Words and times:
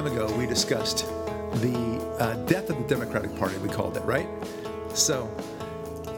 Time 0.00 0.12
ago, 0.16 0.34
we 0.38 0.46
discussed 0.46 1.04
the 1.56 2.16
uh, 2.18 2.34
death 2.46 2.70
of 2.70 2.78
the 2.78 2.88
Democratic 2.88 3.36
Party, 3.36 3.58
we 3.58 3.68
called 3.68 3.98
it, 3.98 4.02
right? 4.04 4.26
So 4.94 5.30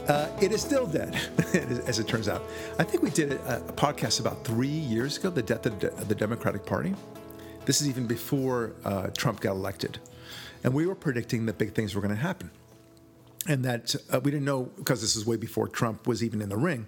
uh, 0.06 0.28
it 0.40 0.52
is 0.52 0.62
still 0.62 0.86
dead, 0.86 1.16
as 1.88 1.98
it 1.98 2.06
turns 2.06 2.28
out. 2.28 2.44
I 2.78 2.84
think 2.84 3.02
we 3.02 3.10
did 3.10 3.32
a, 3.32 3.56
a 3.56 3.72
podcast 3.72 4.20
about 4.20 4.44
three 4.44 4.68
years 4.68 5.18
ago, 5.18 5.30
the 5.30 5.42
death 5.42 5.66
of 5.66 5.80
the, 5.80 5.88
of 5.94 6.06
the 6.06 6.14
Democratic 6.14 6.64
Party. 6.64 6.94
This 7.64 7.80
is 7.80 7.88
even 7.88 8.06
before 8.06 8.74
uh, 8.84 9.08
Trump 9.16 9.40
got 9.40 9.56
elected. 9.56 9.98
And 10.62 10.72
we 10.72 10.86
were 10.86 10.94
predicting 10.94 11.46
that 11.46 11.58
big 11.58 11.74
things 11.74 11.96
were 11.96 12.02
going 12.02 12.14
to 12.14 12.22
happen. 12.22 12.52
And 13.48 13.64
that 13.64 13.96
uh, 14.12 14.20
we 14.20 14.30
didn't 14.30 14.46
know, 14.46 14.70
because 14.76 15.00
this 15.00 15.16
is 15.16 15.26
way 15.26 15.38
before 15.38 15.66
Trump 15.66 16.06
was 16.06 16.22
even 16.22 16.40
in 16.40 16.50
the 16.50 16.56
ring. 16.56 16.86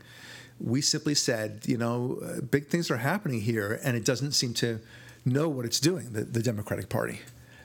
We 0.61 0.81
simply 0.81 1.17
said, 1.17 1.63
you 1.67 1.77
know, 1.77 2.21
uh, 2.25 2.41
big 2.43 2.69
things 2.69 2.89
are 2.89 2.99
happening 2.99 3.41
here, 3.41 3.81
and 3.83 3.97
it 3.97 4.05
doesn't 4.05 4.31
seem 4.31 4.55
to 4.55 4.79
know 5.25 5.49
what 5.49 5.65
it's 5.65 5.81
doing, 5.81 6.13
the, 6.13 6.25
the 6.25 6.43
Democratic 6.43 6.89
Party. 6.89 7.21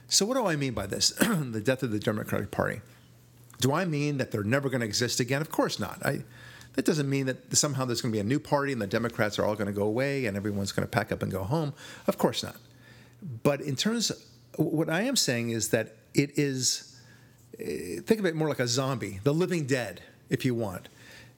So, 0.07 0.25
what 0.25 0.35
do 0.35 0.45
I 0.45 0.55
mean 0.55 0.73
by 0.73 0.87
this? 0.87 1.09
the 1.19 1.61
death 1.63 1.83
of 1.83 1.91
the 1.91 1.99
Democratic 1.99 2.51
Party. 2.51 2.81
Do 3.59 3.73
I 3.73 3.85
mean 3.85 4.17
that 4.17 4.31
they're 4.31 4.43
never 4.43 4.69
going 4.69 4.81
to 4.81 4.87
exist 4.87 5.19
again? 5.19 5.41
Of 5.41 5.51
course 5.51 5.79
not. 5.79 6.03
I, 6.05 6.23
that 6.73 6.85
doesn't 6.85 7.09
mean 7.09 7.25
that 7.25 7.55
somehow 7.55 7.85
there's 7.85 8.01
going 8.01 8.11
to 8.11 8.15
be 8.15 8.21
a 8.21 8.23
new 8.23 8.39
party 8.39 8.71
and 8.71 8.81
the 8.81 8.87
Democrats 8.87 9.37
are 9.37 9.45
all 9.45 9.55
going 9.55 9.67
to 9.67 9.73
go 9.73 9.83
away 9.83 10.25
and 10.25 10.37
everyone's 10.37 10.71
going 10.71 10.87
to 10.87 10.89
pack 10.89 11.11
up 11.11 11.21
and 11.21 11.31
go 11.31 11.43
home. 11.43 11.73
Of 12.07 12.17
course 12.17 12.41
not. 12.41 12.55
But 13.43 13.59
in 13.61 13.75
terms, 13.75 14.11
of, 14.11 14.17
what 14.55 14.89
I 14.89 15.01
am 15.01 15.15
saying 15.15 15.49
is 15.49 15.69
that 15.69 15.95
it 16.13 16.37
is, 16.39 16.99
eh, 17.59 17.99
think 18.05 18.19
of 18.19 18.25
it 18.25 18.35
more 18.35 18.47
like 18.47 18.59
a 18.59 18.67
zombie, 18.67 19.19
the 19.23 19.33
living 19.33 19.67
dead, 19.67 20.01
if 20.29 20.45
you 20.45 20.55
want. 20.55 20.87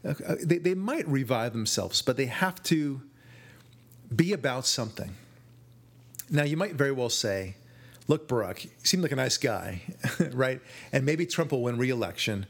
Uh, 0.05 0.35
they, 0.43 0.57
they 0.57 0.75
might 0.75 1.07
revive 1.07 1.53
themselves, 1.53 2.01
but 2.01 2.17
they 2.17 2.25
have 2.25 2.61
to 2.63 3.01
be 4.15 4.33
about 4.33 4.65
something. 4.65 5.15
Now, 6.31 6.43
you 6.43 6.55
might 6.55 6.75
very 6.75 6.93
well 6.93 7.09
say, 7.09 7.55
look, 8.07 8.29
Barack, 8.29 8.63
you 8.63 8.71
seem 8.83 9.01
like 9.01 9.11
a 9.11 9.17
nice 9.17 9.37
guy, 9.37 9.81
right? 10.31 10.61
And 10.93 11.05
maybe 11.05 11.25
Trump 11.25 11.51
will 11.51 11.61
win 11.61 11.77
re 11.77 11.89
election. 11.89 12.47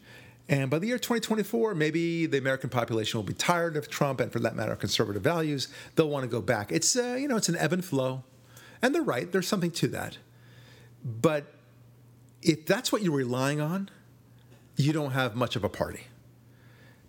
And 0.47 0.69
by 0.69 0.79
the 0.79 0.88
year 0.88 0.99
2024, 0.99 1.73
maybe 1.75 2.27
the 2.27 2.38
American 2.38 2.69
population 2.69 3.17
will 3.17 3.25
be 3.25 3.33
tired 3.33 3.75
of 3.75 3.89
Trump 3.89 4.19
and, 4.19 4.31
for 4.31 4.39
that 4.39 4.55
matter, 4.55 4.75
conservative 4.75 5.23
values. 5.23 5.67
They'll 5.95 6.09
want 6.09 6.23
to 6.23 6.27
go 6.29 6.41
back. 6.41 6.71
It's, 6.71 6.95
uh, 6.95 7.17
you 7.19 7.27
know, 7.27 7.38
it's 7.38 7.49
an 7.49 7.55
ebb 7.55 7.73
and 7.73 7.83
flow. 7.83 8.23
And 8.81 8.93
they're 8.93 9.01
right, 9.01 9.31
there's 9.31 9.47
something 9.47 9.71
to 9.71 9.88
that. 9.89 10.17
But 11.03 11.53
if 12.41 12.66
that's 12.66 12.91
what 12.91 13.01
you're 13.01 13.16
relying 13.16 13.61
on, 13.61 13.89
you 14.75 14.93
don't 14.93 15.11
have 15.11 15.35
much 15.35 15.55
of 15.55 15.63
a 15.63 15.69
party. 15.69 16.01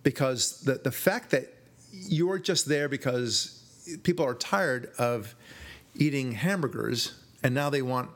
Because 0.03 0.61
the, 0.63 0.75
the 0.75 0.93
fact 0.93 1.31
that 1.31 1.53
you're 1.93 2.39
just 2.39 2.67
there 2.67 2.89
because 2.89 3.63
people 4.03 4.25
are 4.25 4.35
tired 4.35 4.91
of 4.99 5.35
eating 5.95 6.33
hamburgers 6.33 7.15
and 7.43 7.55
now 7.55 7.71
they 7.71 7.83
want 7.83 8.11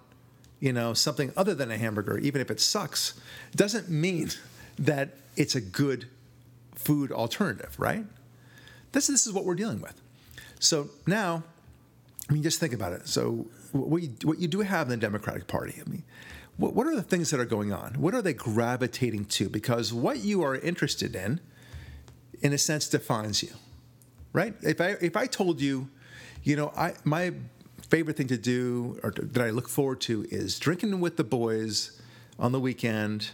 you 0.60 0.72
know 0.72 0.94
something 0.94 1.32
other 1.36 1.54
than 1.54 1.70
a 1.70 1.76
hamburger 1.76 2.18
even 2.18 2.40
if 2.40 2.50
it 2.50 2.60
sucks 2.60 3.14
doesn't 3.54 3.88
mean 3.88 4.30
that 4.78 5.10
it's 5.36 5.54
a 5.54 5.60
good 5.60 6.06
food 6.74 7.12
alternative 7.12 7.74
right? 7.78 8.04
This, 8.92 9.08
this 9.08 9.26
is 9.26 9.32
what 9.32 9.44
we're 9.44 9.56
dealing 9.56 9.80
with. 9.80 10.00
So 10.58 10.88
now 11.06 11.42
i 12.28 12.32
mean 12.32 12.42
just 12.42 12.60
think 12.60 12.72
about 12.72 12.92
it. 12.92 13.08
So 13.08 13.46
what 13.72 14.02
you, 14.02 14.14
what 14.24 14.38
you 14.38 14.48
do 14.48 14.60
have 14.60 14.86
in 14.86 14.90
the 14.90 14.96
democratic 14.96 15.46
party 15.46 15.74
i 15.84 15.88
mean 15.88 16.02
what, 16.56 16.72
what 16.72 16.86
are 16.86 16.96
the 16.96 17.02
things 17.02 17.30
that 17.30 17.40
are 17.40 17.44
going 17.44 17.70
on? 17.70 17.94
What 18.00 18.14
are 18.14 18.22
they 18.22 18.32
gravitating 18.32 19.26
to? 19.26 19.50
Because 19.50 19.92
what 19.92 20.20
you 20.20 20.42
are 20.42 20.56
interested 20.56 21.14
in 21.14 21.40
in 22.40 22.54
a 22.54 22.58
sense 22.58 22.88
defines 22.88 23.42
you 23.42 23.50
right? 24.36 24.54
If 24.62 24.80
i 24.80 24.96
if 25.00 25.16
i 25.16 25.26
told 25.26 25.60
you 25.60 25.88
you 26.44 26.54
know 26.54 26.72
i 26.76 26.94
my 27.04 27.32
favorite 27.88 28.16
thing 28.16 28.26
to 28.28 28.36
do 28.36 28.98
or 29.02 29.10
to, 29.12 29.22
that 29.22 29.44
I 29.44 29.50
look 29.50 29.68
forward 29.68 30.00
to 30.02 30.26
is 30.30 30.58
drinking 30.58 31.00
with 31.00 31.16
the 31.16 31.24
boys 31.24 32.00
on 32.38 32.52
the 32.52 32.60
weekend. 32.60 33.30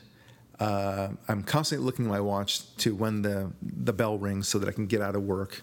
Uh, 0.61 1.09
I'm 1.29 1.43
constantly 1.43 1.85
looking 1.85 2.05
at 2.05 2.11
my 2.11 2.21
watch 2.21 2.75
to 2.77 2.95
when 2.95 3.23
the, 3.23 3.53
the 3.63 3.93
bell 3.93 4.19
rings 4.19 4.49
so 4.49 4.59
that 4.59 4.69
I 4.69 4.73
can 4.73 4.87
get 4.87 5.01
out 5.01 5.17
of 5.17 5.23
work. 5.23 5.63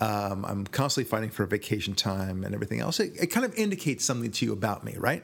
Um, 0.00 0.44
I'm 0.44 0.66
constantly 0.66 1.08
fighting 1.08 1.30
for 1.30 1.44
vacation 1.46 1.94
time 1.94 2.44
and 2.44 2.54
everything 2.54 2.80
else. 2.80 3.00
It, 3.00 3.12
it, 3.20 3.26
kind 3.26 3.44
of 3.44 3.54
indicates 3.54 4.04
something 4.04 4.30
to 4.30 4.46
you 4.46 4.52
about 4.52 4.84
me, 4.84 4.94
right? 4.96 5.22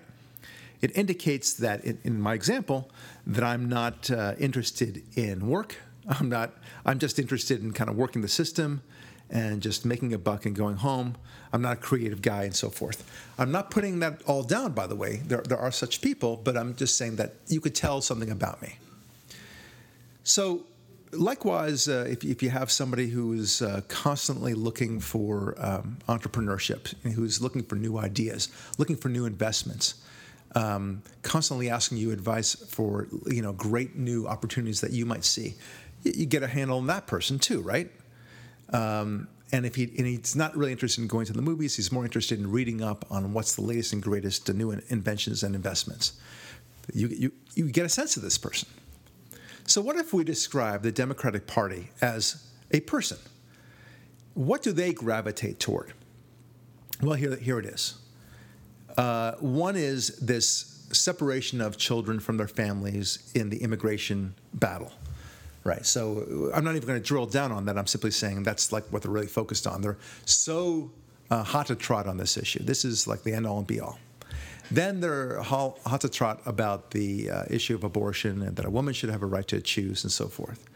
It 0.82 0.96
indicates 0.96 1.54
that, 1.54 1.84
in, 1.84 1.98
in 2.04 2.20
my 2.20 2.34
example, 2.34 2.90
that 3.26 3.42
I'm 3.42 3.68
not 3.68 4.10
uh, 4.10 4.34
interested 4.38 5.02
in 5.16 5.48
work. 5.48 5.76
I'm 6.08 6.28
not. 6.28 6.52
I'm 6.84 6.98
just 6.98 7.18
interested 7.18 7.62
in 7.62 7.72
kind 7.72 7.90
of 7.90 7.96
working 7.96 8.22
the 8.22 8.28
system 8.28 8.82
and 9.30 9.60
just 9.60 9.84
making 9.84 10.12
a 10.12 10.18
buck 10.18 10.46
and 10.46 10.54
going 10.54 10.76
home. 10.76 11.16
I'm 11.52 11.62
not 11.62 11.72
a 11.74 11.80
creative 11.80 12.22
guy 12.22 12.44
and 12.44 12.54
so 12.54 12.70
forth. 12.70 13.08
I'm 13.38 13.50
not 13.50 13.70
putting 13.70 14.00
that 14.00 14.22
all 14.26 14.42
down, 14.42 14.72
by 14.72 14.86
the 14.86 14.96
way. 14.96 15.16
There, 15.16 15.42
there 15.42 15.58
are 15.58 15.70
such 15.70 16.00
people, 16.00 16.40
but 16.42 16.56
I'm 16.56 16.74
just 16.76 16.96
saying 16.96 17.16
that 17.16 17.34
you 17.48 17.60
could 17.60 17.74
tell 17.74 18.00
something 18.00 18.30
about 18.30 18.62
me. 18.62 18.76
So, 20.22 20.66
likewise, 21.12 21.88
uh, 21.88 22.06
if, 22.08 22.24
if, 22.24 22.42
you 22.42 22.50
have 22.50 22.70
somebody 22.70 23.08
who 23.08 23.32
is 23.32 23.62
uh, 23.62 23.82
constantly 23.88 24.54
looking 24.54 25.00
for 25.00 25.54
um, 25.58 25.98
entrepreneurship, 26.08 26.94
who's 27.02 27.40
looking 27.40 27.62
for 27.62 27.76
new 27.76 27.96
ideas, 27.96 28.48
looking 28.76 28.96
for 28.96 29.08
new 29.08 29.24
investments, 29.24 29.94
um, 30.54 31.02
constantly 31.22 31.70
asking 31.70 31.98
you 31.98 32.10
advice 32.10 32.54
for 32.54 33.08
you 33.26 33.42
know 33.42 33.52
great 33.52 33.94
new 33.94 34.26
opportunities 34.26 34.80
that 34.80 34.90
you 34.90 35.06
might 35.06 35.24
see, 35.24 35.54
you, 36.02 36.12
you 36.16 36.26
get 36.26 36.42
a 36.42 36.48
handle 36.48 36.78
on 36.78 36.86
that 36.88 37.06
person 37.06 37.38
too, 37.38 37.60
right? 37.60 37.90
Um, 38.72 39.28
and 39.52 39.64
if 39.64 39.76
he 39.76 39.84
and 39.84 40.06
he's 40.06 40.34
not 40.34 40.56
really 40.56 40.72
interested 40.72 41.00
in 41.00 41.08
going 41.08 41.26
to 41.26 41.32
the 41.32 41.42
movies, 41.42 41.76
he's 41.76 41.92
more 41.92 42.04
interested 42.04 42.38
in 42.38 42.50
reading 42.50 42.82
up 42.82 43.04
on 43.10 43.32
what's 43.32 43.54
the 43.54 43.62
latest 43.62 43.92
and 43.92 44.02
greatest 44.02 44.52
new 44.52 44.72
inventions 44.88 45.42
and 45.42 45.54
investments. 45.54 46.14
You, 46.92 47.08
you, 47.08 47.32
you 47.54 47.70
get 47.70 47.84
a 47.84 47.88
sense 47.88 48.16
of 48.16 48.22
this 48.22 48.38
person. 48.38 48.68
So, 49.66 49.80
what 49.80 49.96
if 49.96 50.12
we 50.12 50.24
describe 50.24 50.82
the 50.82 50.92
Democratic 50.92 51.46
Party 51.46 51.90
as 52.00 52.48
a 52.70 52.80
person? 52.80 53.18
What 54.34 54.62
do 54.62 54.72
they 54.72 54.92
gravitate 54.92 55.58
toward? 55.60 55.92
Well, 57.02 57.14
here, 57.14 57.36
here 57.36 57.58
it 57.58 57.66
is. 57.66 57.94
Uh, 58.96 59.32
one 59.40 59.76
is 59.76 60.18
this 60.18 60.86
separation 60.92 61.60
of 61.60 61.76
children 61.76 62.20
from 62.20 62.36
their 62.36 62.48
families 62.48 63.30
in 63.34 63.50
the 63.50 63.58
immigration 63.58 64.34
battle. 64.54 64.92
Right. 65.66 65.84
So 65.84 66.52
I'm 66.54 66.64
not 66.64 66.76
even 66.76 66.86
going 66.86 67.02
to 67.02 67.04
drill 67.04 67.26
down 67.26 67.50
on 67.50 67.66
that. 67.66 67.76
I'm 67.76 67.88
simply 67.88 68.12
saying 68.12 68.44
that's 68.44 68.70
like 68.70 68.84
what 68.92 69.02
they're 69.02 69.10
really 69.10 69.26
focused 69.26 69.66
on. 69.66 69.82
They're 69.82 69.98
so 70.24 70.92
uh, 71.28 71.42
hot 71.42 71.66
to 71.66 71.74
trot 71.74 72.06
on 72.06 72.16
this 72.16 72.36
issue. 72.36 72.62
This 72.62 72.84
is 72.84 73.08
like 73.08 73.24
the 73.24 73.32
end 73.32 73.48
all 73.48 73.58
and 73.58 73.66
be 73.66 73.80
all. 73.80 73.98
Then 74.70 75.00
they're 75.00 75.42
hot 75.42 76.00
to 76.02 76.08
trot 76.08 76.40
about 76.46 76.92
the 76.92 77.30
uh, 77.30 77.44
issue 77.50 77.74
of 77.74 77.82
abortion 77.82 78.42
and 78.42 78.54
that 78.54 78.64
a 78.64 78.70
woman 78.70 78.94
should 78.94 79.10
have 79.10 79.22
a 79.22 79.26
right 79.26 79.46
to 79.48 79.60
choose 79.60 80.04
and 80.04 80.12
so 80.12 80.28
forth. 80.28 80.68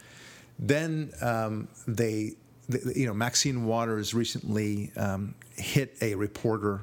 Then 0.59 1.13
um, 1.21 1.69
they, 1.87 2.33
they, 2.67 2.79
you 2.93 3.07
know, 3.07 3.13
Maxine 3.13 3.65
Waters 3.65 4.13
recently 4.13 4.91
um, 4.97 5.35
hit 5.55 5.95
a 6.01 6.15
reporter 6.15 6.81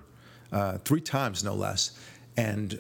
uh, 0.51 0.79
three 0.79 1.03
times, 1.03 1.45
no 1.45 1.55
less, 1.55 1.99
and 2.39 2.73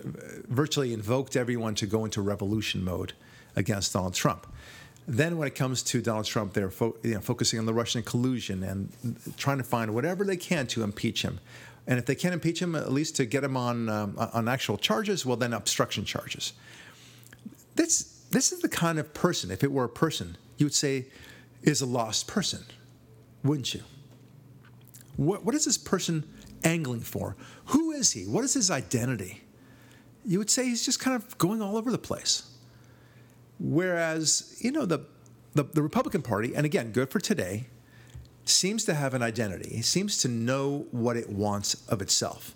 virtually 0.48 0.94
invoked 0.94 1.36
everyone 1.36 1.74
to 1.74 1.86
go 1.86 2.06
into 2.06 2.22
revolution 2.22 2.82
mode 2.82 3.12
against 3.56 3.92
Donald 3.92 4.14
Trump. 4.14 4.46
Then, 5.10 5.38
when 5.38 5.48
it 5.48 5.54
comes 5.54 5.82
to 5.84 6.02
Donald 6.02 6.26
Trump, 6.26 6.52
they're 6.52 6.70
fo- 6.70 6.94
you 7.02 7.14
know, 7.14 7.20
focusing 7.20 7.58
on 7.58 7.64
the 7.64 7.72
Russian 7.72 8.02
collusion 8.02 8.62
and 8.62 8.92
trying 9.38 9.56
to 9.56 9.64
find 9.64 9.94
whatever 9.94 10.22
they 10.22 10.36
can 10.36 10.66
to 10.68 10.82
impeach 10.82 11.22
him. 11.22 11.40
And 11.86 11.98
if 11.98 12.04
they 12.04 12.14
can't 12.14 12.34
impeach 12.34 12.60
him, 12.60 12.74
at 12.74 12.92
least 12.92 13.16
to 13.16 13.24
get 13.24 13.42
him 13.42 13.56
on 13.56 13.88
um, 13.88 14.14
on 14.18 14.46
actual 14.48 14.76
charges, 14.76 15.24
well, 15.24 15.38
then 15.38 15.54
obstruction 15.54 16.04
charges. 16.04 16.52
This 17.74 18.26
this 18.30 18.52
is 18.52 18.60
the 18.60 18.68
kind 18.68 18.98
of 18.98 19.14
person. 19.14 19.50
If 19.50 19.64
it 19.64 19.72
were 19.72 19.84
a 19.84 19.88
person, 19.88 20.36
you 20.58 20.66
would 20.66 20.74
say 20.74 21.06
is 21.62 21.80
a 21.80 21.86
lost 21.86 22.28
person, 22.28 22.64
wouldn't 23.42 23.72
you? 23.72 23.80
What 25.16 25.42
what 25.42 25.54
is 25.54 25.64
this 25.64 25.78
person 25.78 26.24
angling 26.64 27.00
for? 27.00 27.34
Who 27.66 27.92
is 27.92 28.12
he? 28.12 28.24
What 28.24 28.44
is 28.44 28.52
his 28.52 28.70
identity? 28.70 29.40
You 30.26 30.38
would 30.38 30.50
say 30.50 30.66
he's 30.66 30.84
just 30.84 31.00
kind 31.00 31.16
of 31.16 31.38
going 31.38 31.62
all 31.62 31.78
over 31.78 31.90
the 31.90 31.96
place. 31.96 32.47
Whereas, 33.58 34.56
you 34.60 34.70
know, 34.70 34.86
the, 34.86 35.00
the, 35.54 35.64
the, 35.64 35.82
Republican 35.82 36.22
Party, 36.22 36.54
and 36.54 36.64
again, 36.64 36.92
good 36.92 37.10
for 37.10 37.18
today, 37.18 37.66
seems 38.44 38.84
to 38.84 38.94
have 38.94 39.14
an 39.14 39.22
identity. 39.22 39.76
It 39.76 39.84
seems 39.84 40.18
to 40.18 40.28
know 40.28 40.86
what 40.90 41.16
it 41.16 41.28
wants 41.28 41.74
of 41.88 42.00
itself. 42.00 42.54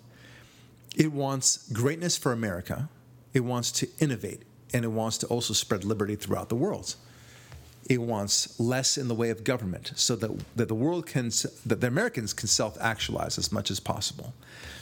It 0.95 1.11
wants 1.11 1.69
greatness 1.71 2.17
for 2.17 2.31
America, 2.31 2.89
it 3.33 3.41
wants 3.41 3.71
to 3.73 3.89
innovate, 3.99 4.43
and 4.73 4.85
it 4.85 4.89
wants 4.89 5.17
to 5.19 5.27
also 5.27 5.53
spread 5.53 5.83
liberty 5.83 6.15
throughout 6.15 6.49
the 6.49 6.55
world. 6.55 6.95
It 7.89 7.99
wants 7.99 8.57
less 8.61 8.97
in 8.97 9.09
the 9.09 9.15
way 9.15 9.29
of 9.29 9.43
government 9.43 9.91
so 9.95 10.15
that, 10.15 10.31
that 10.55 10.69
the 10.69 10.75
world 10.75 11.05
can, 11.05 11.31
that 11.65 11.81
the 11.81 11.87
Americans 11.87 12.31
can 12.31 12.47
self 12.47 12.77
actualize 12.79 13.37
as 13.37 13.51
much 13.51 13.69
as 13.69 13.81
possible 13.81 14.33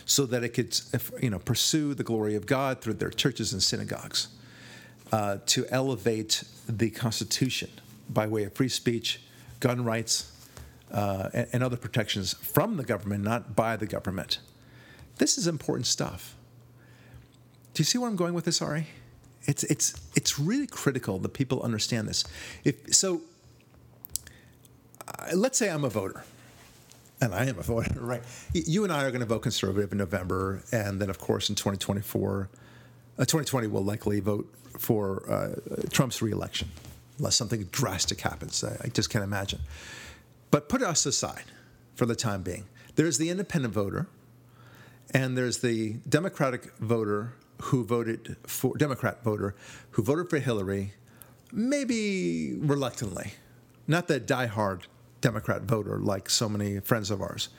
so 0.06 0.28
that 0.28 0.44
it 0.44 0.50
could 0.50 0.80
you 1.20 1.32
know, 1.32 1.40
pursue 1.40 1.96
the 1.96 2.04
glory 2.04 2.36
of 2.36 2.46
God 2.46 2.80
through 2.80 2.96
their 2.96 3.10
churches 3.10 3.54
and 3.54 3.64
synagogues 3.64 4.28
uh, 5.12 5.38
to 5.46 5.66
elevate 5.70 6.44
the 6.68 6.90
Constitution 6.90 7.70
by 8.10 8.28
way 8.28 8.44
of 8.44 8.54
free 8.54 8.70
speech, 8.70 9.22
gun 9.60 9.84
rights, 9.84 10.32
uh, 10.92 11.30
and, 11.34 11.48
and 11.54 11.64
other 11.64 11.78
protections 11.78 12.34
from 12.34 12.78
the 12.78 12.84
government, 12.84 13.24
not 13.24 13.56
by 13.56 13.76
the 13.76 13.86
government. 13.86 14.40
This 15.18 15.38
is 15.38 15.48
important 15.48 15.88
stuff. 15.88 16.36
Do 17.74 17.82
you 17.82 17.86
see 17.86 17.98
where 17.98 18.10
I'm 18.10 18.16
going 18.16 18.34
with 18.34 18.46
this, 18.46 18.62
Ari? 18.62 18.88
It's 19.44 19.64
it's 19.64 20.00
it's 20.16 20.38
really 20.38 20.68
critical 20.68 21.18
that 21.20 21.30
people 21.30 21.62
understand 21.62 22.08
this. 22.08 22.24
If 22.64 22.94
so, 22.94 23.22
uh, 25.08 25.36
let's 25.36 25.58
say 25.58 25.70
I'm 25.70 25.84
a 25.84 25.90
voter, 25.90 26.24
and 27.22 27.34
I 27.34 27.46
am 27.46 27.58
a 27.58 27.62
voter, 27.64 28.00
right? 28.00 28.24
You 28.54 28.84
and 28.84 28.94
I 28.94 29.04
are 29.04 29.10
going 29.10 29.22
to 29.22 29.26
vote 29.26 29.42
conservative 29.42 29.92
in 29.92 29.98
November, 29.98 30.64
and 30.72 31.02
then 31.02 31.10
of 31.10 31.18
course 31.18 31.50
in 31.50 31.56
2024, 31.56 32.50
uh, 33.18 33.22
2020 33.22 33.68
will 33.68 33.84
likely 33.84 34.20
vote 34.20 34.54
for 34.82 35.32
uh, 35.32 35.88
Trump's 35.92 36.22
reelection, 36.22 36.70
unless 37.20 37.36
something 37.36 37.66
drastic 37.72 38.22
happens. 38.22 38.64
I, 38.64 38.78
I 38.84 38.88
just 38.88 39.12
can't 39.12 39.24
imagine. 39.24 39.60
But 40.50 40.70
put 40.70 40.82
us 40.82 41.06
aside 41.06 41.46
for 41.96 42.08
the 42.08 42.16
time 42.16 42.42
being. 42.42 42.66
There's 42.96 43.20
the 43.20 43.30
independent 43.30 43.74
voter, 43.76 44.08
and 45.14 45.38
there's 45.38 45.60
the 45.60 45.94
Democratic 46.10 46.76
voter 46.78 47.34
who 47.66 47.84
voted 47.84 48.38
for 48.44 48.76
Democrat 48.76 49.24
voter 49.24 49.56
who 49.92 50.02
voted 50.02 50.30
for 50.32 50.40
Hillary, 50.40 50.94
maybe 51.52 52.56
reluctantly, 52.56 53.34
not 53.88 54.08
the 54.08 54.20
diehard 54.20 54.82
Democrat 55.22 55.62
voter 55.62 56.00
like 56.00 56.28
so 56.28 56.50
many 56.50 56.80
friends 56.80 57.12
of 57.12 57.22
ours. 57.22 57.50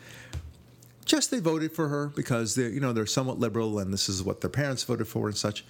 Just 1.05 1.31
they 1.31 1.39
voted 1.39 1.73
for 1.73 1.89
her 1.89 2.09
because 2.09 2.57
they 2.57 2.69
you 2.69 2.81
know 2.81 2.93
they're 2.93 3.07
somewhat 3.07 3.39
liberal 3.39 3.79
and 3.79 3.93
this 3.93 4.09
is 4.09 4.25
what 4.25 4.41
their 4.41 4.51
parents 4.51 4.83
voted 4.83 5.07
for 5.07 5.29
and 5.29 5.37
such. 5.37 5.65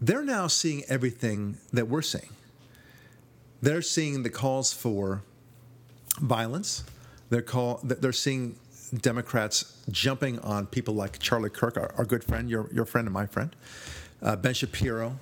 They're 0.00 0.24
now 0.24 0.46
seeing 0.46 0.82
everything 0.88 1.58
that 1.72 1.88
we're 1.88 2.02
seeing. 2.02 2.30
They're 3.60 3.82
seeing 3.82 4.22
the 4.22 4.30
calls 4.30 4.72
for 4.72 5.22
violence. 6.18 6.84
They're 7.28 7.42
call 7.42 7.80
they're 7.84 8.12
seeing 8.12 8.56
Democrats 8.96 9.76
jumping 9.90 10.38
on 10.40 10.66
people 10.66 10.94
like 10.94 11.18
Charlie 11.18 11.50
Kirk, 11.50 11.76
our, 11.76 11.92
our 11.96 12.04
good 12.04 12.24
friend, 12.24 12.50
your, 12.50 12.68
your 12.72 12.84
friend 12.84 13.06
and 13.06 13.14
my 13.14 13.26
friend, 13.26 13.54
uh, 14.22 14.36
Ben 14.36 14.54
Shapiro, 14.54 15.18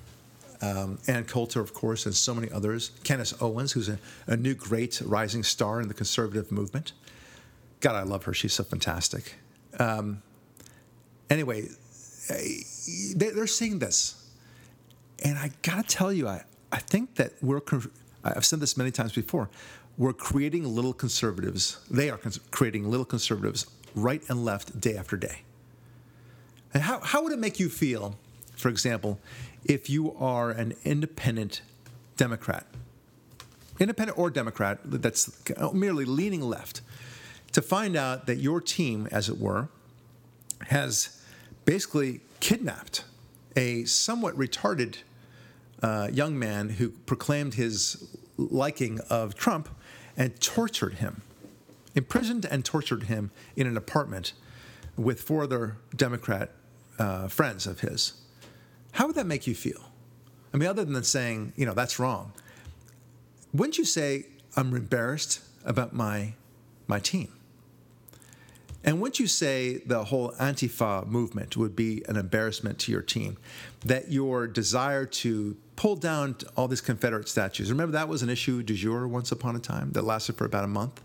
um, 0.62 0.98
Ann 1.06 1.24
Coulter, 1.24 1.60
of 1.60 1.74
course, 1.74 2.06
and 2.06 2.14
so 2.14 2.34
many 2.34 2.50
others. 2.50 2.92
Candace 3.04 3.34
Owens, 3.40 3.72
who's 3.72 3.88
a, 3.88 3.98
a, 4.26 4.36
new 4.36 4.54
great 4.54 5.00
rising 5.04 5.42
star 5.42 5.80
in 5.80 5.88
the 5.88 5.94
conservative 5.94 6.50
movement. 6.50 6.92
God, 7.80 7.94
I 7.94 8.02
love 8.02 8.24
her. 8.24 8.34
She's 8.34 8.54
so 8.54 8.64
fantastic. 8.64 9.34
Um, 9.78 10.22
anyway, 11.30 11.68
they, 13.14 13.26
are 13.26 13.46
seeing 13.46 13.78
this. 13.78 14.17
And 15.24 15.38
I 15.38 15.50
got 15.62 15.88
to 15.88 15.96
tell 15.96 16.12
you, 16.12 16.28
I, 16.28 16.44
I 16.70 16.78
think 16.78 17.16
that 17.16 17.32
we're, 17.42 17.60
I've 18.24 18.44
said 18.44 18.60
this 18.60 18.76
many 18.76 18.90
times 18.90 19.12
before, 19.12 19.48
we're 19.96 20.12
creating 20.12 20.64
little 20.64 20.92
conservatives. 20.92 21.78
They 21.90 22.08
are 22.08 22.16
cons- 22.16 22.40
creating 22.50 22.88
little 22.88 23.06
conservatives 23.06 23.66
right 23.94 24.22
and 24.28 24.44
left 24.44 24.80
day 24.80 24.96
after 24.96 25.16
day. 25.16 25.42
And 26.72 26.82
how, 26.82 27.00
how 27.00 27.22
would 27.24 27.32
it 27.32 27.38
make 27.38 27.58
you 27.58 27.68
feel, 27.68 28.16
for 28.56 28.68
example, 28.68 29.18
if 29.64 29.90
you 29.90 30.14
are 30.16 30.50
an 30.50 30.74
independent 30.84 31.62
Democrat, 32.16 32.66
independent 33.80 34.18
or 34.18 34.30
Democrat 34.30 34.78
that's 34.84 35.50
merely 35.72 36.04
leaning 36.04 36.42
left, 36.42 36.80
to 37.52 37.62
find 37.62 37.96
out 37.96 38.26
that 38.26 38.36
your 38.36 38.60
team, 38.60 39.08
as 39.10 39.28
it 39.28 39.38
were, 39.38 39.68
has 40.68 41.22
basically 41.64 42.20
kidnapped 42.40 43.04
a 43.56 43.84
somewhat 43.84 44.36
retarded 44.36 44.98
uh, 45.82 46.08
young 46.12 46.38
man 46.38 46.70
who 46.70 46.90
proclaimed 46.90 47.54
his 47.54 48.16
liking 48.36 49.00
of 49.10 49.34
Trump 49.34 49.68
and 50.16 50.40
tortured 50.40 50.94
him, 50.94 51.22
imprisoned 51.94 52.44
and 52.44 52.64
tortured 52.64 53.04
him 53.04 53.30
in 53.56 53.66
an 53.66 53.76
apartment 53.76 54.32
with 54.96 55.20
four 55.20 55.44
other 55.44 55.76
Democrat 55.94 56.50
uh, 56.98 57.28
friends 57.28 57.66
of 57.66 57.80
his. 57.80 58.14
How 58.92 59.06
would 59.06 59.16
that 59.16 59.26
make 59.26 59.46
you 59.46 59.54
feel? 59.54 59.90
I 60.52 60.56
mean, 60.56 60.68
other 60.68 60.84
than 60.84 61.04
saying, 61.04 61.52
you 61.56 61.66
know, 61.66 61.74
that's 61.74 61.98
wrong, 61.98 62.32
wouldn't 63.52 63.78
you 63.78 63.84
say, 63.84 64.26
I'm 64.56 64.74
embarrassed 64.74 65.40
about 65.64 65.92
my, 65.92 66.34
my 66.86 66.98
team? 66.98 67.28
And 68.84 69.00
wouldn't 69.00 69.20
you 69.20 69.26
say 69.26 69.78
the 69.78 70.04
whole 70.04 70.32
Antifa 70.32 71.06
movement 71.06 71.56
would 71.56 71.76
be 71.76 72.02
an 72.08 72.16
embarrassment 72.16 72.78
to 72.80 72.92
your 72.92 73.02
team? 73.02 73.36
That 73.84 74.10
your 74.10 74.46
desire 74.46 75.04
to 75.06 75.56
pull 75.78 75.94
down 75.94 76.34
all 76.56 76.66
these 76.66 76.80
Confederate 76.80 77.28
statues, 77.28 77.70
remember 77.70 77.92
that 77.92 78.08
was 78.08 78.22
an 78.24 78.28
issue 78.28 78.64
du 78.64 78.74
jour 78.74 79.06
once 79.06 79.30
upon 79.30 79.54
a 79.54 79.60
time 79.60 79.92
that 79.92 80.02
lasted 80.02 80.36
for 80.36 80.44
about 80.44 80.64
a 80.64 80.68
month? 80.68 81.00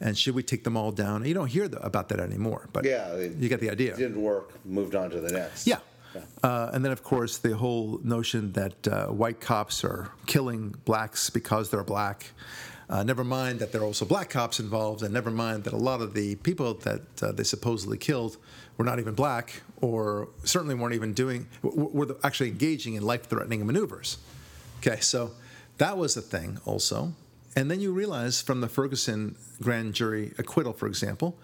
And 0.00 0.16
should 0.16 0.34
we 0.34 0.42
take 0.42 0.62
them 0.62 0.76
all 0.76 0.92
down? 0.92 1.24
You 1.24 1.32
don't 1.32 1.48
hear 1.48 1.68
about 1.80 2.10
that 2.10 2.20
anymore, 2.20 2.68
but 2.74 2.84
yeah, 2.84 3.16
you 3.16 3.48
get 3.48 3.60
the 3.60 3.70
idea. 3.70 3.94
It 3.94 3.96
didn't 3.96 4.20
work, 4.20 4.52
moved 4.66 4.94
on 4.94 5.08
to 5.10 5.20
the 5.20 5.32
next. 5.32 5.66
Yeah. 5.66 5.78
yeah. 6.14 6.20
Uh, 6.42 6.70
and 6.74 6.84
then, 6.84 6.92
of 6.92 7.02
course, 7.02 7.38
the 7.38 7.56
whole 7.56 7.98
notion 8.04 8.52
that 8.52 8.86
uh, 8.86 9.06
white 9.06 9.40
cops 9.40 9.82
are 9.82 10.12
killing 10.26 10.74
blacks 10.84 11.30
because 11.30 11.70
they're 11.70 11.82
black. 11.82 12.26
Uh, 12.90 13.02
never 13.02 13.22
mind 13.22 13.58
that 13.58 13.70
there 13.70 13.82
are 13.82 13.84
also 13.84 14.06
black 14.06 14.30
cops 14.30 14.60
involved, 14.60 15.02
and 15.02 15.12
never 15.12 15.30
mind 15.30 15.64
that 15.64 15.74
a 15.74 15.76
lot 15.76 16.00
of 16.00 16.14
the 16.14 16.34
people 16.36 16.72
that 16.74 17.02
uh, 17.22 17.32
they 17.32 17.44
supposedly 17.44 17.98
killed 17.98 18.38
were 18.78 18.84
not 18.84 18.98
even 18.98 19.14
black, 19.14 19.62
or 19.82 20.28
certainly 20.44 20.74
weren't 20.74 20.94
even 20.94 21.12
doing, 21.12 21.46
were 21.62 22.16
actually 22.24 22.48
engaging 22.48 22.94
in 22.94 23.02
life-threatening 23.02 23.66
maneuvers. 23.66 24.16
Okay, 24.78 25.00
so 25.00 25.32
that 25.76 25.98
was 25.98 26.16
a 26.16 26.22
thing 26.22 26.58
also. 26.64 27.12
And 27.54 27.70
then 27.70 27.80
you 27.80 27.92
realize 27.92 28.40
from 28.40 28.60
the 28.60 28.68
Ferguson 28.68 29.36
grand 29.60 29.92
jury 29.94 30.32
acquittal, 30.38 30.72
for 30.72 30.86
example, 30.86 31.36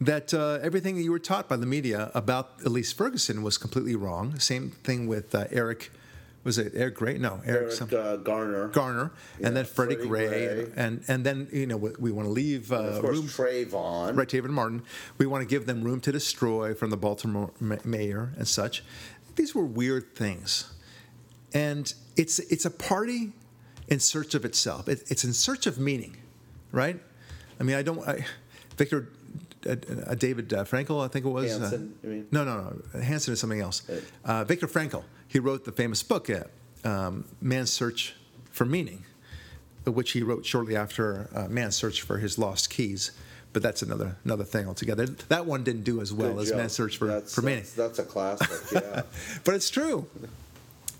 that 0.00 0.32
uh, 0.32 0.58
everything 0.62 0.96
that 0.96 1.02
you 1.02 1.10
were 1.10 1.18
taught 1.18 1.48
by 1.48 1.56
the 1.56 1.66
media 1.66 2.10
about 2.14 2.52
Elise 2.64 2.92
Ferguson 2.92 3.42
was 3.42 3.58
completely 3.58 3.96
wrong. 3.96 4.38
Same 4.38 4.70
thing 4.70 5.06
with 5.06 5.34
uh, 5.34 5.44
Eric 5.50 5.90
was 6.44 6.58
it 6.58 6.72
Eric 6.74 6.94
Gray? 6.96 7.18
No, 7.18 7.40
Eric, 7.44 7.72
Eric 7.80 7.92
uh, 7.92 8.16
Garner. 8.16 8.68
Garner, 8.68 9.12
yeah, 9.40 9.46
and 9.46 9.56
then 9.56 9.64
Freddie, 9.64 9.96
Freddie 9.96 10.08
Gray, 10.08 10.28
Gray. 10.28 10.46
And, 10.46 10.72
and, 10.76 11.04
and 11.08 11.26
then 11.26 11.48
you 11.52 11.66
know 11.66 11.78
we, 11.78 11.90
we 11.98 12.12
want 12.12 12.26
to 12.26 12.32
leave 12.32 12.70
uh, 12.70 12.76
of 12.76 13.00
course, 13.00 13.16
room. 13.16 13.26
Trayvon, 13.26 14.16
right? 14.16 14.28
Trayvon 14.28 14.50
Martin. 14.50 14.82
We 15.18 15.26
want 15.26 15.42
to 15.42 15.48
give 15.48 15.66
them 15.66 15.82
room 15.82 16.00
to 16.00 16.12
destroy 16.12 16.74
from 16.74 16.90
the 16.90 16.96
Baltimore 16.96 17.50
mayor 17.84 18.32
and 18.36 18.46
such. 18.46 18.84
These 19.36 19.54
were 19.54 19.64
weird 19.64 20.14
things, 20.14 20.72
and 21.52 21.92
it's 22.16 22.38
it's 22.38 22.66
a 22.66 22.70
party 22.70 23.32
in 23.88 23.98
search 23.98 24.34
of 24.34 24.44
itself. 24.44 24.88
It, 24.88 25.04
it's 25.10 25.24
in 25.24 25.32
search 25.32 25.66
of 25.66 25.78
meaning, 25.78 26.16
right? 26.72 27.00
I 27.58 27.62
mean, 27.62 27.76
I 27.76 27.82
don't. 27.82 28.06
I, 28.06 28.24
Viktor 28.76 29.08
uh, 29.66 29.76
uh, 30.06 30.14
David 30.14 30.52
uh, 30.52 30.64
Frankl, 30.64 31.02
I 31.02 31.08
think 31.08 31.24
it 31.24 31.28
was. 31.28 31.50
Hanson, 31.50 31.94
uh, 32.04 32.06
mean? 32.06 32.26
No, 32.30 32.44
no, 32.44 32.76
no. 32.92 33.00
Hanson 33.00 33.32
is 33.32 33.40
something 33.40 33.60
else. 33.60 33.82
Uh, 34.24 34.44
Frankel 34.44 34.70
Frankl 34.70 35.04
he 35.34 35.40
wrote 35.40 35.64
the 35.64 35.72
famous 35.72 36.02
book, 36.04 36.30
uh, 36.30 36.44
um, 36.88 37.24
Man's 37.40 37.72
Search 37.72 38.14
for 38.52 38.64
Meaning, 38.64 39.04
which 39.84 40.12
he 40.12 40.22
wrote 40.22 40.46
shortly 40.46 40.76
after 40.76 41.28
uh, 41.34 41.48
Man's 41.48 41.74
Search 41.74 42.02
for 42.02 42.18
His 42.18 42.38
Lost 42.38 42.70
Keys. 42.70 43.10
But 43.52 43.60
that's 43.60 43.82
another 43.82 44.16
another 44.24 44.44
thing 44.44 44.68
altogether. 44.68 45.06
That 45.06 45.44
one 45.44 45.64
didn't 45.64 45.82
do 45.82 46.00
as 46.00 46.12
well 46.12 46.34
Good 46.34 46.42
as. 46.42 46.52
Man's 46.52 46.72
Search 46.72 46.98
for, 46.98 47.08
that's, 47.08 47.34
for 47.34 47.42
Meaning. 47.42 47.62
That's, 47.62 47.74
that's 47.74 47.98
a 47.98 48.04
classic, 48.04 48.48
yeah. 48.72 49.02
but 49.44 49.54
it's 49.54 49.70
true. 49.70 50.06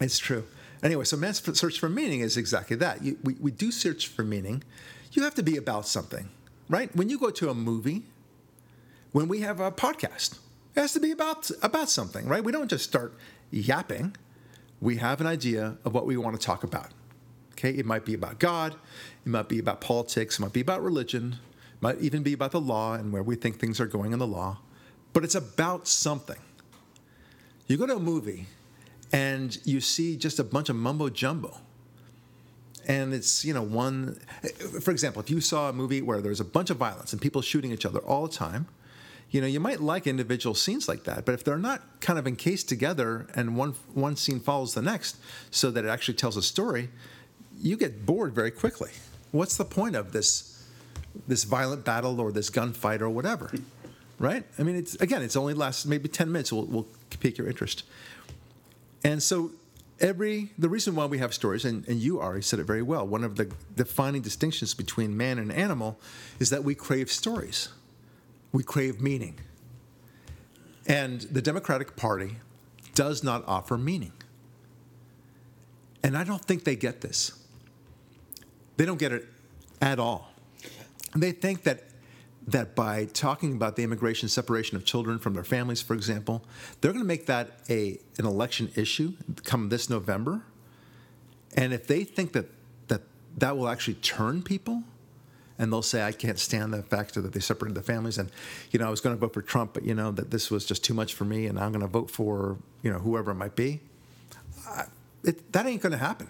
It's 0.01 0.19
true. 0.19 0.45
Anyway, 0.83 1.05
so 1.05 1.17
Man's 1.17 1.41
Search 1.57 1.79
for 1.79 1.89
Meaning 1.89 2.21
is 2.21 2.37
exactly 2.37 2.77
that. 2.77 3.05
You, 3.05 3.17
we, 3.23 3.35
we 3.35 3.53
do 3.53 3.71
search 3.71 4.09
for 4.09 4.25
meaning. 4.25 4.65
You 5.13 5.23
have 5.23 5.37
to 5.37 5.45
be 5.45 5.57
about 5.57 5.87
something, 5.87 6.29
right? 6.69 6.95
When 6.97 7.09
you 7.09 7.21
go 7.21 7.31
to 7.31 7.51
a 7.51 7.55
movie, 7.55 8.03
when 9.13 9.29
we 9.29 9.41
have 9.43 9.61
a 9.61 9.71
podcast, 9.71 10.39
it 10.75 10.81
has 10.81 10.93
to 10.95 11.01
be 11.01 11.13
about 11.13 11.53
about 11.63 11.89
something, 11.89 12.27
right? 12.27 12.43
We 12.43 12.51
don't 12.51 12.69
just 12.69 12.85
start 12.85 13.15
yapping 13.53 14.17
we 14.81 14.97
have 14.97 15.21
an 15.21 15.27
idea 15.27 15.77
of 15.85 15.95
what 15.95 16.07
we 16.07 16.17
want 16.17 16.39
to 16.39 16.45
talk 16.45 16.65
about. 16.65 16.91
Okay, 17.53 17.71
it 17.71 17.87
might 17.87 18.05
be 18.05 18.15
about 18.15 18.39
God, 18.39 18.75
it 19.25 19.29
might 19.29 19.49
be 19.49 19.59
about 19.59 19.81
politics, 19.81 20.39
it 20.39 20.43
might 20.43 20.53
be 20.53 20.61
about 20.61 20.83
religion, 20.83 21.39
it 21.73 21.83
might 21.83 21.99
even 22.01 22.23
be 22.23 22.33
about 22.33 22.51
the 22.51 22.61
law 22.61 22.95
and 22.95 23.13
where 23.13 23.23
we 23.23 23.37
think 23.37 23.59
things 23.59 23.81
are 23.81 23.87
going 23.87 24.13
in 24.13 24.19
the 24.19 24.27
law, 24.27 24.59
but 25.13 25.25
it's 25.25 25.37
about 25.37 25.87
something. 25.87 26.39
You 27.67 27.77
go 27.77 27.87
to 27.87 27.97
a 27.97 28.01
movie 28.01 28.47
and 29.13 29.57
you 29.65 29.81
see 29.81 30.17
just 30.17 30.39
a 30.39 30.45
bunch 30.45 30.69
of 30.69 30.77
mumbo 30.77 31.09
jumbo. 31.09 31.59
And 32.87 33.15
it's, 33.15 33.45
you 33.45 33.55
know, 33.55 33.63
one, 33.63 34.19
for 34.83 34.91
example, 34.91 35.23
if 35.23 35.31
you 35.31 35.41
saw 35.41 35.71
a 35.71 35.73
movie 35.73 36.03
where 36.03 36.21
there's 36.21 36.41
a 36.41 36.45
bunch 36.45 36.69
of 36.69 36.77
violence 36.77 37.13
and 37.13 37.23
people 37.23 37.41
shooting 37.41 37.73
each 37.73 37.87
other 37.87 38.01
all 38.01 38.27
the 38.27 38.35
time, 38.35 38.67
you 39.35 39.41
know, 39.41 39.49
you 39.49 39.59
might 39.59 39.81
like 39.81 40.07
individual 40.07 40.55
scenes 40.55 40.89
like 40.89 41.03
that, 41.05 41.25
but 41.25 41.35
if 41.35 41.43
they're 41.43 41.59
not 41.59 41.83
kind 42.01 42.21
of 42.21 42.27
encased 42.29 42.69
together 42.69 43.27
and 43.35 43.57
one 43.57 43.73
one 43.93 44.15
scene 44.15 44.39
follows 44.39 44.75
the 44.75 44.81
next 44.81 45.17
so 45.51 45.73
that 45.73 45.85
it 45.85 45.89
actually 45.89 46.15
tells 46.15 46.37
a 46.37 46.43
story, 46.43 46.89
you 47.61 47.77
get 47.77 48.07
bored 48.07 48.33
very 48.33 48.53
quickly. 48.53 48.91
What's 49.33 49.57
the 49.57 49.65
point 49.65 49.97
of 49.97 50.13
this 50.13 50.65
this 51.27 51.43
violent 51.43 51.85
battle 51.85 52.21
or 52.21 52.31
this 52.31 52.49
gunfight 52.49 53.01
or 53.01 53.11
whatever? 53.11 53.53
Right? 54.21 54.45
I 54.57 54.63
mean, 54.63 54.77
it's 54.77 54.95
again, 54.97 55.21
it's 55.21 55.35
only 55.35 55.53
lasts 55.53 55.85
maybe 55.85 56.09
10 56.09 56.31
minutes 56.31 56.53
will 56.53 56.67
will 56.67 56.87
pique 57.19 57.37
your 57.37 57.49
interest. 57.49 57.83
And 59.03 59.21
so 59.21 59.51
every 59.99 60.53
the 60.57 60.69
reason 60.69 60.95
why 60.95 61.07
we 61.07 61.19
have 61.19 61.35
stories 61.35 61.65
and, 61.65 61.85
and 61.89 61.99
you 61.99 62.21
already 62.21 62.43
said 62.43 62.61
it 62.61 62.65
very 62.65 62.83
well 62.83 63.07
one 63.07 63.25
of 63.25 63.37
the 63.37 63.49
defining 63.77 64.21
distinctions 64.23 64.75
between 64.75 65.17
man 65.17 65.39
and 65.39 65.53
animal 65.53 66.01
is 66.41 66.51
that 66.51 66.65
we 66.65 66.75
crave 66.75 67.11
stories 67.11 67.69
we 68.55 68.63
crave 68.63 69.03
meaning. 69.03 69.37
And 70.87 71.23
the 71.23 71.43
Democratic 71.43 71.97
Party 71.97 72.37
does 72.95 73.25
not 73.25 73.43
offer 73.49 73.77
meaning. 73.77 74.13
And 76.05 76.17
I 76.17 76.23
don't 76.23 76.43
think 76.43 76.63
they 76.63 76.77
get 76.77 77.01
this. 77.01 77.33
They 78.77 78.87
don't 78.87 78.99
get 78.99 79.13
it 79.13 79.27
at 79.83 79.99
all. 79.99 80.31
They 81.15 81.33
think 81.33 81.65
that 81.65 81.83
that 82.47 82.75
by 82.75 83.07
talking 83.07 83.55
about 83.55 83.75
the 83.75 83.83
immigration 83.83 84.29
separation 84.29 84.77
of 84.77 84.85
children 84.85 85.19
from 85.19 85.33
their 85.33 85.45
families, 85.45 85.81
for 85.81 85.95
example, 85.95 86.45
they're 86.81 86.93
going 86.93 87.03
to 87.03 87.09
make 87.09 87.27
that 87.27 87.59
a 87.69 87.99
an 88.19 88.27
election 88.27 88.71
issue 88.77 89.15
come 89.45 89.69
this 89.69 89.91
November. 89.91 90.43
And 91.57 91.73
if 91.73 91.87
they 91.87 92.05
think 92.05 92.33
that 92.35 92.47
that 92.87 93.01
that 93.39 93.57
will 93.57 93.69
actually 93.69 93.95
turn 93.95 94.43
people, 94.43 94.85
and 95.59 95.73
they'll 95.73 95.83
say, 95.83 96.03
"I 96.03 96.13
can't 96.13 96.39
stand 96.39 96.73
the 96.73 96.83
fact 96.83 97.15
that 97.15 97.33
they 97.33 97.41
separated 97.41 97.75
the 97.75 97.83
families," 97.83 98.19
and 98.19 98.31
you 98.71 98.79
know, 98.79 98.87
I 98.87 98.91
was 98.91 99.01
going 99.01 99.15
to 99.15 99.21
vote 99.21 99.35
for 99.35 99.43
Trump, 99.43 99.75
but 99.75 99.85
you 99.85 99.95
know 99.95 100.11
that 100.13 100.31
this 100.31 100.51
was 100.51 100.65
just 100.65 100.85
too 100.85 100.95
much 100.95 101.15
for 101.15 101.25
me, 101.25 101.47
and 101.47 101.59
I'm 101.59 101.73
going 101.73 101.83
to 101.83 101.87
vote 101.87 102.11
for 102.11 102.59
you 102.83 102.93
know 102.93 102.99
whoever 102.99 103.31
it 103.31 103.37
might 103.37 103.57
be. 103.57 103.81
I, 104.69 104.85
it, 105.23 105.53
that 105.53 105.67
ain't 105.67 105.83
going 105.83 105.93
to 105.93 105.99
happen. 105.99 106.29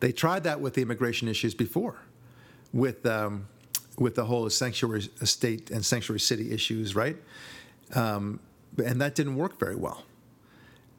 They 0.00 0.12
tried 0.12 0.44
that 0.44 0.60
with 0.60 0.74
the 0.74 0.82
immigration 0.82 1.28
issues 1.28 1.54
before, 1.54 1.96
with 2.72 3.04
um, 3.06 3.48
with 3.98 4.14
the 4.14 4.24
whole 4.24 4.48
sanctuary 4.50 5.02
state 5.24 5.70
and 5.70 5.84
sanctuary 5.84 6.20
city 6.20 6.52
issues, 6.52 6.94
right? 6.94 7.16
Um, 7.94 8.40
and 8.84 9.00
that 9.00 9.14
didn't 9.14 9.36
work 9.36 9.58
very 9.58 9.76
well. 9.76 10.04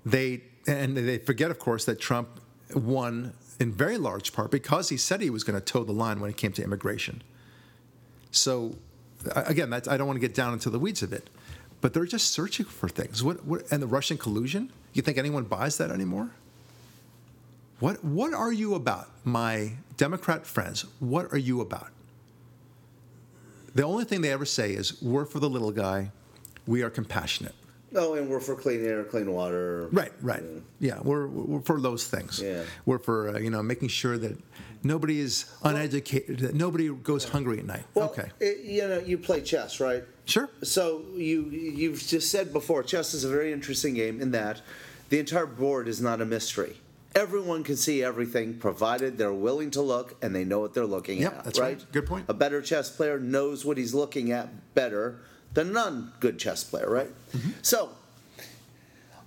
They 0.06 0.44
and 0.68 0.96
they 0.96 1.18
forget, 1.18 1.50
of 1.51 1.60
course, 1.60 1.86
that 1.86 2.00
Trump 2.00 2.41
won 2.75 3.34
in 3.60 3.72
very 3.72 3.98
large 3.98 4.34
part 4.34 4.51
because 4.51 4.89
he 4.89 4.98
said 4.98 5.22
he 5.22 5.29
was 5.29 5.44
going 5.44 5.60
to 5.60 5.65
toe 5.65 5.84
the 5.84 5.91
line 5.91 6.20
when 6.20 6.29
it 6.29 6.38
came 6.38 6.51
to 6.53 6.63
immigration. 6.63 7.22
So, 8.31 8.75
again, 9.36 9.74
I 9.74 9.79
don't 9.79 10.07
want 10.07 10.17
to 10.17 10.21
get 10.21 10.36
down 10.36 10.53
into 10.53 10.69
the 10.69 10.79
weeds 10.79 11.01
of 11.01 11.13
it, 11.13 11.29
but 11.81 11.93
they're 11.93 12.05
just 12.05 12.31
searching 12.31 12.65
for 12.65 12.89
things. 12.89 13.24
What, 13.24 13.45
what 13.45 13.71
and 13.71 13.81
the 13.81 13.88
Russian 13.88 14.17
collusion? 14.17 14.71
You 14.93 15.01
think 15.01 15.17
anyone 15.17 15.43
buys 15.43 15.77
that 15.77 15.91
anymore? 15.91 16.31
What 17.79 18.03
what 18.03 18.33
are 18.33 18.51
you 18.51 18.75
about, 18.75 19.09
my 19.24 19.74
Democrat 19.95 20.45
friends? 20.45 20.86
What 21.00 21.31
are 21.31 21.38
you 21.38 21.62
about? 21.62 21.91
The 23.74 23.83
only 23.83 24.03
thing 24.03 24.21
they 24.21 24.31
ever 24.31 24.45
say 24.45 24.74
is, 24.74 25.01
"We're 25.01 25.25
for 25.25 25.39
the 25.39 25.50
little 25.50 25.71
guy. 25.71 26.12
We 26.67 26.81
are 26.81 26.89
compassionate." 26.89 27.55
Oh, 27.95 28.15
and 28.15 28.29
we're 28.29 28.39
for 28.39 28.55
clean 28.55 28.86
air, 28.86 29.03
clean 29.03 29.31
water. 29.31 29.88
Right, 29.91 30.12
right. 30.21 30.43
Yeah, 30.79 30.95
yeah 30.95 31.00
we're, 31.01 31.27
we're 31.27 31.62
for 31.62 31.79
those 31.79 32.05
things. 32.05 32.39
Yeah. 32.39 32.63
We're 32.86 33.00
for 33.00 33.36
uh, 33.36 33.39
you 33.39 33.50
know 33.50 33.63
making 33.63 33.88
sure 33.88 34.17
that 34.17 34.38
nobody 34.83 35.19
is 35.19 35.45
uneducated, 35.63 36.39
that 36.39 36.55
nobody 36.55 36.89
goes 36.89 37.25
hungry 37.29 37.59
at 37.59 37.65
night. 37.65 37.83
Well, 37.93 38.09
okay. 38.09 38.29
It, 38.39 38.65
you 38.65 38.88
know, 38.88 39.00
you 39.00 39.17
play 39.17 39.41
chess, 39.41 39.79
right? 39.79 40.03
Sure. 40.25 40.50
So 40.63 41.03
you 41.15 41.50
you've 41.50 42.00
just 42.05 42.31
said 42.31 42.53
before, 42.53 42.83
chess 42.83 43.13
is 43.13 43.24
a 43.24 43.29
very 43.29 43.51
interesting 43.51 43.93
game 43.93 44.21
in 44.21 44.31
that 44.31 44.62
the 45.09 45.19
entire 45.19 45.45
board 45.45 45.88
is 45.88 46.01
not 46.01 46.21
a 46.21 46.25
mystery. 46.25 46.77
Everyone 47.15 47.63
can 47.63 47.75
see 47.75 48.03
everything, 48.03 48.59
provided 48.59 49.17
they're 49.17 49.33
willing 49.33 49.71
to 49.71 49.81
look 49.81 50.15
and 50.24 50.36
they 50.36 50.45
know 50.45 50.59
what 50.59 50.75
they're 50.75 50.86
looking 50.86 51.19
Yep, 51.19 51.38
at. 51.39 51.43
that's 51.43 51.59
right. 51.59 51.83
Good 51.91 52.05
point. 52.05 52.25
A 52.29 52.33
better 52.36 52.62
chess 52.62 52.91
player 52.91 53.19
knows 53.19 53.65
what 53.65 53.77
he's 53.77 53.95
looking 53.95 54.31
at 54.31 54.74
better 54.75 55.19
than 55.55 55.69
a 55.69 55.71
non-good 55.71 56.38
chess 56.38 56.63
player, 56.63 56.88
right? 56.88 57.09
Mm-hmm. 57.31 57.50
So, 57.63 57.89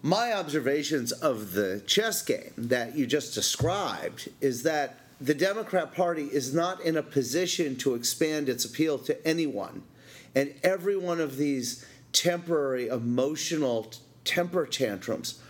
my 0.01 0.33
observations 0.33 1.11
of 1.13 1.53
the 1.53 1.83
chess 1.87 2.23
game 2.23 2.53
that 2.57 2.97
you 2.97 3.07
just 3.07 3.35
described 3.35 4.29
is 4.41 4.63
that 4.63 5.02
the 5.23 5.35
Democrat 5.35 5.95
Party 5.95 6.25
is 6.25 6.53
not 6.53 6.81
in 6.81 6.97
a 6.97 7.03
position 7.03 7.77
to 7.77 7.95
expand 7.95 8.49
its 8.49 8.65
appeal 8.65 8.99
to 8.99 9.27
anyone. 9.27 9.83
And 10.35 10.55
every 10.63 10.97
one 10.97 11.21
of 11.21 11.37
these 11.37 11.87
temporary 12.13 12.89
emotional 12.89 13.93
temper 14.25 14.67
tantrums 14.67 15.41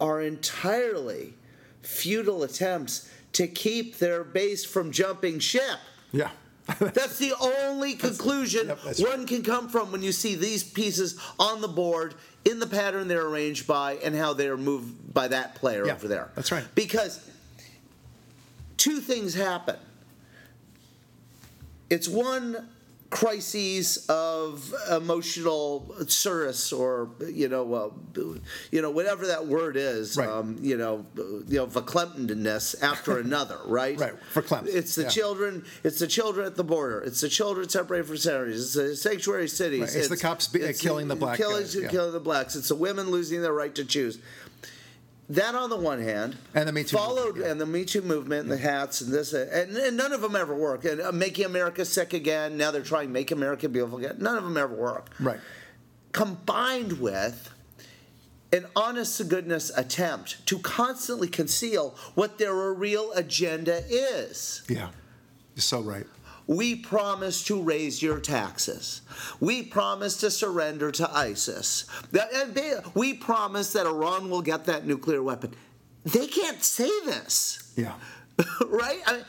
are 0.00 0.20
entirely 0.20 1.34
futile 1.82 2.42
attempts 2.42 3.10
to 3.32 3.46
keep 3.46 3.96
their 3.98 4.22
base 4.22 4.64
from 4.64 4.92
jumping 4.92 5.38
ship. 5.40 5.78
Yeah. 6.12 6.30
That's 6.78 7.18
the 7.18 7.32
only 7.40 7.94
conclusion 7.94 8.68
yep, 8.68 8.78
one 9.00 9.26
can 9.26 9.42
come 9.42 9.68
from 9.68 9.90
when 9.90 10.02
you 10.02 10.12
see 10.12 10.36
these 10.36 10.62
pieces 10.62 11.18
on 11.38 11.60
the 11.60 11.68
board 11.68 12.14
in 12.44 12.60
the 12.60 12.66
pattern 12.66 13.08
they're 13.08 13.26
arranged 13.26 13.66
by 13.66 13.94
and 14.04 14.14
how 14.14 14.34
they 14.34 14.46
are 14.46 14.56
moved 14.56 15.12
by 15.12 15.26
that 15.28 15.56
player 15.56 15.84
Yeah, 15.86 15.94
over 15.94 16.06
there. 16.06 16.30
that's 16.36 16.52
right. 16.52 16.64
Because 16.76 17.28
two 18.80 18.98
things 19.00 19.34
happen. 19.34 19.76
It's 21.90 22.08
one 22.08 22.68
crises 23.10 24.06
of 24.08 24.72
emotional 24.88 25.92
service 26.06 26.72
or 26.72 27.10
you 27.28 27.48
know 27.48 27.74
uh, 27.74 27.90
you 28.70 28.80
know 28.80 28.90
whatever 28.90 29.26
that 29.26 29.48
word 29.48 29.76
is 29.76 30.16
Right. 30.16 30.28
um, 30.28 30.58
you 30.62 30.76
know 30.76 31.04
you 31.16 31.56
know 31.58 31.66
verklemptness 31.66 32.80
after 32.80 33.18
another 33.26 33.58
right 33.66 33.98
Right, 33.98 34.12
verklempt, 34.32 34.68
it's 34.68 34.94
the 34.94 35.02
yeah. 35.02 35.08
children 35.08 35.64
it's 35.82 35.98
the 35.98 36.06
children 36.06 36.46
at 36.46 36.54
the 36.54 36.62
border 36.62 37.00
it's 37.00 37.20
the 37.20 37.28
children 37.28 37.68
separated 37.68 38.06
from 38.06 38.16
centuries 38.16 38.60
it's 38.60 38.74
the 38.74 38.94
sanctuary 38.94 39.48
cities 39.48 39.80
Right, 39.80 39.96
it's 39.96 40.08
the 40.08 40.16
cops 40.16 40.46
be- 40.46 40.64
uh, 40.64 40.72
killing 40.78 41.08
the 41.08 41.16
black 41.16 41.36
killing, 41.36 41.62
guys, 41.62 41.74
yeah. 41.74 41.88
killing 41.88 42.12
the 42.12 42.20
blacks 42.20 42.54
it's 42.54 42.68
the 42.68 42.76
women 42.76 43.10
losing 43.10 43.42
their 43.42 43.52
right 43.52 43.74
to 43.74 43.84
choose 43.84 44.20
that 45.30 45.54
on 45.54 45.70
the 45.70 45.76
one 45.76 46.00
hand, 46.02 46.36
And 46.54 46.68
the 46.68 46.72
Me 46.72 46.82
Too 46.84 46.96
followed, 46.96 47.24
movement, 47.26 47.46
yeah. 47.46 47.52
and 47.52 47.60
the 47.60 47.66
Me 47.66 47.84
Too 47.84 48.02
movement, 48.02 48.42
and 48.42 48.50
the 48.50 48.58
hats, 48.58 49.00
and 49.00 49.12
this, 49.12 49.32
and, 49.32 49.76
and 49.76 49.96
none 49.96 50.12
of 50.12 50.20
them 50.20 50.36
ever 50.36 50.54
work. 50.54 50.84
And 50.84 51.00
uh, 51.00 51.12
making 51.12 51.44
America 51.46 51.84
sick 51.84 52.12
again. 52.12 52.56
Now 52.56 52.70
they're 52.70 52.82
trying 52.82 53.08
to 53.08 53.12
make 53.12 53.30
America 53.30 53.68
beautiful 53.68 53.98
again. 53.98 54.16
None 54.18 54.36
of 54.36 54.44
them 54.44 54.56
ever 54.56 54.74
work. 54.74 55.10
Right. 55.20 55.40
Combined 56.12 57.00
with 57.00 57.50
an 58.52 58.66
honest 58.74 59.18
to 59.18 59.24
goodness 59.24 59.70
attempt 59.76 60.44
to 60.46 60.58
constantly 60.58 61.28
conceal 61.28 61.94
what 62.16 62.38
their 62.38 62.52
real 62.74 63.12
agenda 63.12 63.84
is. 63.88 64.62
Yeah. 64.68 64.88
You're 65.54 65.62
so 65.62 65.80
right. 65.80 66.06
We 66.50 66.74
promise 66.74 67.44
to 67.44 67.62
raise 67.62 68.02
your 68.02 68.18
taxes. 68.18 69.02
We 69.38 69.62
promise 69.62 70.16
to 70.16 70.32
surrender 70.32 70.90
to 70.90 71.08
ISIS. 71.08 71.84
That- 72.10 72.32
and 72.34 72.52
they- 72.56 72.80
We 72.92 73.14
promise 73.14 73.72
that 73.74 73.86
Iran 73.86 74.30
will 74.30 74.42
get 74.42 74.64
that 74.64 74.84
nuclear 74.84 75.22
weapon. 75.22 75.54
They 76.04 76.26
can't 76.26 76.64
say 76.64 76.90
this. 77.04 77.72
Yeah. 77.76 77.92
right? 78.66 78.98
I, 79.06 79.12
mean, 79.12 79.24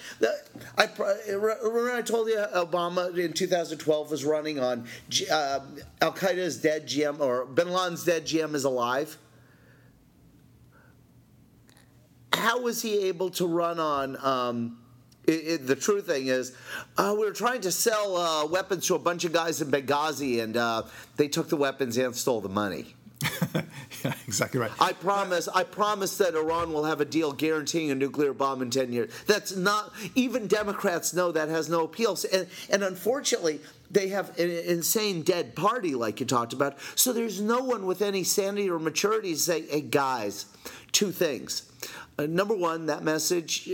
I 0.80 0.90
remember 0.98 1.92
I 1.92 2.02
told 2.02 2.28
you 2.28 2.38
Obama 2.56 3.16
in 3.16 3.34
2012 3.34 4.10
was 4.10 4.26
running 4.26 4.60
on 4.60 4.88
uh, 5.32 5.60
Al 6.02 6.14
Qaeda's 6.14 6.58
dead 6.58 6.88
GM 6.88 7.20
or 7.20 7.46
Bin 7.46 7.70
Laden's 7.70 8.04
dead 8.04 8.26
GM 8.26 8.56
is 8.56 8.64
alive. 8.64 9.16
How 12.34 12.62
was 12.62 12.82
he 12.82 13.10
able 13.10 13.30
to 13.32 13.46
run 13.46 13.80
on? 13.80 14.18
Um, 14.26 14.81
it, 15.26 15.32
it, 15.32 15.68
the 15.68 15.76
true 15.76 16.02
thing 16.02 16.28
is, 16.28 16.56
uh, 16.98 17.14
we 17.18 17.26
were 17.26 17.32
trying 17.32 17.62
to 17.62 17.72
sell 17.72 18.18
uh, 18.18 18.46
weapons 18.46 18.88
to 18.88 18.96
a 18.96 19.00
bunch 19.00 19.26
of 19.26 19.34
guys 19.34 19.62
in 19.62 19.70
Benghazi, 19.70 20.42
and 20.42 20.58
uh, 20.58 20.84
they 21.18 21.28
took 21.28 21.50
the 21.50 21.58
weapons 21.58 21.98
and 21.98 22.16
stole 22.16 22.42
the 22.42 22.50
money. 22.50 22.96
yeah, 24.04 24.14
exactly 24.28 24.60
right. 24.60 24.72
I 24.80 24.94
promise. 24.94 25.48
I 25.48 25.64
promise 25.64 26.18
that 26.18 26.34
Iran 26.34 26.74
will 26.74 26.86
have 26.86 27.02
a 27.02 27.06
deal 27.06 27.32
guaranteeing 27.32 27.92
a 27.92 27.96
nuclear 27.96 28.34
bomb 28.34 28.64
in 28.64 28.72
ten 28.72 28.92
years. 28.92 29.12
That's 29.28 29.56
not 29.56 29.94
even 30.16 30.48
Democrats 30.48 31.14
know 31.14 31.32
that 31.32 31.50
has 31.50 31.70
no 31.70 31.84
appeal. 31.84 32.18
And, 32.34 32.48
and 32.72 32.84
unfortunately, 32.84 33.60
they 33.92 34.08
have 34.08 34.38
an 34.40 34.50
insane 34.50 35.22
dead 35.22 35.56
party, 35.56 35.94
like 35.94 36.20
you 36.20 36.26
talked 36.26 36.54
about. 36.54 36.78
So 36.96 37.14
there's 37.14 37.40
no 37.40 37.60
one 37.60 37.86
with 37.86 38.02
any 38.02 38.24
sanity 38.24 38.70
or 38.70 38.80
maturity 38.80 39.34
to 39.34 39.40
say, 39.40 39.68
"Hey, 39.68 39.82
guys, 39.82 40.48
two 40.92 41.12
things." 41.12 41.71
Uh, 42.20 42.26
number 42.28 42.56
one, 42.56 42.86
that 42.88 43.04
message, 43.04 43.70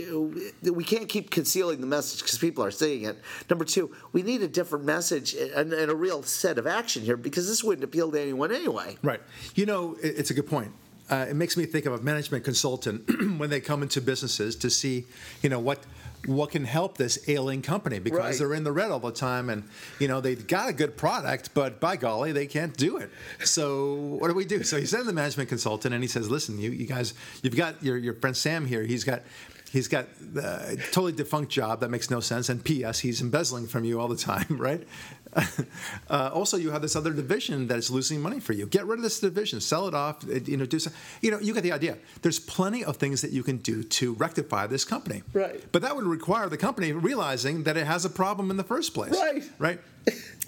we 0.62 0.84
can't 0.84 1.08
keep 1.08 1.30
concealing 1.30 1.80
the 1.80 1.86
message 1.86 2.20
because 2.22 2.38
people 2.38 2.64
are 2.64 2.70
seeing 2.70 3.04
it. 3.04 3.18
Number 3.50 3.64
two, 3.64 3.94
we 4.12 4.22
need 4.22 4.42
a 4.42 4.48
different 4.48 4.84
message 4.84 5.34
and, 5.34 5.72
and 5.72 5.90
a 5.90 5.94
real 5.94 6.22
set 6.22 6.56
of 6.56 6.66
action 6.66 7.02
here 7.02 7.16
because 7.16 7.46
this 7.48 7.62
wouldn't 7.64 7.84
appeal 7.84 8.10
to 8.12 8.20
anyone 8.20 8.52
anyway. 8.52 8.96
Right. 9.02 9.20
You 9.54 9.66
know, 9.66 9.96
it- 10.02 10.14
it's 10.18 10.30
a 10.30 10.34
good 10.34 10.46
point. 10.46 10.72
Uh, 11.10 11.26
it 11.28 11.34
makes 11.34 11.56
me 11.56 11.64
think 11.64 11.86
of 11.86 11.92
a 11.94 11.98
management 12.02 12.44
consultant 12.44 13.08
when 13.38 13.48
they 13.50 13.60
come 13.60 13.82
into 13.82 14.00
businesses 14.00 14.54
to 14.56 14.70
see, 14.70 15.06
you 15.42 15.48
know, 15.48 15.58
what 15.58 15.80
what 16.26 16.50
can 16.50 16.64
help 16.64 16.98
this 16.98 17.28
ailing 17.28 17.62
company 17.62 17.98
because 17.98 18.18
Right. 18.18 18.38
they're 18.38 18.54
in 18.54 18.64
the 18.64 18.72
red 18.72 18.90
all 18.90 18.98
the 19.00 19.12
time 19.12 19.48
and 19.50 19.62
you 19.98 20.08
know 20.08 20.20
they've 20.20 20.46
got 20.46 20.68
a 20.68 20.72
good 20.72 20.96
product 20.96 21.54
but 21.54 21.80
by 21.80 21.96
golly 21.96 22.32
they 22.32 22.46
can't 22.46 22.76
do 22.76 22.96
it. 22.98 23.10
So 23.44 23.94
what 23.94 24.28
do 24.28 24.34
we 24.34 24.44
do? 24.44 24.62
So 24.62 24.78
he 24.78 24.86
sends 24.86 25.06
the 25.06 25.12
management 25.12 25.48
consultant 25.48 25.94
and 25.94 26.02
he 26.02 26.08
says 26.08 26.30
listen 26.30 26.58
you, 26.58 26.70
you 26.70 26.86
guys 26.86 27.14
you've 27.42 27.56
got 27.56 27.82
your, 27.82 27.96
your 27.96 28.14
friend 28.14 28.36
sam 28.36 28.66
here. 28.66 28.82
He's 28.82 29.04
got 29.04 29.22
he's 29.70 29.86
got 29.86 30.06
a 30.36 30.76
totally 30.92 31.12
defunct 31.12 31.52
job. 31.52 31.80
That 31.80 31.90
makes 31.90 32.10
no 32.10 32.20
sense. 32.20 32.48
And 32.48 32.64
ps 32.64 32.98
he's 33.00 33.20
embezzling 33.20 33.66
from 33.66 33.84
you 33.84 34.00
all 34.00 34.08
the 34.08 34.16
time 34.16 34.46
right 34.50 34.86
uh, 36.10 36.30
also 36.32 36.56
you 36.56 36.70
have 36.70 36.82
this 36.82 36.96
other 36.96 37.12
division 37.12 37.66
that 37.68 37.78
is 37.78 37.90
losing 37.90 38.20
money 38.20 38.40
for 38.40 38.52
you 38.52 38.66
get 38.66 38.86
rid 38.86 38.98
of 38.98 39.02
this 39.02 39.20
division 39.20 39.60
sell 39.60 39.86
it 39.86 39.94
off 39.94 40.24
you 40.46 40.56
know 40.56 40.64
do 40.66 40.78
some, 40.78 40.92
you 41.20 41.30
know 41.30 41.38
you 41.38 41.52
get 41.54 41.62
the 41.62 41.72
idea 41.72 41.96
there's 42.22 42.38
plenty 42.38 42.84
of 42.84 42.96
things 42.96 43.20
that 43.20 43.30
you 43.30 43.42
can 43.42 43.58
do 43.58 43.82
to 43.82 44.14
rectify 44.14 44.66
this 44.66 44.84
company 44.84 45.22
Right. 45.32 45.62
but 45.72 45.82
that 45.82 45.94
would 45.96 46.06
require 46.06 46.48
the 46.48 46.56
company 46.56 46.92
realizing 46.92 47.64
that 47.64 47.76
it 47.76 47.86
has 47.86 48.04
a 48.04 48.10
problem 48.10 48.50
in 48.50 48.56
the 48.56 48.64
first 48.64 48.94
place 48.94 49.12
Right. 49.12 49.44
right 49.58 49.80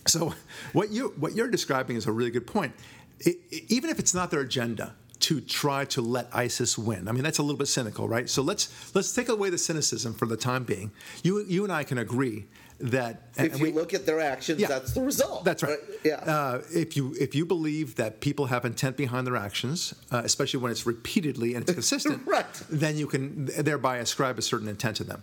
so 0.06 0.34
what 0.72 0.90
you 0.90 1.12
what 1.18 1.34
you're 1.34 1.50
describing 1.50 1.96
is 1.96 2.06
a 2.06 2.12
really 2.12 2.30
good 2.30 2.46
point 2.46 2.72
I- 3.26 3.36
I- 3.52 3.62
even 3.68 3.90
if 3.90 3.98
it's 3.98 4.14
not 4.14 4.30
their 4.30 4.40
agenda 4.40 4.94
to 5.20 5.38
try 5.42 5.84
to 5.84 6.00
let 6.00 6.30
ISIS 6.32 6.78
win. 6.78 7.06
I 7.06 7.12
mean, 7.12 7.22
that's 7.22 7.36
a 7.36 7.42
little 7.42 7.58
bit 7.58 7.66
cynical, 7.68 8.08
right? 8.08 8.26
So 8.30 8.40
let's 8.40 8.70
let's 8.94 9.12
take 9.12 9.28
away 9.28 9.50
the 9.50 9.58
cynicism 9.58 10.14
for 10.14 10.24
the 10.24 10.38
time 10.38 10.64
being. 10.64 10.92
You 11.22 11.44
you 11.46 11.62
and 11.62 11.70
I 11.70 11.84
can 11.84 11.98
agree 11.98 12.46
that 12.80 13.22
if 13.36 13.58
you 13.58 13.66
we, 13.66 13.72
look 13.72 13.94
at 13.94 14.06
their 14.06 14.20
actions, 14.20 14.60
yeah, 14.60 14.68
that's 14.68 14.92
the 14.92 15.02
result. 15.02 15.44
That's 15.44 15.62
right. 15.62 15.70
right? 15.70 16.00
Yeah. 16.04 16.16
Uh, 16.16 16.62
if 16.72 16.96
you 16.96 17.14
if 17.20 17.34
you 17.34 17.44
believe 17.44 17.96
that 17.96 18.20
people 18.20 18.46
have 18.46 18.64
intent 18.64 18.96
behind 18.96 19.26
their 19.26 19.36
actions, 19.36 19.94
uh, 20.10 20.22
especially 20.24 20.60
when 20.60 20.72
it's 20.72 20.86
repeatedly 20.86 21.54
and 21.54 21.62
it's 21.62 21.72
consistent, 21.80 22.26
right. 22.26 22.46
then 22.70 22.96
you 22.96 23.06
can 23.06 23.46
thereby 23.58 23.98
ascribe 23.98 24.38
a 24.38 24.42
certain 24.42 24.68
intent 24.68 24.96
to 24.96 25.04
them. 25.04 25.22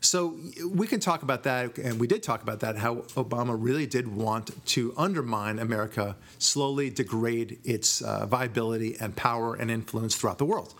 So 0.00 0.36
we 0.70 0.86
can 0.86 1.00
talk 1.00 1.22
about 1.22 1.42
that, 1.42 1.76
and 1.76 1.98
we 1.98 2.06
did 2.06 2.22
talk 2.22 2.42
about 2.42 2.60
that. 2.60 2.76
How 2.76 2.96
Obama 3.16 3.56
really 3.58 3.86
did 3.86 4.06
want 4.06 4.64
to 4.66 4.94
undermine 4.96 5.58
America, 5.58 6.16
slowly 6.38 6.88
degrade 6.88 7.58
its 7.64 8.00
uh, 8.00 8.26
viability 8.26 8.96
and 9.00 9.16
power 9.16 9.56
and 9.56 9.70
influence 9.70 10.14
throughout 10.14 10.38
the 10.38 10.44
world. 10.44 10.74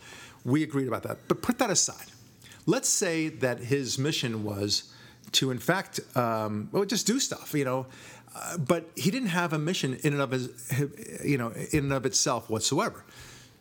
We 0.44 0.62
agreed 0.62 0.86
about 0.86 1.02
that. 1.02 1.18
But 1.26 1.42
put 1.42 1.58
that 1.58 1.68
aside. 1.68 2.06
Let's 2.64 2.88
say 2.88 3.28
that 3.28 3.58
his 3.58 3.98
mission 3.98 4.44
was 4.44 4.92
to, 5.32 5.50
in 5.50 5.58
fact, 5.58 6.00
um, 6.16 6.68
well, 6.72 6.84
just 6.84 7.06
do 7.06 7.18
stuff, 7.20 7.54
you 7.54 7.64
know. 7.64 7.86
Uh, 8.34 8.58
but 8.58 8.90
he 8.94 9.10
didn't 9.10 9.28
have 9.28 9.52
a 9.52 9.58
mission 9.58 9.94
in 10.02 10.12
and 10.12 10.22
of 10.22 10.30
his, 10.30 10.50
you 11.24 11.38
know, 11.38 11.50
in 11.72 11.84
and 11.84 11.92
of 11.92 12.06
itself 12.06 12.50
whatsoever. 12.50 13.04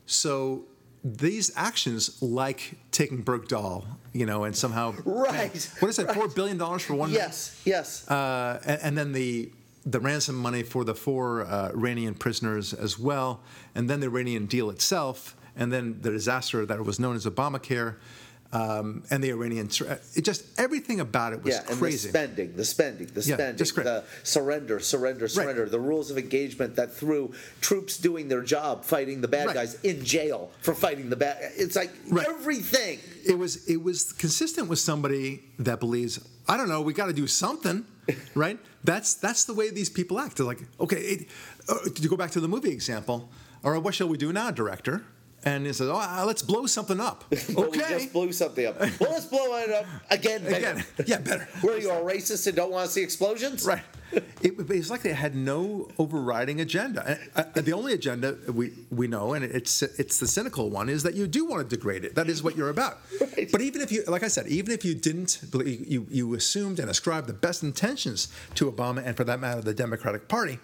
So 0.06 0.66
these 1.04 1.52
actions, 1.56 2.22
like 2.22 2.78
taking 2.92 3.24
Bergdahl, 3.24 3.86
you 4.14 4.26
know, 4.26 4.44
and 4.44 4.56
somehow 4.56 4.94
right. 5.06 5.70
What 5.80 5.90
is 5.90 5.96
that? 5.98 6.08
Right. 6.08 6.16
Four 6.16 6.28
billion 6.28 6.58
dollars 6.58 6.84
for 6.84 6.96
one. 6.96 7.12
Yes, 7.12 7.62
man? 7.66 7.76
yes. 7.76 8.10
Uh, 8.10 8.60
and, 8.66 8.80
and, 8.82 8.98
then 8.98 9.12
the 9.14 9.52
the 9.86 10.00
ransom 10.00 10.36
money 10.36 10.64
for 10.64 10.84
the 10.84 10.96
four 10.96 11.46
uh, 11.46 11.70
Iranian 11.70 12.14
prisoners 12.14 12.74
as 12.74 13.00
well, 13.00 13.42
and 13.74 13.90
then 13.90 14.00
the 14.00 14.08
Iranian 14.08 14.46
deal 14.48 14.70
itself, 14.70 15.36
and 15.56 15.72
then 15.72 16.02
the 16.02 16.12
disaster 16.12 16.66
that 16.66 16.84
was 16.84 17.00
known 17.00 17.16
as 17.16 17.26
Obamacare 17.26 17.96
um, 18.54 19.04
and 19.10 19.24
the 19.24 19.30
Iranian, 19.30 19.70
it 20.16 20.22
just 20.22 20.46
everything 20.60 21.00
about 21.00 21.34
it 21.34 21.44
was 21.44 21.56
yeah, 21.56 21.76
crazy. 21.76 22.08
The 22.08 22.18
spending, 22.18 22.56
the 22.56 22.66
spending, 22.66 23.08
the 23.08 23.22
spending, 23.22 23.58
yeah, 23.58 23.84
the 23.84 24.04
surrender, 24.24 24.80
surrender, 24.80 25.28
surrender, 25.28 25.64
right. 25.64 25.72
the 25.72 25.80
rules 25.80 26.12
of 26.12 26.18
engagement 26.18 26.76
that 26.78 26.94
threw 26.94 27.34
troops 27.60 27.98
doing 27.98 28.30
their 28.30 28.42
job, 28.42 28.86
fighting 28.86 29.22
the 29.22 29.28
bad 29.28 29.48
right. 29.48 29.54
guys 29.56 29.76
in 29.82 30.04
jail 30.04 30.50
for 30.62 30.74
fighting 30.74 31.10
the 31.10 31.16
bad. 31.16 31.38
It's 31.58 31.76
like 31.76 31.92
right. 32.10 32.26
everything. 32.28 33.00
It 33.26 33.38
was 33.38 33.68
it 33.68 33.84
was 33.84 34.14
consistent 34.14 34.70
with 34.70 34.80
somebody 34.80 35.44
that 35.60 35.80
believes 35.80 36.20
I 36.48 36.56
don't 36.56 36.70
know, 36.70 36.82
we 36.82 36.94
got 36.94 37.08
to 37.08 37.14
do 37.14 37.28
something, 37.28 37.86
right? 38.36 38.58
That's 38.84 39.16
that's 39.16 39.44
the 39.46 39.54
way 39.54 39.70
these 39.70 39.90
people 39.90 40.20
act. 40.20 40.38
They're 40.38 40.46
like, 40.46 40.62
okay, 40.80 40.98
it, 40.98 41.28
uh, 41.68 41.76
to 41.94 42.08
go 42.08 42.16
back 42.16 42.32
to 42.32 42.40
the 42.40 42.48
movie 42.48 42.72
example, 42.72 43.30
right, 43.64 43.82
what 43.82 43.94
shall 43.94 44.08
we 44.08 44.18
do 44.18 44.32
now, 44.32 44.52
director? 44.52 45.04
And 45.48 45.66
he 45.66 45.74
says, 45.74 45.90
"Oh, 45.90 46.24
let's 46.26 46.42
blow 46.42 46.66
something 46.66 47.00
up." 47.00 47.24
okay, 47.32 47.64
we 47.64 47.78
just 47.78 48.14
blew 48.14 48.32
something 48.32 48.66
up. 48.66 48.76
Well, 49.00 49.12
let's 49.12 49.26
blow 49.26 49.56
it 49.58 49.70
up 49.70 49.86
again. 50.10 50.44
Better. 50.44 50.56
Again, 50.56 50.86
yeah, 51.06 51.20
better. 51.20 51.48
Were 51.64 51.78
you 51.78 51.92
a 51.92 52.02
racist 52.02 52.48
and 52.48 52.56
don't 52.56 52.72
want 52.72 52.88
to 52.88 52.92
see 52.92 53.04
explosions? 53.04 53.66
Right. 53.66 53.84
It, 54.42 54.56
it's 54.72 54.90
like 54.90 55.02
they 55.02 55.14
had 55.14 55.36
no 55.36 55.90
overriding 56.00 56.62
agenda. 56.62 57.20
Uh, 57.36 57.44
the 57.54 57.74
only 57.74 57.94
agenda 57.94 58.38
we, 58.52 58.72
we 58.90 59.08
know, 59.08 59.34
and 59.34 59.44
it's 59.44 59.82
it's 59.82 60.20
the 60.20 60.28
cynical 60.28 60.70
one, 60.70 60.90
is 60.90 61.04
that 61.04 61.14
you 61.14 61.28
do 61.28 61.46
want 61.46 61.70
to 61.70 61.76
degrade 61.76 62.06
it. 62.06 62.16
That 62.16 62.28
is 62.28 62.42
what 62.42 62.56
you're 62.56 62.70
about. 62.70 63.00
Right. 63.20 63.52
But 63.52 63.62
even 63.62 63.82
if 63.82 63.92
you, 63.92 64.04
like 64.08 64.24
I 64.24 64.30
said, 64.30 64.48
even 64.48 64.74
if 64.74 64.84
you 64.84 64.96
didn't, 64.96 65.40
you 65.54 66.08
you 66.10 66.34
assumed 66.34 66.80
and 66.80 66.90
ascribed 66.90 67.28
the 67.28 67.34
best 67.34 67.64
intentions 67.64 68.30
to 68.56 68.72
Obama 68.72 69.06
and, 69.06 69.16
for 69.16 69.26
that 69.26 69.40
matter, 69.40 69.62
the 69.62 69.74
Democratic 69.74 70.28
Party, 70.28 70.60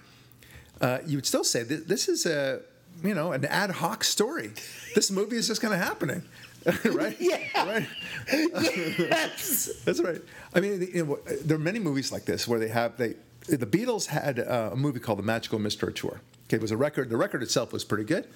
uh, 0.81 0.99
you 1.05 1.17
would 1.17 1.25
still 1.25 1.43
say 1.43 1.63
that 1.63 1.87
this 1.87 2.07
is 2.07 2.25
a 2.25 2.61
you 3.03 3.13
know, 3.13 3.31
an 3.31 3.45
ad 3.45 3.71
hoc 3.71 4.03
story. 4.03 4.51
This 4.95 5.11
movie 5.11 5.37
is 5.37 5.47
just 5.47 5.61
kind 5.61 5.73
of 5.73 5.79
happening. 5.79 6.23
right? 6.85 7.15
Yeah. 7.19 7.37
Right. 7.55 7.87
Yes. 8.97 9.69
That's 9.85 10.01
right. 10.01 10.21
I 10.53 10.59
mean, 10.59 10.87
you 10.93 11.05
know, 11.05 11.19
there 11.43 11.57
are 11.57 11.59
many 11.59 11.79
movies 11.79 12.11
like 12.11 12.25
this 12.25 12.47
where 12.47 12.59
they 12.59 12.69
have 12.69 12.97
they. 12.97 13.15
The 13.47 13.65
Beatles 13.65 14.05
had 14.05 14.39
uh, 14.39 14.69
a 14.71 14.75
movie 14.75 14.99
called 15.01 15.19
The 15.19 15.23
Magical 15.23 15.59
Mystery 15.59 15.91
Tour. 15.93 16.21
Okay, 16.47 16.55
it 16.55 16.61
was 16.61 16.71
a 16.71 16.77
record. 16.77 17.09
The 17.09 17.17
record 17.17 17.43
itself 17.43 17.73
was 17.73 17.83
pretty 17.83 18.05
good. 18.05 18.27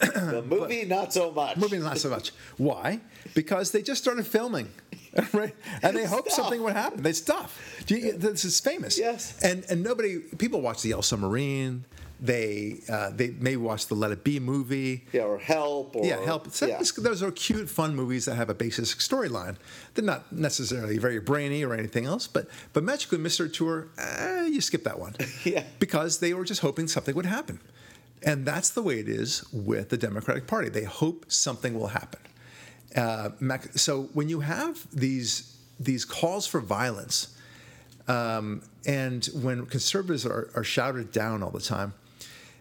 the 0.00 0.42
movie, 0.46 0.84
not 0.84 1.14
so 1.14 1.32
much. 1.32 1.56
Movie, 1.56 1.78
not 1.78 1.96
so 1.96 2.10
much. 2.10 2.32
Why? 2.58 3.00
Because 3.34 3.70
they 3.70 3.80
just 3.80 4.02
started 4.02 4.26
filming, 4.26 4.68
right? 5.32 5.54
And 5.82 5.96
they 5.96 6.04
hoped 6.04 6.30
something 6.30 6.62
would 6.62 6.74
happen. 6.74 7.02
They 7.02 7.12
stuff. 7.14 7.58
This 7.86 8.44
is 8.44 8.60
famous. 8.60 8.98
Yes. 8.98 9.40
And 9.42 9.64
and 9.70 9.82
nobody, 9.82 10.18
people 10.18 10.60
watch 10.60 10.82
The 10.82 10.90
Yellow 10.90 11.00
Submarine. 11.02 11.86
They 12.20 12.80
uh, 12.88 13.10
they 13.10 13.30
may 13.30 13.56
watch 13.56 13.86
the 13.86 13.94
Let 13.94 14.10
It 14.10 14.24
Be 14.24 14.38
movie. 14.38 15.06
Yeah, 15.12 15.22
or 15.22 15.38
Help. 15.38 15.96
Or, 15.96 16.04
yeah, 16.04 16.22
Help. 16.22 16.50
So 16.50 16.66
yeah. 16.66 16.82
Those 16.98 17.22
are 17.22 17.30
cute, 17.30 17.70
fun 17.70 17.96
movies 17.96 18.26
that 18.26 18.34
have 18.34 18.50
a 18.50 18.54
basic 18.54 18.84
storyline. 18.84 19.56
They're 19.94 20.04
not 20.04 20.30
necessarily 20.30 20.98
very 20.98 21.18
brainy 21.18 21.64
or 21.64 21.72
anything 21.72 22.04
else, 22.04 22.26
but 22.26 22.46
but 22.74 22.84
Magical 22.84 23.18
Mystery 23.18 23.48
Tour, 23.48 23.88
eh, 23.98 24.46
you 24.46 24.60
skip 24.60 24.84
that 24.84 24.98
one. 24.98 25.14
yeah. 25.44 25.64
Because 25.78 26.18
they 26.18 26.34
were 26.34 26.44
just 26.44 26.60
hoping 26.60 26.88
something 26.88 27.14
would 27.14 27.26
happen, 27.26 27.58
and 28.22 28.44
that's 28.44 28.70
the 28.70 28.82
way 28.82 28.98
it 28.98 29.08
is 29.08 29.44
with 29.52 29.88
the 29.88 29.96
Democratic 29.96 30.46
Party. 30.46 30.68
They 30.68 30.84
hope 30.84 31.24
something 31.28 31.78
will 31.78 31.88
happen. 31.88 32.20
Uh, 32.94 33.30
so 33.76 34.10
when 34.12 34.28
you 34.28 34.40
have 34.40 34.86
these 34.92 35.56
these 35.80 36.04
calls 36.04 36.46
for 36.46 36.60
violence. 36.60 37.34
Um, 38.06 38.62
and 38.86 39.24
when 39.34 39.66
conservatives 39.66 40.26
are, 40.26 40.50
are 40.54 40.64
shouted 40.64 41.12
down 41.12 41.42
all 41.42 41.50
the 41.50 41.60
time, 41.60 41.94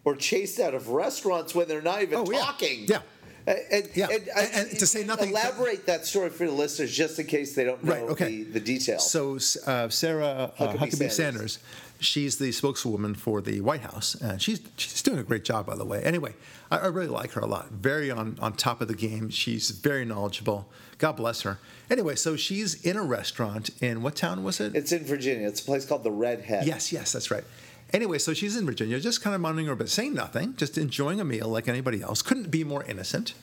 or 0.06 0.16
chased 0.16 0.60
out 0.60 0.74
of 0.74 0.90
restaurants 0.90 1.54
when 1.54 1.68
they're 1.68 1.82
not 1.82 2.02
even 2.02 2.20
oh, 2.20 2.26
talking. 2.26 2.86
Yeah. 2.88 3.02
And, 3.48 3.90
yeah. 3.96 4.08
And, 4.12 4.28
and, 4.30 4.54
and, 4.54 4.80
to 4.80 4.86
say 4.86 5.04
nothing. 5.04 5.32
Elaborate 5.32 5.86
that 5.88 6.06
story 6.06 6.30
for 6.30 6.46
the 6.46 6.52
listeners, 6.52 6.96
just 6.96 7.18
in 7.18 7.26
case 7.26 7.56
they 7.56 7.64
don't 7.64 7.84
know 7.84 7.94
right, 7.94 8.04
okay. 8.04 8.44
the, 8.44 8.52
the 8.52 8.60
details. 8.60 9.10
So 9.10 9.36
uh, 9.66 9.90
Sarah 9.90 10.26
uh, 10.26 10.52
Huckabee, 10.52 10.78
Huckabee 10.78 11.12
Sanders. 11.12 11.14
Sanders. 11.16 11.60
she's 12.00 12.38
the 12.38 12.52
spokeswoman 12.52 13.16
for 13.16 13.42
the 13.42 13.62
White 13.62 13.82
House, 13.82 14.14
and 14.16 14.40
she's 14.40 14.62
she's 14.78 15.02
doing 15.02 15.18
a 15.18 15.24
great 15.24 15.44
job, 15.44 15.66
by 15.66 15.76
the 15.76 15.86
way. 15.86 16.04
Anyway, 16.04 16.34
I, 16.70 16.78
I 16.78 16.88
really 16.88 17.08
like 17.08 17.32
her 17.32 17.42
a 17.42 17.48
lot. 17.48 17.70
Very 17.72 18.12
on 18.12 18.38
on 18.40 18.54
top 18.54 18.82
of 18.82 18.88
the 18.88 18.96
game. 18.96 19.30
She's 19.30 19.72
very 19.72 20.06
knowledgeable. 20.06 20.70
God 21.00 21.14
bless 21.14 21.42
her. 21.42 21.60
Anyway, 21.90 22.16
so 22.16 22.36
she's 22.36 22.86
in 22.86 22.98
a 22.98 23.04
restaurant 23.04 23.72
in 23.82 24.04
what 24.04 24.16
town 24.16 24.44
was 24.44 24.60
it? 24.60 24.76
It's 24.76 24.92
in 24.92 25.06
Virginia. 25.06 25.48
It's 25.48 25.62
a 25.62 25.66
place 25.66 25.86
called 25.86 26.04
the 26.04 26.12
Red 26.12 26.42
Hen. 26.42 26.68
Yes, 26.68 26.92
yes, 26.92 27.14
that's 27.14 27.32
right. 27.32 27.44
Anyway, 27.92 28.20
so 28.20 28.34
she's 28.34 28.56
in 28.56 28.66
Virginia, 28.66 29.00
just 29.00 29.22
kind 29.22 29.36
of 29.36 29.42
minding 29.42 29.66
her 29.66 29.76
but 29.76 29.90
saying 29.90 30.14
nothing, 30.14 30.56
just 30.56 30.78
enjoying 30.78 31.20
a 31.20 31.26
meal 31.26 31.48
like 31.48 31.68
anybody 31.68 32.02
else. 32.02 32.22
Couldn't 32.22 32.52
be 32.52 32.64
more 32.64 32.84
innocent. 32.84 33.34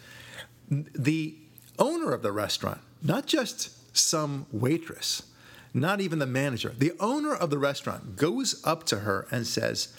The 0.71 1.37
owner 1.79 2.13
of 2.13 2.23
the 2.23 2.33
restaurant, 2.33 2.81
not 3.03 3.27
just 3.27 3.97
some 3.97 4.47
waitress, 4.53 5.25
not 5.75 6.01
even 6.01 6.19
the 6.19 6.27
manager, 6.27 6.73
the 6.77 6.93
owner 7.01 7.35
of 7.35 7.51
the 7.51 7.59
restaurant 7.59 8.17
goes 8.17 8.65
up 8.65 8.85
to 8.85 9.01
her 9.01 9.27
and 9.31 9.47
says, 9.47 9.95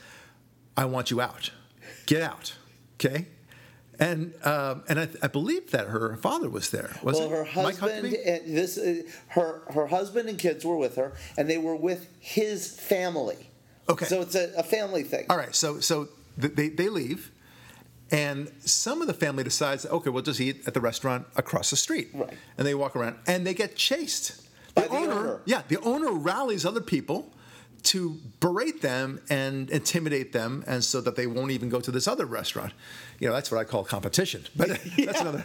I 0.75 0.86
want 0.86 1.12
you 1.12 1.19
out. 1.19 1.51
Get 2.05 2.21
out. 2.21 2.55
Okay? 2.95 3.27
And 3.99 4.33
um, 4.45 4.83
and 4.88 4.99
I, 4.99 5.07
I, 5.23 5.27
believe 5.27 5.71
that 5.71 5.88
her 5.88 6.15
father 6.17 6.49
was 6.49 6.69
there. 6.69 6.95
Was 7.01 7.17
well, 7.17 7.29
her 7.29 7.43
husband 7.43 8.13
and 8.13 8.55
this 8.55 8.77
uh, 8.77 9.01
her 9.29 9.63
her 9.73 9.88
husband 9.88 10.29
and 10.29 10.38
kids 10.38 10.63
were 10.63 10.77
with 10.77 10.97
her, 10.97 11.13
and 11.36 11.49
they 11.49 11.57
were 11.57 11.75
with 11.75 12.07
his 12.19 12.79
family. 12.79 13.46
Okay. 13.89 14.06
So 14.06 14.21
it's 14.21 14.36
a, 14.36 14.52
a 14.58 14.63
family 14.63 15.04
thing. 15.04 15.26
All 15.30 15.38
right. 15.38 15.56
So 15.56 15.80
so 15.80 16.10
they 16.38 16.69
they 16.69 16.89
leave, 16.89 17.32
and 18.12 18.52
some 18.60 19.02
of 19.02 19.08
the 19.08 19.13
family 19.13 19.43
decides, 19.43 19.86
okay, 19.86 20.10
we'll 20.10 20.23
just 20.23 20.39
eat 20.39 20.67
at 20.67 20.73
the 20.73 20.82
restaurant 20.82 21.28
across 21.36 21.69
the 21.69 21.78
street. 21.78 22.10
Right. 22.13 22.34
And 22.58 22.67
they 22.67 22.76
walk 22.76 22.95
around, 22.95 23.17
and 23.28 23.45
they 23.45 23.54
get 23.54 23.76
chased. 23.76 24.41
The, 24.76 24.82
By 24.82 24.88
the 24.88 24.95
owner, 24.95 25.13
owner, 25.13 25.41
yeah, 25.45 25.63
the 25.67 25.80
owner 25.82 26.12
rallies 26.12 26.65
other 26.65 26.82
people 26.82 27.34
to 27.84 28.17
berate 28.39 28.82
them 28.82 29.21
and 29.30 29.69
intimidate 29.69 30.34
them, 30.34 30.63
and 30.67 30.84
so 30.84 31.02
that 31.02 31.15
they 31.15 31.28
won't 31.28 31.52
even 31.52 31.69
go 31.69 31.80
to 31.80 31.91
this 31.91 32.08
other 32.08 32.26
restaurant. 32.26 32.73
You 33.19 33.28
know, 33.28 33.34
that's 33.34 33.52
what 33.52 33.60
I 33.60 33.63
call 33.63 33.84
competition. 33.84 34.43
But 34.56 34.69
that's 34.97 35.21
another. 35.21 35.43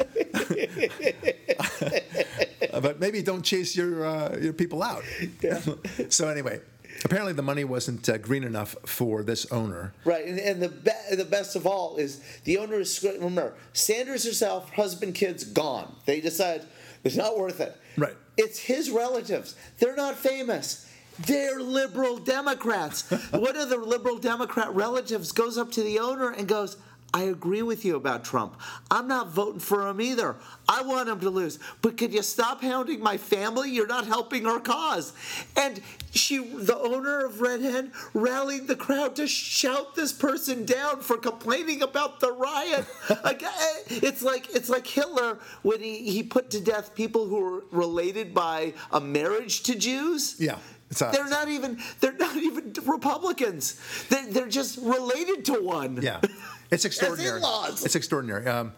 but 2.81 3.01
maybe 3.01 3.23
don't 3.23 3.43
chase 3.43 3.77
your 3.77 4.05
uh, 4.05 4.37
your 4.41 4.53
people 4.53 4.83
out. 4.83 5.05
Yeah. 5.41 5.61
so 6.09 6.29
anyway, 6.29 6.61
apparently 7.05 7.33
the 7.33 7.43
money 7.43 7.65
wasn't 7.65 8.09
uh, 8.09 8.19
green 8.19 8.45
enough 8.45 8.77
for 8.85 9.23
this 9.23 9.51
owner. 9.53 9.93
Right, 10.05 10.25
and, 10.25 10.39
and 10.39 10.63
the 10.63 10.69
be- 10.69 11.17
the 11.17 11.25
best 11.25 11.57
of 11.57 11.67
all 11.67 11.97
is 11.97 12.23
the 12.45 12.59
owner 12.59 12.81
is 12.81 13.03
remember 13.03 13.55
Sanders 13.73 14.25
herself, 14.25 14.73
husband, 14.73 15.15
kids 15.15 15.45
gone. 15.45 15.95
They 16.07 16.21
decide 16.21 16.63
it's 17.05 17.17
not 17.17 17.39
worth 17.39 17.61
it. 17.61 17.77
Right. 17.97 18.17
It's 18.37 18.59
his 18.59 18.91
relatives. 18.91 19.55
They're 19.79 19.97
not 19.97 20.17
famous. 20.17 20.89
They're 21.27 21.61
liberal 21.61 22.19
Democrats. 22.19 23.11
One 23.31 23.57
of 23.57 23.69
the 23.69 23.77
liberal 23.77 24.19
Democrat 24.19 24.75
relatives 24.75 25.33
goes 25.33 25.59
up 25.59 25.71
to 25.73 25.83
the 25.83 25.99
owner 25.99 26.31
and 26.31 26.49
goes, 26.49 26.77
I 27.15 27.25
agree 27.25 27.61
with 27.63 27.85
you 27.85 27.97
about 27.97 28.25
Trump. 28.25 28.59
I'm 28.91 29.07
not 29.07 29.29
voting 29.29 29.61
for 29.61 29.87
him 29.87 30.01
either. 30.01 30.37
I 30.73 30.81
want 30.81 31.11
him 31.11 31.21
to 31.21 31.29
lose. 31.29 31.59
But 31.83 31.99
could 31.99 32.15
you 32.15 32.23
stop 32.23 32.63
hounding 32.63 33.01
my 33.01 33.19
family? 33.19 33.71
You're 33.71 33.87
not 33.87 34.07
helping 34.07 34.47
our 34.47 34.59
cause. 34.59 35.13
And 35.55 35.83
she, 36.13 36.39
the 36.39 36.79
owner 36.79 37.27
of 37.27 37.43
Red 37.43 37.61
Hen, 37.61 37.93
rallied 38.15 38.69
the 38.69 38.77
crowd 38.77 39.15
to 39.17 39.27
shout 39.27 39.95
this 39.95 40.15
person 40.15 40.65
down 40.65 41.01
for 41.03 41.19
complaining 41.19 41.83
about 41.83 42.21
the 42.21 42.33
riot. 42.33 42.87
like, 43.25 43.43
eh, 43.43 43.49
it's 43.91 44.23
like 44.23 44.55
it's 44.55 44.71
like 44.71 44.87
Hitler 44.87 45.39
when 45.61 45.81
he, 45.81 46.11
he 46.11 46.23
put 46.23 46.49
to 46.51 46.61
death 46.61 46.95
people 46.95 47.27
who 47.27 47.41
were 47.41 47.65
related 47.71 48.33
by 48.33 48.73
a 48.93 49.01
marriage 49.01 49.63
to 49.65 49.75
Jews. 49.75 50.37
Yeah. 50.39 50.57
A- 51.01 51.11
they're 51.13 51.29
not 51.29 51.49
even 51.49 51.79
they're 52.01 52.13
not 52.13 52.37
even 52.37 52.73
Republicans. 52.85 53.81
They're, 54.09 54.27
they're 54.27 54.49
just 54.49 54.79
related 54.79 55.45
to 55.47 55.55
one. 55.55 56.01
Yeah, 56.03 56.21
it's 56.73 56.85
extraordinary. 56.85 57.37
in-laws. 57.37 57.85
It's 57.85 57.95
extraordinary. 57.95 58.47
Um, 58.47 58.73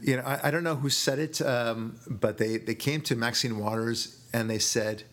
you 0.00 0.16
know, 0.16 0.22
I, 0.22 0.48
I 0.48 0.50
don't 0.50 0.64
know 0.64 0.76
who 0.76 0.90
said 0.90 1.18
it, 1.18 1.40
um, 1.42 1.98
but 2.08 2.38
they, 2.38 2.56
they 2.56 2.74
came 2.74 3.00
to 3.02 3.16
Maxine 3.16 3.58
Waters 3.58 4.20
and 4.32 4.48
they 4.48 4.58
said, 4.58 5.04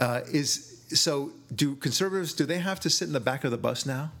uh, 0.00 0.20
"Is 0.30 0.82
so? 0.88 1.32
Do 1.54 1.76
conservatives 1.76 2.34
do 2.34 2.44
they 2.44 2.58
have 2.58 2.80
to 2.80 2.90
sit 2.90 3.06
in 3.06 3.14
the 3.14 3.20
back 3.20 3.44
of 3.44 3.50
the 3.50 3.58
bus 3.58 3.86
now?" 3.86 4.12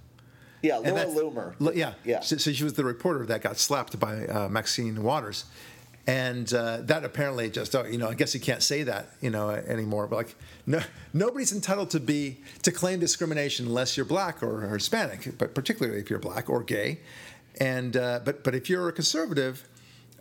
Yeah, 0.62 0.78
Laura 0.78 1.04
Loomer. 1.06 1.76
Yeah, 1.76 1.94
Yeah. 2.04 2.20
So, 2.20 2.36
so 2.36 2.52
she 2.52 2.64
was 2.64 2.74
the 2.74 2.84
reporter 2.84 3.26
that 3.26 3.42
got 3.42 3.58
slapped 3.58 3.98
by 4.00 4.26
uh, 4.26 4.48
Maxine 4.48 5.02
Waters, 5.02 5.44
and 6.06 6.52
uh, 6.52 6.78
that 6.82 7.04
apparently 7.04 7.50
just 7.50 7.76
oh, 7.76 7.84
you 7.84 7.98
know 7.98 8.08
I 8.08 8.14
guess 8.14 8.34
you 8.34 8.40
can't 8.40 8.62
say 8.62 8.82
that 8.84 9.10
you 9.20 9.30
know 9.30 9.50
anymore. 9.50 10.06
But 10.06 10.16
like 10.16 10.34
no, 10.66 10.80
nobody's 11.12 11.52
entitled 11.52 11.90
to 11.90 12.00
be 12.00 12.38
to 12.62 12.72
claim 12.72 12.98
discrimination 12.98 13.66
unless 13.66 13.96
you're 13.96 14.06
black 14.06 14.42
or 14.42 14.68
Hispanic, 14.68 15.38
but 15.38 15.54
particularly 15.54 16.00
if 16.00 16.10
you're 16.10 16.18
black 16.18 16.48
or 16.50 16.62
gay. 16.62 16.98
And 17.60 17.96
uh, 17.96 18.20
but 18.24 18.44
but 18.44 18.54
if 18.54 18.70
you're 18.70 18.88
a 18.88 18.92
conservative 18.92 19.68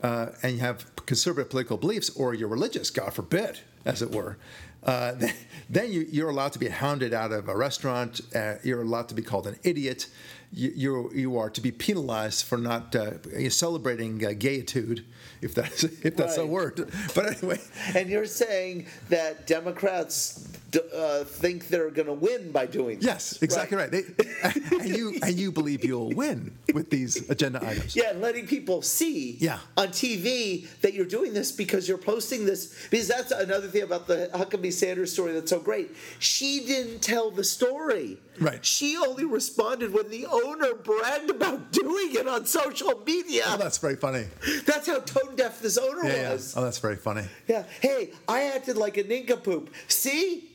uh, 0.02 0.28
and 0.43 0.54
you 0.54 0.60
have 0.60 0.86
conservative 1.06 1.50
political 1.50 1.78
beliefs, 1.78 2.10
or 2.10 2.34
you're 2.34 2.47
religious, 2.47 2.89
God 2.89 3.13
forbid, 3.13 3.60
as 3.86 4.02
it 4.02 4.12
were, 4.12 4.38
uh, 4.84 5.15
then, 5.69 5.91
you, 5.91 6.08
you're 6.10 6.30
allowed 6.30 6.54
to 6.54 6.60
be 6.60 6.69
hounded 6.69 7.13
out 7.13 7.32
of 7.32 7.50
a 7.50 7.56
restaurant. 7.56 8.21
Uh, 8.36 8.56
you're 8.63 8.82
allowed 8.82 9.10
to 9.10 9.15
be 9.15 9.21
called 9.21 9.47
an 9.47 9.58
idiot. 9.63 10.08
You, 10.52 10.71
you, 10.76 11.12
you 11.13 11.38
are 11.38 11.50
to 11.50 11.62
be 11.62 11.71
penalized 11.71 12.45
for 12.45 12.58
not 12.58 12.95
uh, 12.95 13.50
celebrating 13.50 14.23
uh, 14.23 14.30
gayitude, 14.30 15.04
if 15.41 15.54
that's 15.56 15.84
if 15.84 16.15
that's 16.15 16.38
a 16.38 16.45
word. 16.45 16.89
But 17.15 17.38
anyway, 17.38 17.60
And 17.95 18.10
you're 18.10 18.26
saying 18.26 18.88
that 19.10 19.47
Democrats 19.47 20.47
d- 20.71 20.80
uh, 20.93 21.23
think 21.23 21.67
they're 21.67 21.89
going 21.91 22.08
to 22.08 22.13
win 22.13 22.52
by 22.52 22.65
doing 22.65 22.97
this. 22.97 23.06
yes, 23.06 23.30
this. 23.32 23.41
exactly 23.43 23.78
right. 23.78 23.91
They, 23.91 24.04
and 24.43 24.88
you 24.89 25.15
and 25.21 25.36
you 25.38 25.52
believe 25.52 25.84
you'll 25.86 26.12
win 26.12 26.58
with 26.73 26.89
these 26.89 27.30
agenda 27.30 27.60
items. 27.65 27.95
Yeah, 27.95 28.12
and 28.12 28.21
letting 28.21 28.47
people 28.47 28.82
see 28.82 29.38
Yeah. 29.39 29.60
on 29.76 29.89
TV 29.89 30.67
that 30.82 30.93
you're 30.93 31.06
doing 31.06 31.34
this 31.34 31.52
because 31.52 31.88
you're 31.88 31.97
posting 31.97 32.45
this. 32.45 32.88
Because 32.89 33.08
that's 33.08 33.32
another 33.32 33.67
thing 33.67 33.84
about 33.84 34.08
the 34.08 34.30
Huckabee 34.34 34.73
Sanders 34.73 35.12
story 35.13 35.34
that's 35.34 35.50
so 35.50 35.60
great. 35.60 35.95
She 36.19 36.65
didn't 36.65 37.02
tell 37.02 37.32
the 37.32 37.43
story. 37.43 38.17
Right. 38.39 38.63
She 38.63 38.95
only 38.97 39.26
responded 39.26 39.91
when 39.93 40.10
the 40.10 40.26
owner 40.28 40.76
bragged 40.76 41.30
about 41.32 41.71
doing 41.71 42.13
it 42.15 42.28
on 42.28 42.45
social 42.45 43.02
media. 43.06 43.43
Oh, 43.47 43.58
that's 43.58 43.80
very 43.80 43.95
funny. 43.95 44.26
That's 44.65 44.88
how 44.88 45.00
tone 45.27 45.35
deaf 45.35 45.61
this 45.61 45.77
owner 45.77 46.03
Yeah, 46.07 46.15
yeah. 46.15 46.33
was. 46.33 46.55
Oh, 46.57 46.63
that's 46.63 46.79
very 46.79 46.95
funny. 46.95 47.23
Yeah. 47.47 47.63
Hey, 47.81 48.11
I 48.27 48.43
acted 48.55 48.77
like 48.77 48.97
a 48.97 49.03
nincompoop. 49.03 49.69
See? 49.87 50.49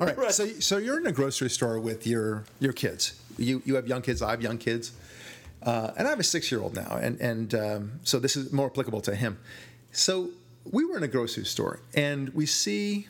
All 0.00 0.06
right. 0.06 0.32
So, 0.32 0.46
so 0.60 0.78
you're 0.78 0.98
in 1.00 1.06
a 1.06 1.12
grocery 1.12 1.50
store 1.50 1.78
with 1.80 2.06
your 2.06 2.44
your 2.60 2.72
kids. 2.72 3.20
You 3.38 3.62
you 3.64 3.74
have 3.74 3.86
young 3.86 4.02
kids. 4.02 4.22
I 4.22 4.30
have 4.30 4.42
young 4.42 4.58
kids, 4.58 4.92
uh, 5.62 5.90
and 5.96 6.06
I 6.06 6.10
have 6.10 6.20
a 6.20 6.24
six 6.24 6.50
year 6.50 6.60
old 6.62 6.74
now, 6.74 6.98
and 7.00 7.20
and 7.20 7.54
um, 7.54 7.92
so 8.04 8.18
this 8.18 8.36
is 8.36 8.52
more 8.52 8.66
applicable 8.66 9.00
to 9.02 9.14
him. 9.14 9.38
So 9.92 10.30
we 10.70 10.84
were 10.84 10.96
in 10.96 11.02
a 11.02 11.08
grocery 11.08 11.44
store, 11.44 11.80
and 11.94 12.28
we 12.30 12.46
see 12.46 13.08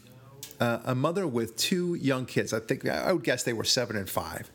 uh, 0.60 0.78
a 0.84 0.94
mother 0.94 1.26
with 1.26 1.56
two 1.56 1.94
young 1.94 2.26
kids. 2.26 2.52
I 2.52 2.60
think 2.60 2.86
I 2.88 3.12
would 3.12 3.22
guess 3.22 3.42
they 3.44 3.52
were 3.52 3.64
seven 3.64 3.96
and 3.96 4.08
five. 4.08 4.50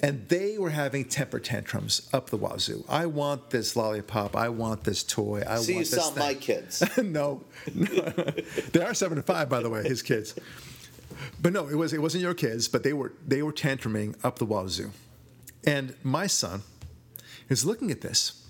And 0.00 0.28
they 0.28 0.58
were 0.58 0.70
having 0.70 1.04
temper 1.06 1.40
tantrums 1.40 2.08
up 2.12 2.30
the 2.30 2.36
wazoo. 2.36 2.84
I 2.88 3.06
want 3.06 3.50
this 3.50 3.74
lollipop. 3.74 4.36
I 4.36 4.48
want 4.48 4.84
this 4.84 5.02
toy. 5.02 5.42
I 5.46 5.56
So 5.56 5.60
want 5.60 5.68
you 5.68 5.78
this 5.78 5.90
saw 5.90 6.10
thing. 6.10 6.22
my 6.24 6.34
kids. 6.34 6.84
no, 7.02 7.42
they 8.72 8.80
are 8.80 8.94
seven 8.94 9.18
and 9.18 9.26
five, 9.26 9.48
by 9.48 9.60
the 9.60 9.68
way, 9.70 9.82
his 9.82 10.02
kids. 10.02 10.34
But 11.42 11.52
no, 11.52 11.66
it 11.66 11.74
was 11.74 11.92
it 11.92 12.00
wasn't 12.00 12.22
your 12.22 12.34
kids, 12.34 12.68
but 12.68 12.84
they 12.84 12.92
were 12.92 13.12
they 13.26 13.42
were 13.42 13.52
tantruming 13.52 14.14
up 14.24 14.38
the 14.38 14.46
wazoo, 14.46 14.92
and 15.66 15.94
my 16.04 16.28
son 16.28 16.62
is 17.48 17.64
looking 17.64 17.90
at 17.90 18.00
this 18.00 18.46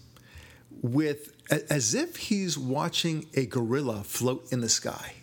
with 0.82 1.32
as 1.70 1.94
if 1.94 2.16
he's 2.16 2.58
watching 2.58 3.24
a 3.34 3.46
gorilla 3.46 4.04
float 4.04 4.52
in 4.52 4.60
the 4.60 4.68
sky. 4.68 5.14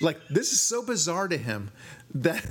like 0.00 0.20
this 0.30 0.52
is 0.52 0.60
so 0.60 0.84
bizarre 0.84 1.26
to 1.26 1.36
him 1.36 1.70
that 2.14 2.44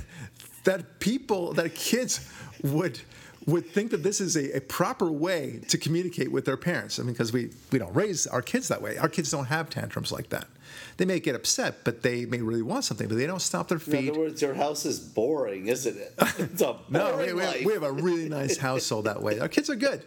that 0.64 1.00
people 1.00 1.52
that 1.54 1.74
kids 1.74 2.28
would 2.62 3.00
would 3.46 3.64
think 3.64 3.92
that 3.92 4.02
this 4.02 4.20
is 4.20 4.36
a, 4.36 4.56
a 4.56 4.60
proper 4.60 5.10
way 5.10 5.60
to 5.68 5.78
communicate 5.78 6.32
with 6.32 6.44
their 6.44 6.56
parents. 6.56 6.98
I 6.98 7.04
mean, 7.04 7.12
because 7.12 7.32
we, 7.32 7.50
we 7.70 7.78
don't 7.78 7.94
raise 7.94 8.26
our 8.26 8.42
kids 8.42 8.66
that 8.68 8.82
way. 8.82 8.96
Our 8.98 9.08
kids 9.08 9.30
don't 9.30 9.44
have 9.44 9.70
tantrums 9.70 10.10
like 10.10 10.30
that. 10.30 10.48
They 10.96 11.04
may 11.04 11.20
get 11.20 11.36
upset, 11.36 11.84
but 11.84 12.02
they 12.02 12.26
may 12.26 12.40
really 12.40 12.62
want 12.62 12.82
something, 12.84 13.06
but 13.06 13.16
they 13.16 13.26
don't 13.26 13.40
stop 13.40 13.68
their 13.68 13.78
feet. 13.78 14.06
In 14.06 14.10
other 14.10 14.18
words, 14.18 14.42
your 14.42 14.54
house 14.54 14.84
is 14.84 14.98
boring, 14.98 15.68
isn't 15.68 15.96
it? 15.96 16.12
It's 16.38 16.60
a 16.60 16.76
No, 16.88 17.12
boring 17.12 17.26
we, 17.26 17.32
we, 17.34 17.42
have, 17.42 17.64
we 17.66 17.72
have 17.74 17.82
a 17.84 17.92
really 17.92 18.28
nice 18.28 18.56
household 18.68 19.04
that 19.04 19.22
way. 19.22 19.38
Our 19.38 19.48
kids 19.48 19.70
are 19.70 19.76
good. 19.76 20.02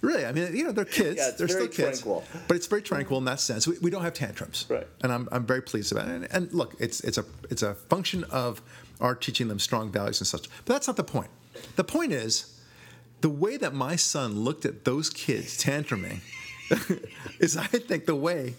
Really, 0.00 0.24
I 0.24 0.32
mean, 0.32 0.56
you 0.56 0.64
know, 0.64 0.72
they're 0.72 0.86
kids. 0.86 1.18
Yeah, 1.18 1.32
they're 1.36 1.48
still 1.48 1.68
kids, 1.68 2.00
tranquil. 2.00 2.24
but 2.48 2.56
it's 2.56 2.66
very 2.66 2.80
tranquil 2.80 3.18
in 3.18 3.26
that 3.26 3.40
sense. 3.40 3.68
We, 3.68 3.76
we 3.80 3.90
don't 3.90 4.00
have 4.02 4.14
tantrums, 4.14 4.64
Right. 4.70 4.86
And 5.02 5.12
I'm, 5.12 5.28
I'm 5.30 5.44
very 5.44 5.60
pleased 5.60 5.92
about 5.92 6.08
it. 6.08 6.14
And, 6.14 6.28
and 6.32 6.52
look, 6.54 6.74
it's 6.78 7.00
it's 7.00 7.18
a 7.18 7.26
it's 7.50 7.62
a 7.62 7.74
function 7.74 8.24
of 8.30 8.62
our 9.02 9.14
teaching 9.14 9.48
them 9.48 9.58
strong 9.58 9.92
values 9.92 10.18
and 10.22 10.26
such. 10.26 10.48
But 10.64 10.72
that's 10.72 10.86
not 10.86 10.96
the 10.96 11.04
point. 11.04 11.28
The 11.76 11.84
point 11.84 12.12
is 12.12 12.60
the 13.20 13.28
way 13.28 13.56
that 13.56 13.74
my 13.74 13.96
son 13.96 14.40
looked 14.40 14.64
at 14.64 14.84
those 14.84 15.10
kids 15.10 15.62
tantruming 15.62 16.20
is, 17.40 17.56
I 17.56 17.66
think, 17.66 18.06
the 18.06 18.14
way 18.14 18.54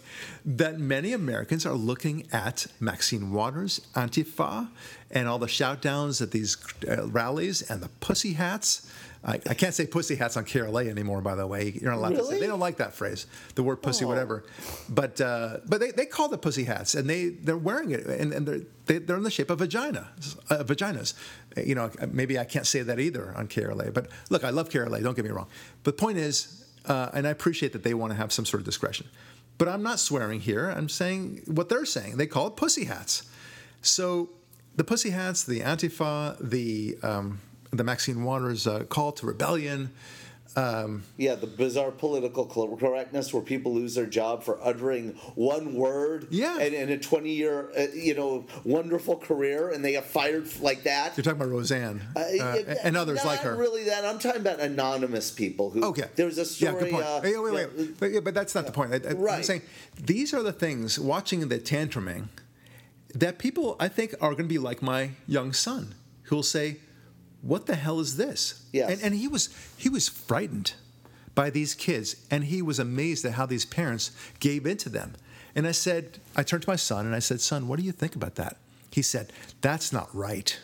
that 0.45 0.79
many 0.79 1.13
Americans 1.13 1.65
are 1.65 1.73
looking 1.73 2.27
at 2.31 2.67
Maxine 2.79 3.31
Waters, 3.31 3.81
Antifa, 3.95 4.67
and 5.11 5.27
all 5.27 5.39
the 5.39 5.47
shout 5.47 5.81
downs 5.81 6.21
at 6.21 6.31
these 6.31 6.57
uh, 6.87 7.07
rallies 7.07 7.61
and 7.69 7.81
the 7.81 7.89
pussy 7.99 8.33
hats. 8.33 8.91
I, 9.23 9.35
I 9.47 9.53
can't 9.53 9.73
say 9.75 9.85
pussy 9.85 10.15
hats 10.15 10.35
on 10.35 10.45
KRLA 10.45 10.89
anymore, 10.89 11.21
by 11.21 11.35
the 11.35 11.45
way. 11.45 11.77
You're 11.79 11.91
not 11.91 11.99
allowed 11.99 12.15
to 12.15 12.25
say. 12.25 12.39
They 12.39 12.47
don't 12.47 12.59
like 12.59 12.77
that 12.77 12.95
phrase, 12.95 13.27
the 13.53 13.61
word 13.61 13.83
pussy, 13.83 14.03
Oh. 14.03 14.07
whatever. 14.07 14.43
But 14.89 15.21
uh, 15.21 15.57
but 15.67 15.79
they, 15.79 15.91
they 15.91 16.07
call 16.07 16.33
it 16.33 16.41
pussy 16.41 16.63
hats, 16.63 16.95
and 16.95 17.07
they 17.07 17.29
they're 17.29 17.55
wearing 17.55 17.91
it, 17.91 18.07
and, 18.07 18.33
and 18.33 18.47
they're 18.47 18.61
they, 18.87 18.97
they're 18.97 19.17
in 19.17 19.23
the 19.23 19.29
shape 19.29 19.51
of 19.51 19.59
vagina, 19.59 20.09
uh, 20.49 20.63
vaginas. 20.63 21.13
You 21.55 21.75
know, 21.75 21.91
maybe 22.11 22.39
I 22.39 22.45
can't 22.45 22.65
say 22.65 22.81
that 22.81 22.99
either 22.99 23.31
on 23.37 23.47
KRLA. 23.47 23.93
But 23.93 24.07
look, 24.31 24.43
I 24.43 24.49
love 24.49 24.69
KRLA. 24.69 25.03
Don't 25.03 25.15
get 25.15 25.23
me 25.25 25.29
wrong. 25.31 25.47
But 25.83 25.97
the 25.97 26.01
point 26.01 26.17
is, 26.17 26.60
uh, 26.85 27.09
and 27.13 27.27
I 27.27 27.29
appreciate 27.29 27.73
that 27.73 27.83
they 27.83 27.93
want 27.93 28.11
to 28.11 28.17
have 28.17 28.31
some 28.31 28.45
sort 28.45 28.61
of 28.61 28.65
discretion. 28.65 29.07
But 29.57 29.67
I'm 29.67 29.83
not 29.83 29.99
swearing 29.99 30.39
here. 30.39 30.69
I'm 30.69 30.89
saying 30.89 31.43
what 31.45 31.69
they're 31.69 31.85
saying. 31.85 32.17
They 32.17 32.27
call 32.27 32.47
it 32.47 32.55
pussy 32.55 32.85
hats. 32.85 33.29
So 33.81 34.29
the 34.75 34.83
pussy 34.83 35.11
hats, 35.11 35.43
the 35.43 35.59
Antifa, 35.59 36.37
the 36.39 36.97
um, 37.03 37.41
the 37.71 37.83
Maxine 37.83 38.23
Waters 38.23 38.67
uh, 38.67 38.83
call 38.83 39.11
to 39.13 39.25
rebellion. 39.25 39.91
Um, 40.55 41.03
Yeah, 41.17 41.35
the 41.35 41.47
bizarre 41.47 41.91
political 41.91 42.45
correctness 42.45 43.33
where 43.33 43.41
people 43.41 43.73
lose 43.73 43.95
their 43.95 44.05
job 44.05 44.43
for 44.43 44.59
uttering 44.61 45.09
one 45.35 45.73
word. 45.75 46.27
Yeah. 46.29 46.59
And 46.59 46.73
in 46.73 46.89
a 46.89 46.97
20 46.97 47.31
year, 47.31 47.71
uh, 47.77 47.87
you 47.93 48.13
know, 48.15 48.45
wonderful 48.63 49.17
career, 49.17 49.69
and 49.69 49.83
they 49.83 49.91
get 49.93 50.05
fired 50.05 50.47
like 50.61 50.83
that. 50.83 51.15
You're 51.15 51.23
talking 51.23 51.39
about 51.41 51.51
Roseanne 51.51 52.01
uh, 52.15 52.19
Uh, 52.19 52.75
and 52.83 52.97
others 52.97 53.23
like 53.23 53.39
her. 53.41 53.55
really 53.55 53.85
that. 53.85 54.03
I'm 54.05 54.19
talking 54.19 54.41
about 54.41 54.59
anonymous 54.59 55.31
people 55.31 55.69
who. 55.69 55.83
Okay. 55.85 56.05
There 56.15 56.25
was 56.25 56.37
a 56.37 56.45
story. 56.45 56.73
Yeah, 56.73 56.79
good 56.79 56.91
point. 56.91 57.05
Uh, 57.05 57.21
Hey, 57.21 57.37
wait, 57.37 57.53
wait, 57.53 57.61
yeah, 57.61 57.67
wait. 57.77 57.99
But, 57.99 58.11
yeah, 58.11 58.19
but 58.19 58.33
that's 58.33 58.53
not 58.55 58.65
the 58.65 58.71
point. 58.71 58.93
I, 58.93 59.09
I, 59.09 59.35
I'm 59.37 59.43
saying 59.43 59.61
these 59.97 60.33
are 60.33 60.43
the 60.43 60.53
things, 60.53 60.99
watching 60.99 61.47
the 61.47 61.59
tantruming, 61.59 62.27
that 63.13 63.37
people, 63.39 63.75
I 63.79 63.87
think, 63.87 64.13
are 64.21 64.31
going 64.31 64.43
to 64.43 64.53
be 64.53 64.57
like 64.57 64.81
my 64.81 65.11
young 65.27 65.53
son, 65.53 65.95
who 66.23 66.35
will 66.37 66.43
say, 66.43 66.77
what 67.41 67.65
the 67.65 67.75
hell 67.75 67.99
is 67.99 68.17
this? 68.17 68.65
Yes. 68.71 68.91
And, 68.91 69.01
and 69.01 69.15
he 69.15 69.27
was 69.27 69.49
he 69.77 69.89
was 69.89 70.07
frightened 70.07 70.73
by 71.33 71.49
these 71.49 71.73
kids, 71.73 72.15
and 72.29 72.45
he 72.45 72.61
was 72.61 72.79
amazed 72.79 73.25
at 73.25 73.33
how 73.33 73.45
these 73.45 73.65
parents 73.65 74.11
gave 74.39 74.65
into 74.65 74.89
them. 74.89 75.13
And 75.55 75.67
I 75.67 75.71
said, 75.71 76.19
I 76.35 76.43
turned 76.43 76.63
to 76.63 76.69
my 76.69 76.75
son 76.75 77.05
and 77.05 77.15
I 77.15 77.19
said, 77.19 77.41
son, 77.41 77.67
what 77.67 77.77
do 77.77 77.85
you 77.85 77.91
think 77.91 78.15
about 78.15 78.35
that? 78.35 78.57
He 78.91 79.01
said, 79.01 79.33
that's 79.61 79.91
not 79.91 80.13
right. 80.13 80.59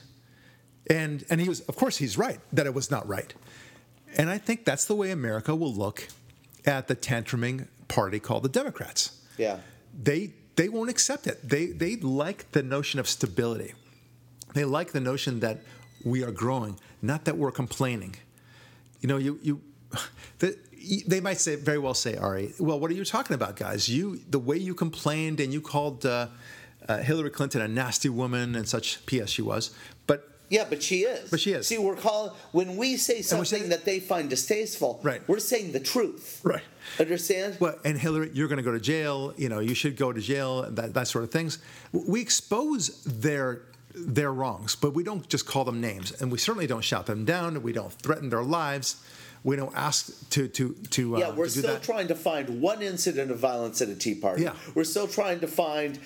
And 0.89 1.25
and 1.29 1.41
he 1.41 1.49
was, 1.49 1.61
of 1.61 1.75
course, 1.75 1.97
he's 1.97 2.17
right 2.17 2.39
that 2.53 2.65
it 2.65 2.73
was 2.73 2.89
not 2.89 3.07
right. 3.07 3.33
And 4.17 4.29
I 4.29 4.37
think 4.37 4.65
that's 4.65 4.85
the 4.85 4.95
way 4.95 5.11
America 5.11 5.55
will 5.55 5.73
look 5.73 6.07
at 6.65 6.87
the 6.87 6.95
tantruming 6.95 7.67
party 7.87 8.19
called 8.19 8.43
the 8.43 8.49
Democrats. 8.49 9.21
Yeah. 9.37 9.59
They 9.97 10.33
they 10.55 10.69
won't 10.69 10.89
accept 10.89 11.27
it. 11.27 11.47
They 11.47 11.67
they 11.67 11.97
like 11.97 12.51
the 12.51 12.63
notion 12.63 12.99
of 12.99 13.07
stability. 13.07 13.73
They 14.53 14.63
like 14.63 14.91
the 14.91 15.01
notion 15.01 15.41
that 15.41 15.59
we 16.09 16.23
are 16.23 16.31
growing, 16.31 16.79
not 17.01 17.25
that 17.25 17.37
we're 17.37 17.51
complaining. 17.51 18.15
You 19.01 19.07
know, 19.09 19.17
you 19.17 19.39
you 19.41 19.61
the, 20.39 20.57
they 21.05 21.19
might 21.21 21.39
say 21.39 21.55
very 21.55 21.77
well 21.79 21.93
say 21.93 22.15
Ari. 22.15 22.53
Well, 22.59 22.79
what 22.79 22.89
are 22.91 22.93
you 22.93 23.05
talking 23.05 23.33
about, 23.33 23.55
guys? 23.55 23.87
You 23.89 24.19
the 24.29 24.39
way 24.39 24.57
you 24.57 24.73
complained 24.73 25.39
and 25.39 25.53
you 25.53 25.61
called 25.61 26.05
uh, 26.05 26.27
uh, 26.87 26.97
Hillary 26.99 27.29
Clinton 27.29 27.61
a 27.61 27.67
nasty 27.67 28.09
woman 28.09 28.55
and 28.55 28.67
such. 28.67 29.05
P.S. 29.05 29.29
She 29.29 29.41
was, 29.41 29.71
but 30.07 30.19
Yeah, 30.49 30.65
but 30.69 30.81
she 30.81 30.99
is. 31.01 31.29
But 31.29 31.39
she 31.41 31.51
is. 31.51 31.67
See, 31.67 31.77
we're 31.77 31.95
calling 31.97 32.31
when 32.53 32.77
we 32.77 32.95
say 32.97 33.21
something 33.21 33.45
saying- 33.45 33.69
that 33.69 33.83
they 33.85 33.99
find 33.99 34.29
distasteful. 34.29 34.99
Right. 35.03 35.21
We're 35.27 35.39
saying 35.39 35.73
the 35.73 35.81
truth. 35.81 36.39
Right. 36.43 36.63
Understand? 36.99 37.57
Well, 37.59 37.75
and 37.83 37.97
Hillary, 37.97 38.31
you're 38.33 38.47
going 38.47 38.63
to 38.63 38.63
go 38.63 38.71
to 38.71 38.79
jail. 38.79 39.33
You 39.37 39.49
know, 39.49 39.59
you 39.59 39.75
should 39.75 39.97
go 39.97 40.13
to 40.13 40.21
jail. 40.21 40.71
That 40.71 40.93
that 40.93 41.07
sort 41.07 41.23
of 41.25 41.31
things. 41.31 41.59
We 41.91 42.21
expose 42.21 43.03
their 43.03 43.61
their 44.05 44.31
wrongs, 44.31 44.75
but 44.75 44.93
we 44.93 45.03
don't 45.03 45.27
just 45.29 45.45
call 45.45 45.65
them 45.65 45.81
names, 45.81 46.11
and 46.11 46.31
we 46.31 46.37
certainly 46.37 46.67
don't 46.67 46.83
shout 46.83 47.05
them 47.05 47.25
down. 47.25 47.61
We 47.63 47.73
don't 47.73 47.91
threaten 47.91 48.29
their 48.29 48.43
lives. 48.43 49.03
We 49.43 49.55
don't 49.55 49.75
ask 49.75 50.29
to 50.31 50.47
to 50.47 50.73
to. 50.91 51.15
Uh, 51.15 51.19
yeah, 51.19 51.29
we're 51.31 51.45
to 51.45 51.51
still 51.51 51.73
that. 51.73 51.83
trying 51.83 52.07
to 52.07 52.15
find 52.15 52.61
one 52.61 52.81
incident 52.81 53.31
of 53.31 53.39
violence 53.39 53.81
at 53.81 53.89
a 53.89 53.95
tea 53.95 54.15
party. 54.15 54.43
Yeah. 54.43 54.53
We're 54.75 54.83
still 54.83 55.07
trying 55.07 55.39
to 55.41 55.47
find 55.47 55.99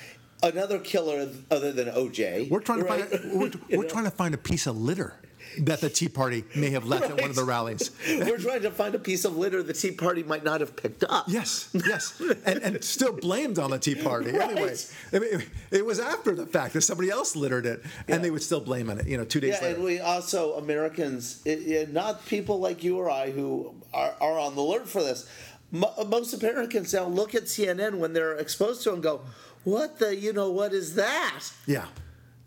another 0.43 0.79
killer 0.79 1.29
other 1.49 1.71
than 1.71 1.87
OJ. 1.87 2.49
We're 2.49 2.59
trying 2.59 2.79
to 2.79 2.85
right? 2.85 3.05
find. 3.05 3.33
We're, 3.33 3.51
we're 3.77 3.89
trying 3.89 4.05
to 4.05 4.11
find 4.11 4.33
a 4.33 4.37
piece 4.37 4.67
of 4.67 4.77
litter 4.77 5.15
that 5.59 5.81
the 5.81 5.89
Tea 5.89 6.07
Party 6.09 6.43
may 6.55 6.69
have 6.71 6.85
left 6.85 7.05
at 7.09 7.19
one 7.19 7.29
of 7.29 7.35
the 7.35 7.43
rallies. 7.43 7.91
We're 8.07 8.37
trying 8.37 8.61
to 8.63 8.71
find 8.71 8.95
a 8.95 8.99
piece 8.99 9.25
of 9.25 9.35
litter 9.37 9.61
the 9.63 9.73
Tea 9.73 9.91
Party 9.91 10.23
might 10.23 10.43
not 10.43 10.61
have 10.61 10.75
picked 10.75 11.03
up. 11.03 11.25
Yes, 11.27 11.69
yes, 11.73 12.19
and, 12.45 12.59
and 12.59 12.83
still 12.83 13.13
blamed 13.13 13.59
on 13.59 13.71
the 13.71 13.79
Tea 13.79 13.95
Party. 13.95 14.31
Right. 14.41 14.51
Anyway, 14.51 14.75
I 15.13 15.19
mean, 15.19 15.43
it 15.71 15.85
was 15.85 15.99
after 15.99 16.33
the 16.35 16.45
fact 16.45 16.73
that 16.73 16.81
somebody 16.81 17.09
else 17.09 17.35
littered 17.35 17.65
it, 17.65 17.83
and 18.07 18.23
they 18.23 18.31
would 18.31 18.41
still 18.43 18.59
blame 18.61 18.89
on 18.89 18.99
it. 18.99 19.07
You 19.07 19.17
know, 19.17 19.25
two 19.25 19.39
days 19.39 19.55
Yeah, 19.59 19.67
later. 19.67 19.75
and 19.75 19.83
we 19.83 19.99
also 19.99 20.53
Americans, 20.55 21.41
it, 21.45 21.59
it- 21.67 21.93
not 21.93 22.25
people 22.25 22.59
like 22.59 22.83
you 22.83 22.97
or 22.97 23.09
I 23.09 23.31
who 23.31 23.75
are, 23.93 24.13
are 24.21 24.39
on 24.39 24.55
the 24.55 24.61
alert 24.61 24.87
for 24.87 25.03
this. 25.03 25.27
Mo- 25.71 25.93
most 26.07 26.33
Americans 26.33 26.93
now 26.93 27.05
look 27.05 27.33
at 27.35 27.43
CNN 27.43 27.95
when 27.95 28.13
they're 28.13 28.35
exposed 28.35 28.83
to 28.83 28.89
it 28.91 28.93
and 28.95 29.03
go, 29.03 29.21
"What 29.63 29.99
the? 29.99 30.15
You 30.15 30.33
know, 30.33 30.49
what 30.51 30.73
is 30.73 30.95
that? 30.95 31.43
yeah, 31.65 31.85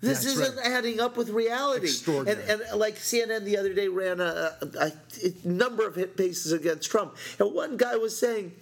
This 0.05 0.25
isn't 0.25 0.57
right. 0.57 0.67
adding 0.67 1.01
up 1.01 1.17
with 1.17 1.31
reality." 1.31 1.91
And, 2.07 2.29
and 2.29 2.63
like 2.75 2.97
CNN 2.97 3.45
the 3.45 3.57
other 3.57 3.73
day 3.73 3.89
ran 3.89 4.21
a, 4.21 4.53
a, 4.81 4.93
a 5.23 5.49
number 5.49 5.87
of 5.87 5.95
hit 5.95 6.17
pieces 6.17 6.53
against 6.53 6.91
Trump, 6.91 7.17
and 7.39 7.53
one 7.53 7.77
guy 7.77 7.97
was 7.97 8.17
saying, 8.19 8.53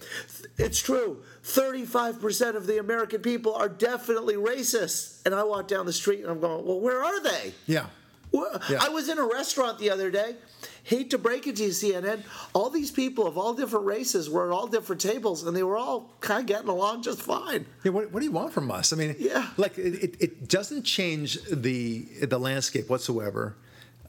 "It's 0.57 0.79
true. 0.79 1.21
Thirty-five 1.43 2.21
percent 2.21 2.55
of 2.55 2.67
the 2.67 2.79
American 2.79 3.21
people 3.21 3.53
are 3.53 3.69
definitely 3.69 4.35
racist." 4.35 5.25
And 5.25 5.33
I 5.33 5.43
walk 5.43 5.67
down 5.67 5.85
the 5.85 5.93
street 5.93 6.21
and 6.21 6.29
I'm 6.29 6.39
going, 6.39 6.65
"Well, 6.65 6.79
where 6.79 7.03
are 7.03 7.21
they?" 7.21 7.53
Yeah. 7.65 7.87
Yeah. 8.33 8.79
I 8.81 8.89
was 8.89 9.09
in 9.09 9.17
a 9.17 9.25
restaurant 9.25 9.79
the 9.79 9.89
other 9.89 10.09
day. 10.09 10.35
Hate 10.83 11.11
to 11.11 11.17
break 11.17 11.47
it 11.47 11.55
to 11.57 11.63
you, 11.63 11.69
CNN. 11.69 12.23
All 12.53 12.69
these 12.69 12.91
people 12.91 13.25
of 13.25 13.37
all 13.37 13.53
different 13.53 13.85
races 13.85 14.29
were 14.29 14.47
at 14.51 14.53
all 14.53 14.67
different 14.67 15.01
tables, 15.01 15.43
and 15.43 15.55
they 15.55 15.63
were 15.63 15.77
all 15.77 16.13
kind 16.19 16.41
of 16.41 16.45
getting 16.45 16.67
along 16.67 17.03
just 17.03 17.21
fine. 17.21 17.65
Yeah, 17.83 17.91
what, 17.91 18.11
what 18.11 18.19
do 18.19 18.25
you 18.25 18.31
want 18.31 18.53
from 18.53 18.69
us? 18.71 18.91
I 18.91 18.97
mean, 18.97 19.15
Yeah. 19.17 19.47
like 19.57 19.77
it, 19.77 20.17
it, 20.19 20.47
doesn't 20.49 20.83
change 20.83 21.39
the 21.49 22.01
the 22.21 22.37
landscape 22.37 22.89
whatsoever. 22.89 23.55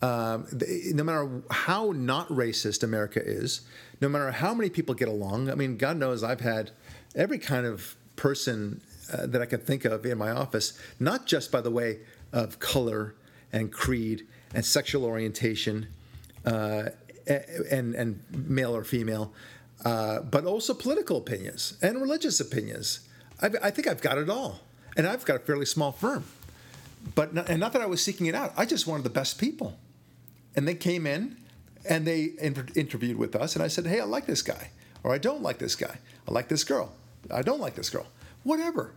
Um, 0.03 0.47
no 0.93 1.05
matter 1.05 1.43
how 1.51 1.93
not 1.93 2.29
racist 2.29 2.83
America 2.83 3.23
is, 3.25 3.63
no 4.01 4.09
matter 4.09 4.31
how 4.33 4.53
many 4.53 4.69
people 4.69 4.95
get 4.95 5.09
along. 5.09 5.49
I 5.51 5.55
mean, 5.55 5.77
God 5.77 5.97
knows 5.97 6.23
I've 6.23 6.41
had 6.41 6.73
every 7.15 7.39
kind 7.39 7.65
of 7.65 7.95
person 8.17 8.83
uh, 9.13 9.27
that 9.27 9.41
I 9.41 9.47
could 9.47 9.65
think 9.67 9.85
of 9.85 10.05
in 10.05 10.19
my 10.19 10.31
office, 10.31 10.79
not 10.99 11.27
just 11.27 11.51
by 11.53 11.61
the 11.61 11.71
way 11.71 12.01
of 12.33 12.59
color 12.59 13.15
and 13.55 13.73
creed 13.73 14.27
and 14.53 14.65
sexual 14.65 15.05
orientation, 15.05 15.87
uh, 16.45 16.91
and 17.71 17.95
and 17.95 18.21
male 18.31 18.77
or 18.77 18.85
female, 18.85 19.33
uh, 19.85 20.21
but 20.21 20.45
also 20.45 20.75
political 20.75 21.17
opinions 21.17 21.79
and 21.81 22.03
religious 22.03 22.41
opinions. 22.41 23.09
I, 23.41 23.51
I 23.63 23.71
think 23.71 23.87
I've 23.87 24.03
got 24.03 24.19
it 24.19 24.29
all, 24.29 24.61
and 24.97 25.07
I've 25.07 25.25
got 25.25 25.37
a 25.37 25.39
fairly 25.39 25.67
small 25.67 25.93
firm. 25.93 26.25
But 27.15 27.35
not, 27.35 27.49
and 27.49 27.61
not 27.61 27.73
that 27.75 27.83
I 27.83 27.87
was 27.87 28.03
seeking 28.03 28.27
it 28.27 28.35
out. 28.35 28.53
I 28.57 28.67
just 28.67 28.87
wanted 28.87 29.05
the 29.05 29.11
best 29.11 29.39
people, 29.39 29.79
and 30.57 30.67
they 30.67 30.75
came 30.75 31.07
in, 31.07 31.37
and 31.89 32.07
they 32.07 32.33
inter- 32.41 32.67
interviewed 32.75 33.19
with 33.19 33.37
us, 33.37 33.55
and 33.55 33.63
I 33.63 33.69
said, 33.69 33.87
"Hey, 33.87 34.01
I 34.01 34.05
like 34.05 34.27
this 34.27 34.43
guy, 34.43 34.71
or 35.05 35.15
I 35.15 35.19
don't 35.19 35.43
like 35.43 35.59
this 35.59 35.77
guy. 35.77 35.99
I 36.27 36.33
like 36.33 36.49
this 36.49 36.65
girl. 36.65 36.93
I 37.31 37.43
don't 37.43 37.61
like 37.61 37.77
this 37.77 37.89
girl. 37.89 38.07
Whatever." 38.43 38.93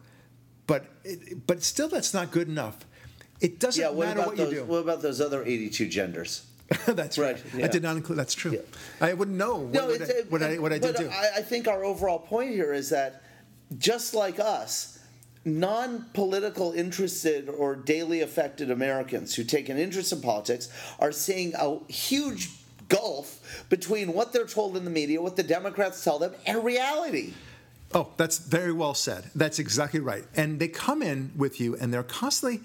But 0.65 0.85
it, 1.03 1.45
but 1.47 1.63
still, 1.63 1.89
that's 1.89 2.13
not 2.13 2.31
good 2.31 2.47
enough. 2.47 2.77
It 3.41 3.59
doesn't 3.59 3.81
Yeah, 3.81 3.89
what 3.89 4.07
matter 4.07 4.19
about 4.21 4.27
what 4.29 4.37
those? 4.37 4.51
you 4.53 4.59
do. 4.59 4.65
What 4.65 4.77
about 4.79 5.01
those 5.01 5.21
other 5.21 5.43
eighty-two 5.43 5.87
genders? 5.87 6.45
that's 6.85 7.17
right. 7.17 7.41
Right, 7.53 7.63
I 7.63 7.67
did 7.67 7.81
not 7.83 7.95
include. 7.95 8.19
That's 8.19 8.33
true. 8.33 8.51
Yeah. 8.51 8.59
I 8.99 9.13
wouldn't 9.13 9.37
know 9.37 9.55
what, 9.57 9.73
No, 9.73 9.87
what, 9.87 10.01
I, 10.01 10.13
what, 10.29 10.43
I, 10.43 10.57
what 10.57 10.73
I 10.73 10.79
did 10.79 10.95
do. 10.97 11.09
I, 11.09 11.37
I 11.37 11.41
think 11.41 11.67
our 11.67 11.85
overall 11.85 12.19
point 12.19 12.51
here 12.51 12.73
is 12.73 12.89
that 12.89 13.23
just 13.77 14.13
like 14.13 14.37
us, 14.39 14.99
non-political 15.45 16.73
interested 16.73 17.47
or 17.47 17.75
daily 17.75 18.21
affected 18.21 18.69
Americans 18.69 19.33
who 19.35 19.43
take 19.45 19.69
an 19.69 19.77
interest 19.77 20.11
in 20.11 20.19
politics 20.21 20.67
are 20.99 21.11
seeing 21.13 21.53
a 21.55 21.79
huge 21.91 22.49
gulf 22.89 23.63
between 23.69 24.13
what 24.13 24.33
they're 24.33 24.45
told 24.45 24.75
in 24.75 24.83
the 24.83 24.89
media, 24.89 25.21
what 25.21 25.35
the 25.37 25.43
Democrats 25.43 26.03
tell 26.03 26.19
them, 26.19 26.33
and 26.45 26.63
reality. 26.65 27.33
Oh, 27.93 28.09
that's 28.17 28.39
very 28.39 28.73
well 28.73 28.93
said. 28.93 29.29
That's 29.35 29.59
exactly 29.59 30.01
right. 30.01 30.25
And 30.35 30.59
they 30.59 30.67
come 30.67 31.01
in 31.01 31.31
with 31.37 31.61
you 31.61 31.75
and 31.77 31.93
they're 31.93 32.03
constantly, 32.03 32.61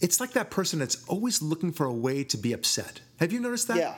it's 0.00 0.20
like 0.20 0.32
that 0.32 0.50
person 0.50 0.78
that's 0.78 1.04
always 1.08 1.40
looking 1.42 1.72
for 1.72 1.86
a 1.86 1.92
way 1.92 2.24
to 2.24 2.36
be 2.36 2.52
upset. 2.52 3.00
Have 3.18 3.32
you 3.32 3.40
noticed 3.40 3.68
that? 3.68 3.78
Yeah, 3.78 3.94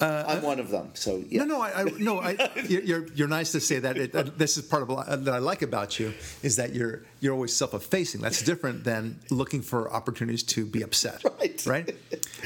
I'm 0.00 0.42
one 0.42 0.58
of 0.58 0.70
them. 0.70 0.90
So 0.94 1.22
yeah. 1.28 1.42
Uh, 1.42 1.44
No, 1.44 1.56
no, 1.58 1.62
I, 1.62 1.80
I 1.80 1.84
no, 1.98 2.20
I, 2.20 2.50
you're, 2.68 3.06
you're 3.14 3.28
nice 3.28 3.52
to 3.52 3.60
say 3.60 3.78
that. 3.80 3.98
It, 3.98 4.14
uh, 4.14 4.22
this 4.36 4.56
is 4.56 4.64
part 4.64 4.82
of 4.82 4.90
I- 4.90 5.16
that 5.16 5.34
I 5.34 5.38
like 5.38 5.60
about 5.60 6.00
you 6.00 6.14
is 6.42 6.56
that 6.56 6.74
you're 6.74 7.02
you're 7.20 7.34
always 7.34 7.54
self-effacing. 7.54 8.22
That's 8.22 8.42
different 8.42 8.84
than 8.84 9.20
looking 9.30 9.60
for 9.62 9.92
opportunities 9.92 10.42
to 10.44 10.64
be 10.64 10.82
upset. 10.82 11.22
Right. 11.42 11.66
Right. 11.66 11.96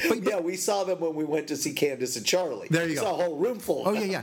But, 0.09 0.23
yeah, 0.23 0.39
we 0.39 0.55
saw 0.55 0.83
them 0.83 0.99
when 0.99 1.13
we 1.13 1.23
went 1.23 1.47
to 1.49 1.55
see 1.55 1.73
Candace 1.73 2.17
and 2.17 2.25
Charlie. 2.25 2.67
There 2.69 2.83
you 2.83 2.89
we 2.89 2.95
go. 2.95 3.01
Saw 3.03 3.19
a 3.19 3.23
whole 3.23 3.37
room 3.37 3.59
full. 3.59 3.83
Oh 3.85 3.93
yeah, 3.93 4.03
yeah. 4.03 4.21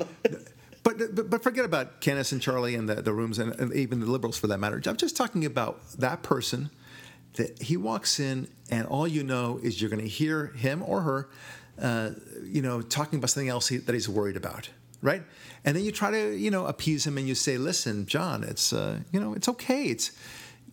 But, 0.82 0.98
but 1.14 1.30
but 1.30 1.42
forget 1.42 1.64
about 1.64 2.00
Candace 2.00 2.32
and 2.32 2.42
Charlie 2.42 2.74
and 2.74 2.88
the, 2.88 2.96
the 2.96 3.12
rooms 3.12 3.38
and, 3.38 3.54
and 3.58 3.72
even 3.72 4.00
the 4.00 4.06
liberals 4.06 4.36
for 4.36 4.48
that 4.48 4.58
matter. 4.58 4.80
I'm 4.86 4.96
just 4.96 5.16
talking 5.16 5.44
about 5.46 5.80
that 5.98 6.22
person 6.22 6.70
that 7.34 7.60
he 7.62 7.76
walks 7.76 8.20
in 8.20 8.48
and 8.70 8.86
all 8.86 9.06
you 9.06 9.22
know 9.22 9.58
is 9.62 9.80
you're 9.80 9.90
going 9.90 10.02
to 10.02 10.08
hear 10.08 10.46
him 10.48 10.82
or 10.82 11.02
her, 11.02 11.28
uh, 11.80 12.10
you 12.42 12.62
know, 12.62 12.80
talking 12.80 13.18
about 13.18 13.30
something 13.30 13.48
else 13.48 13.68
he, 13.68 13.76
that 13.78 13.92
he's 13.92 14.08
worried 14.08 14.36
about, 14.36 14.68
right? 15.02 15.22
And 15.64 15.76
then 15.76 15.84
you 15.84 15.92
try 15.92 16.10
to 16.10 16.36
you 16.36 16.50
know 16.50 16.66
appease 16.66 17.06
him 17.06 17.18
and 17.18 17.26
you 17.26 17.34
say, 17.34 17.58
listen, 17.58 18.06
John, 18.06 18.44
it's 18.44 18.72
uh, 18.72 19.00
you 19.12 19.20
know 19.20 19.34
it's 19.34 19.48
okay. 19.48 19.86
It's 19.86 20.12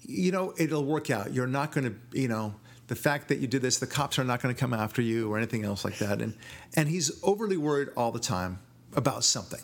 you 0.05 0.31
know 0.31 0.53
it'll 0.57 0.85
work 0.85 1.09
out. 1.09 1.33
You're 1.33 1.47
not 1.47 1.71
going 1.71 1.85
to 1.85 2.19
you 2.19 2.27
know 2.27 2.55
the 2.87 2.95
fact 2.95 3.29
that 3.29 3.39
you 3.39 3.47
did 3.47 3.61
this, 3.61 3.77
the 3.77 3.87
cops 3.87 4.19
are 4.19 4.23
not 4.25 4.41
going 4.41 4.53
to 4.53 4.59
come 4.59 4.73
after 4.73 5.01
you 5.01 5.31
or 5.31 5.37
anything 5.37 5.63
else 5.63 5.85
like 5.85 5.97
that. 5.99 6.21
And 6.21 6.35
and 6.75 6.89
he's 6.89 7.23
overly 7.23 7.57
worried 7.57 7.89
all 7.95 8.11
the 8.11 8.19
time 8.19 8.59
about 8.95 9.23
something. 9.23 9.61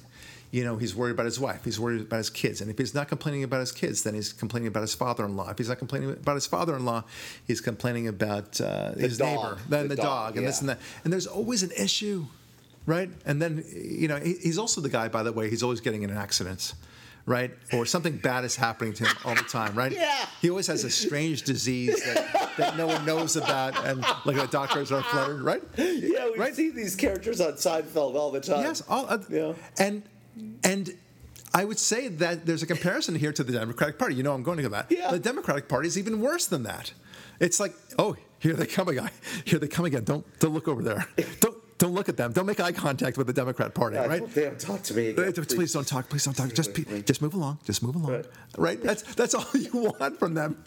You 0.50 0.64
know, 0.64 0.78
he's 0.78 0.96
worried 0.96 1.12
about 1.12 1.26
his 1.26 1.40
wife. 1.40 1.66
He's 1.66 1.78
worried 1.80 2.02
about 2.02 2.18
his 2.18 2.30
kids. 2.30 2.62
And 2.62 2.72
if 2.72 2.78
he's 2.78 2.94
not 2.94 3.10
complaining 3.10 3.44
about 3.44 3.60
his 3.60 3.74
kids, 3.74 4.04
then 4.04 4.14
he's 4.14 4.32
complaining 4.32 4.68
about 4.68 4.80
his 4.82 4.94
father-in-law. 4.96 5.50
If 5.50 5.58
he's 5.58 5.68
not 5.68 5.78
complaining 5.78 6.12
about 6.12 6.36
his 6.36 6.48
father-in-law, 6.48 7.04
he's 7.46 7.60
complaining 7.60 8.08
about 8.08 8.60
uh, 8.62 8.94
his 8.94 9.18
dog. 9.18 9.28
neighbor, 9.28 9.58
then 9.68 9.88
The 9.90 9.96
the, 9.96 10.02
dog, 10.02 10.38
and 10.38 10.48
this 10.48 10.62
and 10.62 10.70
that. 10.70 10.80
And 11.04 11.12
there's 11.12 11.28
always 11.28 11.64
an 11.64 11.72
issue, 11.78 12.28
right? 12.86 13.10
And 13.26 13.42
then 13.42 13.64
you 13.76 14.08
know, 14.08 14.16
he, 14.18 14.36
he's 14.36 14.58
also 14.58 14.80
the 14.80 14.88
guy, 14.90 15.10
by 15.10 15.22
the 15.24 15.34
way. 15.34 15.50
He's 15.50 15.64
always 15.64 15.82
getting 15.82 16.04
in 16.04 16.12
accidents. 16.12 16.76
Right, 17.26 17.52
or 17.74 17.86
something 17.86 18.16
bad 18.16 18.46
is 18.46 18.56
happening 18.56 18.94
to 18.94 19.04
him 19.04 19.14
all 19.26 19.36
the 19.36 19.42
time. 19.42 19.76
Right? 19.76 19.92
Yeah. 19.98 20.26
He 20.42 20.50
always 20.50 20.68
has 20.68 20.86
a 20.86 20.90
strange 20.90 21.42
disease 21.44 22.02
that, 22.06 22.52
that 22.56 22.78
no 22.78 22.88
one 22.88 23.04
knows 23.06 23.36
about, 23.36 23.76
and 23.86 24.00
like 24.24 24.38
the 24.38 24.48
doctors 24.50 24.94
are 24.94 25.04
fluttered. 25.04 25.42
Right? 25.42 25.62
Yeah, 25.78 26.30
we 26.32 26.38
Right. 26.38 26.56
see 26.56 26.70
these 26.70 26.96
characters 26.96 27.42
on 27.42 27.56
Seinfeld 27.56 28.16
all 28.16 28.32
the 28.32 28.40
time. 28.40 28.62
Yes, 28.62 28.82
all, 28.88 29.08
uh, 29.10 29.18
Yeah. 29.30 29.54
and 29.78 30.04
and 30.64 30.94
I 31.54 31.66
would 31.66 31.80
say 31.80 32.08
that 32.10 32.46
there's 32.46 32.62
a 32.64 32.68
comparison 32.68 33.16
here 33.16 33.32
to 33.34 33.44
the 33.44 33.54
Democratic 33.54 33.98
Party. 33.98 34.16
You 34.16 34.24
know, 34.24 34.34
I'm 34.34 34.44
going 34.44 34.58
to 34.58 34.64
go 34.64 34.70
that. 34.70 34.92
Yeah. 34.92 35.12
The 35.12 35.20
Democratic 35.20 35.68
Party 35.68 35.88
is 35.88 35.98
even 35.98 36.20
worse 36.22 36.46
than 36.46 36.64
that. 36.64 36.92
It's 37.40 37.60
like, 37.60 37.74
oh, 37.98 38.16
here 38.40 38.54
they 38.54 38.66
come 38.66 38.88
again. 38.88 39.10
Here 39.46 39.58
they 39.60 39.68
come 39.68 39.86
again. 39.86 40.04
Don't 40.04 40.26
don't 40.40 40.54
look 40.54 40.68
over 40.68 40.84
there. 40.84 41.08
Don't 41.40 41.56
don't 41.80 41.94
look 41.94 42.10
at 42.10 42.18
them. 42.18 42.32
Don't 42.34 42.48
make 42.48 42.60
eye 42.60 42.72
contact 42.72 43.18
with 43.18 43.28
the 43.28 43.34
Democrat 43.34 43.74
Party. 43.76 43.96
God, 43.98 44.10
right? 44.10 44.20
don't 44.20 44.34
Damn, 44.34 44.58
talk 44.58 44.82
to 44.84 44.94
me. 44.96 45.10
Again, 45.10 45.28
Uh, 45.38 45.44
Please. 45.48 45.74
don't 45.74 45.88
talk. 45.88 46.10
Please 46.10 46.26
don't 46.26 46.34
talk. 46.36 46.52
Just 46.54 46.74
just 47.06 47.22
move 47.22 47.36
along. 47.36 47.60
Just 47.66 47.84
move 47.84 47.96
along. 47.96 48.12
Right. 48.12 48.26
Right. 48.58 48.82
That's 48.84 49.04
that's 49.16 49.36
all 49.36 49.46
you 49.54 49.72
want 50.00 50.18
from 50.20 50.34
them. 50.34 50.64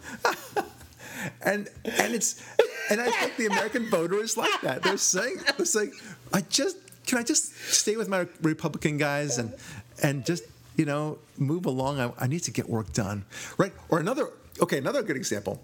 and 1.43 1.69
and 1.85 2.15
it's 2.15 2.43
and 2.91 3.01
I 3.01 3.11
think 3.11 3.37
the 3.37 3.47
American 3.47 3.91
voter 3.91 4.21
is 4.23 4.37
like 4.37 4.61
that. 4.63 4.83
They're 4.83 4.97
saying 4.97 5.39
they're 5.57 5.67
saying, 5.67 5.93
I 6.33 6.41
just 6.43 6.77
can 7.07 7.19
I 7.19 7.23
just 7.23 7.55
stay 7.73 7.97
with 7.97 8.09
my 8.09 8.27
Republican 8.43 8.97
guys 8.99 9.39
and 9.39 9.55
and 10.03 10.25
just 10.25 10.45
you 10.77 10.85
know 10.85 11.19
move 11.37 11.67
along. 11.67 12.01
I, 12.01 12.13
I 12.19 12.27
need 12.27 12.41
to 12.45 12.51
get 12.51 12.69
work 12.69 12.93
done. 12.93 13.25
Right. 13.59 13.73
Or 13.89 13.99
another 13.99 14.29
okay 14.61 14.79
another 14.79 15.03
good 15.03 15.17
example. 15.17 15.61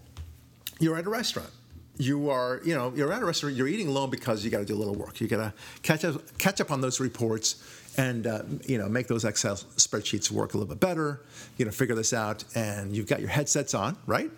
You're 0.79 0.97
at 0.97 1.07
a 1.07 1.11
restaurant. 1.11 1.51
You 1.99 2.29
are, 2.29 2.61
you 2.63 2.75
know, 2.75 2.93
you're 2.95 3.11
at 3.11 3.23
a 3.23 3.25
restaurant. 3.25 3.57
You're 3.57 3.69
eating 3.69 3.89
alone 3.89 4.11
because 4.11 4.45
you 4.45 4.51
got 4.51 4.59
to 4.59 4.67
do 4.67 4.75
a 4.75 4.77
little 4.77 4.95
work. 4.95 5.19
You 5.19 5.29
got 5.29 5.39
to 5.39 5.53
catch 5.83 6.05
up, 6.05 6.21
catch 6.37 6.61
up 6.61 6.71
on 6.71 6.83
those 6.83 7.01
reports, 7.01 7.57
and 7.97 8.27
uh, 8.27 8.43
you 8.67 8.77
know 8.77 8.87
make 8.89 9.07
those 9.07 9.25
Excel 9.25 9.57
spreadsheets 9.57 10.31
work 10.31 10.53
a 10.53 10.59
little 10.59 10.69
bit 10.69 10.81
better. 10.81 11.23
You 11.57 11.65
know, 11.65 11.71
figure 11.71 11.95
this 11.95 12.13
out, 12.13 12.45
and 12.55 12.95
you've 12.95 13.07
got 13.07 13.21
your 13.21 13.31
headsets 13.31 13.73
on, 13.73 13.97
right? 14.07 14.31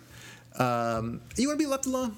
Um, 0.57 1.21
you 1.35 1.47
want 1.47 1.59
to 1.59 1.65
be 1.65 1.69
left 1.69 1.85
alone, 1.85 2.15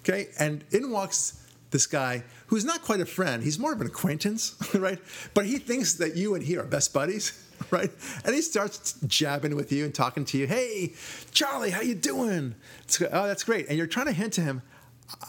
okay? 0.00 0.28
And 0.38 0.64
in 0.72 0.90
walks 0.90 1.41
this 1.72 1.86
guy 1.86 2.22
who's 2.46 2.64
not 2.64 2.82
quite 2.82 3.00
a 3.00 3.06
friend. 3.06 3.42
He's 3.42 3.58
more 3.58 3.72
of 3.72 3.80
an 3.80 3.86
acquaintance, 3.86 4.56
right? 4.74 5.00
But 5.34 5.46
he 5.46 5.58
thinks 5.58 5.94
that 5.94 6.16
you 6.16 6.34
and 6.34 6.44
he 6.44 6.56
are 6.56 6.64
best 6.64 6.92
buddies, 6.92 7.32
right? 7.70 7.90
And 8.24 8.34
he 8.34 8.42
starts 8.42 8.94
jabbing 9.06 9.56
with 9.56 9.72
you 9.72 9.84
and 9.84 9.94
talking 9.94 10.24
to 10.26 10.38
you. 10.38 10.46
Hey, 10.46 10.94
Charlie, 11.32 11.70
how 11.70 11.80
you 11.80 11.94
doing? 11.94 12.54
oh, 13.00 13.26
that's 13.26 13.44
great. 13.44 13.68
And 13.68 13.76
you're 13.76 13.86
trying 13.86 14.06
to 14.06 14.12
hint 14.12 14.34
to 14.34 14.42
him, 14.42 14.62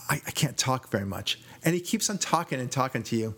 I, 0.10 0.22
I 0.26 0.32
can't 0.32 0.58
talk 0.58 0.90
very 0.90 1.06
much. 1.06 1.40
And 1.66 1.74
he 1.74 1.82
keeps 1.82 2.10
on 2.10 2.18
talking 2.18 2.60
and 2.60 2.72
talking 2.72 3.04
to 3.04 3.16
you. 3.16 3.36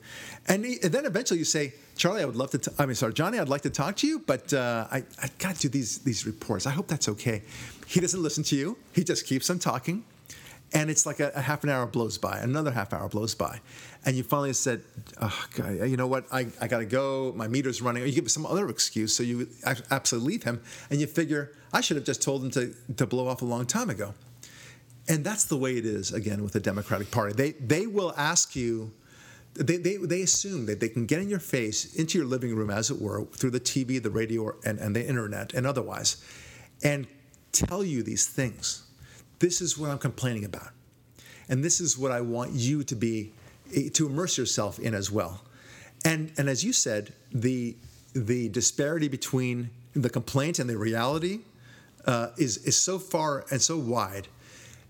And, 0.47 0.65
he, 0.65 0.77
and 0.83 0.91
then 0.91 1.05
eventually 1.05 1.39
you 1.39 1.45
say, 1.45 1.73
Charlie, 1.95 2.21
I 2.21 2.25
would 2.25 2.35
love 2.35 2.51
to. 2.51 2.57
T- 2.57 2.71
I 2.77 2.85
mean, 2.85 2.95
sorry, 2.95 3.13
Johnny, 3.13 3.39
I'd 3.39 3.49
like 3.49 3.61
to 3.61 3.69
talk 3.69 3.95
to 3.97 4.07
you, 4.07 4.19
but 4.19 4.53
uh, 4.53 4.87
I 4.91 5.03
I 5.21 5.29
got 5.37 5.55
to 5.55 5.61
do 5.61 5.69
these 5.69 5.99
these 5.99 6.25
reports. 6.25 6.67
I 6.67 6.71
hope 6.71 6.87
that's 6.87 7.07
okay. 7.07 7.41
He 7.87 8.01
doesn't 8.01 8.21
listen 8.21 8.43
to 8.45 8.55
you. 8.55 8.77
He 8.93 9.03
just 9.03 9.25
keeps 9.25 9.49
on 9.49 9.59
talking, 9.59 10.03
and 10.75 10.91
it's 10.91 11.05
like 11.05 11.21
a, 11.21 11.31
a 11.33 11.41
half 11.41 11.63
an 11.63 11.69
hour 11.69 11.87
blows 11.87 12.17
by, 12.17 12.37
another 12.39 12.69
half 12.69 12.93
hour 12.93 13.07
blows 13.07 13.33
by, 13.33 13.61
and 14.05 14.15
you 14.15 14.23
finally 14.23 14.53
said, 14.53 14.83
oh, 15.21 15.45
God, 15.55 15.89
you 15.89 15.95
know 15.97 16.05
what? 16.05 16.25
I, 16.31 16.47
I 16.61 16.67
got 16.67 16.79
to 16.79 16.85
go. 16.85 17.33
My 17.35 17.47
meter's 17.47 17.81
running. 17.81 18.03
Or 18.03 18.05
you 18.05 18.13
give 18.13 18.29
some 18.29 18.45
other 18.45 18.69
excuse, 18.69 19.15
so 19.15 19.23
you 19.23 19.47
absolutely 19.89 20.33
leave 20.33 20.43
him, 20.43 20.61
and 20.91 20.99
you 20.99 21.07
figure 21.07 21.53
I 21.73 21.81
should 21.81 21.97
have 21.97 22.05
just 22.05 22.21
told 22.21 22.43
him 22.43 22.51
to 22.51 22.75
to 22.97 23.07
blow 23.07 23.27
off 23.27 23.41
a 23.41 23.45
long 23.45 23.65
time 23.65 23.89
ago. 23.89 24.13
And 25.07 25.23
that's 25.23 25.45
the 25.45 25.57
way 25.57 25.77
it 25.77 25.85
is 25.85 26.11
again 26.11 26.43
with 26.43 26.53
the 26.53 26.59
Democratic 26.59 27.09
Party. 27.09 27.33
They 27.33 27.51
they 27.53 27.87
will 27.87 28.13
ask 28.17 28.55
you 28.55 28.91
they, 29.53 29.77
they, 29.77 29.95
they 29.95 30.21
assume 30.21 30.65
that 30.65 30.81
they 30.81 30.89
can 30.89 31.05
get 31.05 31.21
in 31.21 31.29
your 31.29 31.39
face, 31.39 31.95
into 31.95 32.17
your 32.17 32.27
living 32.27 32.53
room, 32.53 32.69
as 32.69 32.91
it 32.91 33.01
were, 33.01 33.23
through 33.23 33.51
the 33.51 33.59
TV, 33.59 34.03
the 34.03 34.09
radio, 34.09 34.53
and, 34.65 34.79
and 34.79 34.93
the 34.93 35.07
internet, 35.07 35.53
and 35.53 35.65
otherwise, 35.65 36.21
and 36.83 37.07
tell 37.53 37.81
you 37.81 38.03
these 38.03 38.27
things. 38.27 38.84
This 39.45 39.61
is 39.61 39.77
what 39.77 39.91
I'm 39.91 39.99
complaining 39.99 40.43
about. 40.43 40.69
And 41.49 41.63
this 41.63 41.79
is 41.79 41.99
what 41.99 42.11
I 42.11 42.19
want 42.19 42.53
you 42.53 42.83
to 42.83 42.95
be, 42.95 43.31
to 43.93 44.07
immerse 44.07 44.39
yourself 44.39 44.79
in 44.79 44.95
as 44.95 45.11
well. 45.11 45.43
And, 46.03 46.31
and 46.39 46.49
as 46.49 46.63
you 46.63 46.73
said, 46.73 47.13
the, 47.31 47.75
the 48.15 48.49
disparity 48.49 49.07
between 49.07 49.69
the 49.93 50.09
complaint 50.09 50.57
and 50.57 50.67
the 50.67 50.79
reality 50.79 51.41
uh, 52.07 52.29
is, 52.39 52.57
is 52.65 52.75
so 52.75 52.97
far 52.97 53.45
and 53.51 53.61
so 53.61 53.77
wide 53.77 54.27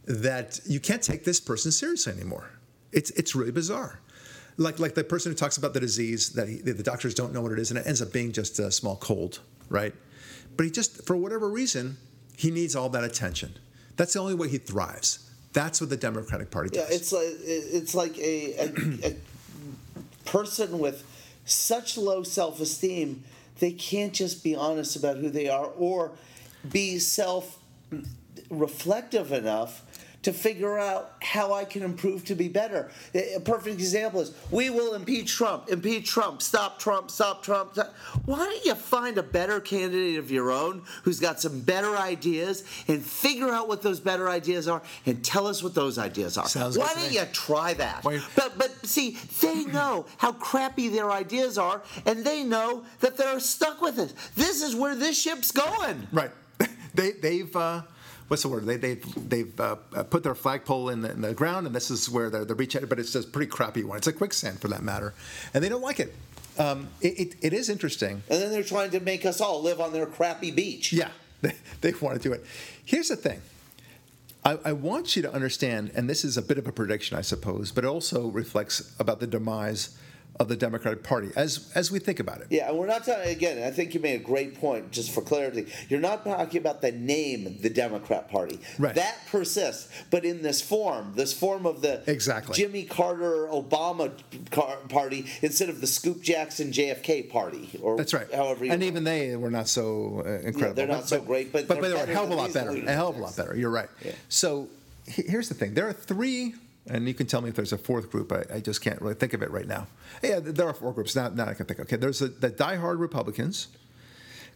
that 0.06 0.62
you 0.65 0.80
can't 0.80 1.04
take 1.04 1.26
this 1.26 1.41
person 1.41 1.70
seriously 1.70 2.13
anymore. 2.13 2.50
It's, 2.94 3.10
it's 3.10 3.36
really 3.36 3.52
bizarre 3.52 4.00
like 4.58 4.80
like 4.80 4.96
the 4.96 5.04
person 5.04 5.34
who 5.34 5.36
talks 5.36 5.58
about 5.58 5.74
the 5.74 5.82
disease 5.82 6.30
that 6.30 6.48
he, 6.48 6.62
the 6.62 6.82
doctors 6.82 7.13
don't 7.13 7.34
know 7.34 7.41
what 7.41 7.52
it 7.52 7.60
is, 7.60 7.72
and 7.72 7.78
it 7.78 7.86
ends 7.86 8.02
up 8.02 8.13
being 8.13 8.32
just 8.32 8.58
a 8.58 8.72
small 8.72 8.96
cold, 8.96 9.41
right? 9.68 9.94
But 10.56 10.63
he 10.63 10.72
just, 10.72 11.06
for 11.06 11.18
whatever 11.18 11.50
reason, 11.50 11.98
he 12.38 12.52
needs 12.52 12.74
all 12.74 12.88
that 12.88 13.04
attention. 13.04 13.56
That's 13.95 14.13
the 14.13 14.19
only 14.19 14.36
way 14.36 14.49
he 14.49 14.58
thrives. 14.58 15.29
That's 15.53 15.79
what 15.79 15.89
the 15.89 15.97
Democratic 15.97 16.51
Party 16.51 16.69
does. 16.69 16.89
Yeah, 16.89 16.95
it's 16.95 17.13
like 17.13 17.27
it's 17.43 17.95
like 17.95 18.17
a, 18.17 18.53
a, 18.58 19.12
a 19.12 20.29
person 20.29 20.79
with 20.79 21.03
such 21.45 21.97
low 21.97 22.23
self-esteem 22.23 23.23
they 23.60 23.71
can't 23.71 24.13
just 24.13 24.43
be 24.43 24.55
honest 24.55 24.95
about 24.95 25.17
who 25.17 25.29
they 25.29 25.49
are 25.49 25.67
or 25.77 26.12
be 26.69 26.99
self-reflective 26.99 29.31
enough 29.31 29.81
to 30.26 30.34
figure 30.34 30.80
out 30.80 31.12
how 31.22 31.54
I 31.54 31.66
can 31.66 31.84
improve 31.84 32.26
to 32.26 32.34
be 32.34 32.48
better. 32.48 32.90
A 33.14 33.40
perfect 33.40 33.76
example 33.76 34.22
is 34.22 34.34
we 34.50 34.72
will 34.72 34.96
impeach 34.96 35.32
Trump, 35.32 35.70
impeach 35.70 36.10
Trump, 36.10 36.42
stop 36.42 36.80
Trump, 36.80 37.12
stop 37.12 37.44
Trump. 37.44 37.74
Stop. 37.74 37.94
Why 38.26 38.38
don't 38.38 38.66
you 38.66 38.74
find 38.74 39.20
a 39.20 39.24
better 39.24 39.60
candidate 39.60 40.18
of 40.18 40.32
your 40.32 40.50
own 40.50 40.82
who's 41.04 41.20
got 41.20 41.40
some 41.40 41.62
better 41.62 41.96
ideas 41.96 42.64
and 42.88 43.06
figure 43.06 43.50
out 43.50 43.68
what 43.68 43.84
those 43.84 44.00
better 44.00 44.28
ideas 44.28 44.68
are 44.68 44.82
and 45.06 45.24
tell 45.24 45.46
us 45.46 45.62
what 45.62 45.76
those 45.76 46.00
ideas 46.00 46.40
are? 46.40 46.48
Sounds 46.48 46.76
Why 46.76 46.92
don't 46.96 47.12
you 47.12 47.22
try 47.32 47.76
that? 47.76 48.04
Wait. 48.04 48.24
But 48.36 48.58
but 48.58 48.84
see, 48.84 49.20
they 49.42 49.66
know 49.66 50.08
how 50.18 50.32
crappy 50.32 50.90
their 50.90 51.12
ideas 51.12 51.60
are 51.60 51.84
and 52.08 52.26
they 52.26 52.44
know 52.44 52.84
that 53.02 53.16
they're 53.16 53.40
stuck 53.40 53.80
with 53.80 54.00
it. 54.00 54.12
This 54.36 54.64
is 54.64 54.76
where 54.76 54.96
this 54.96 55.22
ship's 55.22 55.52
going. 55.52 56.08
Right. 56.12 56.32
they 56.96 57.12
they've 57.12 57.56
uh 57.56 57.84
what's 58.28 58.44
the 58.44 58.50
word? 58.50 58.66
They, 58.66 58.78
they've 58.78 59.30
they've 59.30 59.60
uh, 59.60 59.76
uh, 59.94 60.04
put 60.04 60.24
their 60.24 60.36
flagpole 60.36 60.90
in 60.90 61.02
the, 61.02 61.12
in 61.12 61.22
the, 61.22 61.34
ground, 61.34 61.68
and 61.68 61.76
this 61.76 61.92
is 61.92 62.10
where 62.10 62.30
they're, 62.30 62.46
they're 62.46 62.56
reaching. 62.56 62.86
But 62.86 63.00
it's 63.00 63.16
a 63.16 63.24
pretty 63.24 63.50
crappy 63.50 63.84
one. 63.84 63.98
It's 63.98 64.08
a 64.08 64.14
quicksand 64.14 64.60
for 64.60 64.68
that 64.70 64.84
matter, 64.84 65.14
and 65.54 65.64
they 65.64 65.70
don't 65.70 65.82
like 65.82 66.00
it. 66.00 66.14
Um, 66.58 66.88
it, 67.02 67.20
it, 67.20 67.36
it 67.42 67.54
is 67.54 67.70
interesting. 67.70 68.24
And 68.30 68.42
then 68.42 68.52
they're 68.52 68.64
trying 68.64 68.92
to 68.92 69.00
make 69.00 69.26
us 69.26 69.42
all 69.42 69.62
live 69.62 69.82
on 69.82 69.92
their 69.92 70.06
crappy 70.06 70.52
beach. 70.52 70.94
Yeah, 70.94 71.10
they, 71.42 71.54
they 71.82 71.94
want 72.02 72.22
to 72.22 72.30
do 72.30 72.34
it. 72.34 72.46
Here's 72.86 73.10
the 73.10 73.16
thing. 73.16 73.42
I, 74.44 74.60
I 74.64 74.74
want 74.74 75.16
you 75.16 75.24
to 75.24 75.34
understand, 75.34 75.92
and 75.96 76.10
this 76.10 76.24
is 76.24 76.38
a 76.38 76.42
bit 76.42 76.58
of 76.58 76.68
a 76.68 76.72
prediction, 76.72 77.18
I 77.18 77.22
suppose, 77.22 77.72
but 77.72 77.84
it 77.84 77.88
also 77.88 78.28
reflects 78.28 78.96
about 79.00 79.20
the 79.20 79.28
demise 79.28 79.98
of 80.39 80.50
the 80.50 80.56
Democratic 80.56 81.04
Party 81.04 81.30
as 81.36 81.71
as 81.76 81.91
we 81.91 82.00
think 82.00 82.19
about 82.19 82.41
it. 82.41 82.48
Yeah, 82.50 82.69
and 82.69 82.78
we're 82.78 82.88
not 82.88 83.06
talking 83.06 83.30
again. 83.30 83.65
I 83.65 83.71
think 83.71 83.93
you 83.93 84.00
made 84.00 84.19
a 84.19 84.24
great 84.24 84.60
point. 84.60 84.91
Just 84.91 85.12
for 85.12 85.21
clarity, 85.21 85.71
you're 85.88 86.00
not 86.00 86.26
talking 86.26 86.60
about 86.60 86.82
the 86.82 86.91
name, 86.91 87.58
the 87.62 87.69
Democrat 87.69 88.30
Party. 88.30 88.60
Right. 88.78 88.95
That 88.95 89.17
persists, 89.28 89.89
but 90.12 90.26
in 90.26 90.41
this 90.41 90.62
form, 90.62 91.13
this 91.15 91.32
form 91.32 91.65
of 91.65 91.82
the 91.82 92.04
exactly 92.08 92.56
Jimmy 92.56 92.84
Carter 92.84 93.48
Obama 93.48 94.12
Party 94.89 95.26
instead 95.41 95.69
of 95.69 95.80
the 95.80 95.88
Scoop 95.88 96.21
Jackson 96.21 96.71
JFK 96.71 97.30
Party. 97.30 97.69
Or 97.82 97.98
That's 97.98 98.13
right. 98.13 98.32
However, 98.34 98.65
and 98.65 98.84
even 98.84 99.06
they 99.06 99.36
were 99.38 99.52
not 99.52 99.69
so 99.69 100.24
uh, 100.26 100.30
incredible. 100.30 100.60
Yeah, 100.60 100.74
they're 100.74 100.88
not 100.88 101.02
but, 101.02 101.08
so 101.10 101.21
great, 101.21 101.54
but 101.54 101.67
but, 101.67 101.82
they're 101.82 101.91
they 101.91 101.95
were 101.95 102.04
a 102.04 102.13
hell 102.13 102.26
of 102.26 102.32
a 102.32 102.36
lot 102.36 102.54
better. 102.54 102.71
A 102.71 102.91
hell 102.91 103.10
of 103.10 103.17
a 103.17 103.21
lot 103.21 103.36
better. 103.38 103.56
You're 103.56 103.69
right. 103.69 103.89
Yeah. 104.04 104.12
So 104.28 104.67
here's 105.06 105.48
the 105.48 105.56
thing: 105.56 105.76
there 105.76 105.88
are 105.88 105.93
three 105.93 106.56
and 106.88 107.08
you 107.08 107.13
can 107.13 107.26
tell 107.26 107.41
me 107.41 107.50
if 107.50 107.56
there's 107.56 107.74
a 107.74 107.78
fourth 107.78 108.12
group. 108.12 108.32
I, 108.32 108.43
I, 108.56 108.60
just 108.60 108.82
can't 108.82 109.02
really 109.02 109.15
think 109.15 109.34
of 109.34 109.41
it 109.41 109.50
right 109.52 109.67
now. 109.67 109.88
Yeah, 110.21 110.39
there 110.39 110.67
are 110.67 110.74
four 110.74 110.93
groups. 110.93 111.15
Now, 111.15 111.30
now 111.30 111.48
I 111.48 111.54
can 111.54 111.65
think. 111.65 111.80
Okay, 111.80 111.95
there's 111.95 112.21
a, 112.21 112.28
the 112.28 112.52
diehard 112.52 113.00
Republicans, 113.00 113.69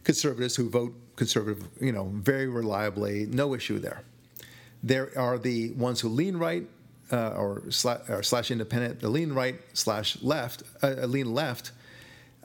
conservatives 0.04 0.56
who 0.56 0.70
vote 0.70 0.94
conservative, 1.16 1.66
you 1.80 1.92
know, 1.92 2.10
very 2.14 2.46
reliably, 2.46 3.26
no 3.26 3.54
issue 3.54 3.78
there. 3.78 4.02
There 4.82 5.10
are 5.18 5.38
the 5.38 5.72
ones 5.72 6.00
who 6.00 6.08
lean 6.08 6.36
right 6.36 6.66
uh, 7.12 7.30
or, 7.30 7.62
slash, 7.70 8.08
or, 8.08 8.22
slash 8.22 8.50
independent, 8.50 9.00
the 9.00 9.08
lean 9.08 9.32
right 9.32 9.56
slash 9.72 10.22
left, 10.22 10.62
uh, 10.82 10.90
lean 11.06 11.34
left, 11.34 11.72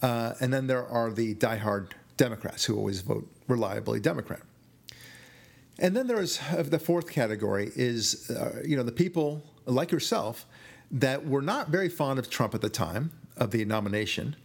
uh, 0.02 0.34
and 0.41 0.52
then 0.52 0.67
there 0.67 0.86
are 0.88 1.12
the 1.12 1.36
diehard 1.36 1.91
Democrats 2.17 2.65
who 2.65 2.76
always 2.76 3.02
vote 3.02 3.28
reliably 3.48 4.00
Democrat. 4.00 4.41
And 5.78 5.95
then 5.95 6.08
there's 6.08 6.39
uh, 6.52 6.63
the 6.63 6.80
fourth 6.80 7.12
category 7.12 7.71
is, 7.76 8.30
uh, 8.32 8.62
you 8.65 8.76
know, 8.78 8.84
the 8.84 8.91
people 8.91 9.43
like 9.65 9.91
yourself, 9.91 10.45
that 10.91 11.25
were 11.25 11.41
not 11.41 11.69
very 11.69 11.89
fond 11.89 12.19
of 12.19 12.30
Trump 12.30 12.54
at 12.54 12.62
the 12.62 12.69
time 12.69 13.12
of 13.38 13.51
the 13.51 13.65
nomination 13.65 14.36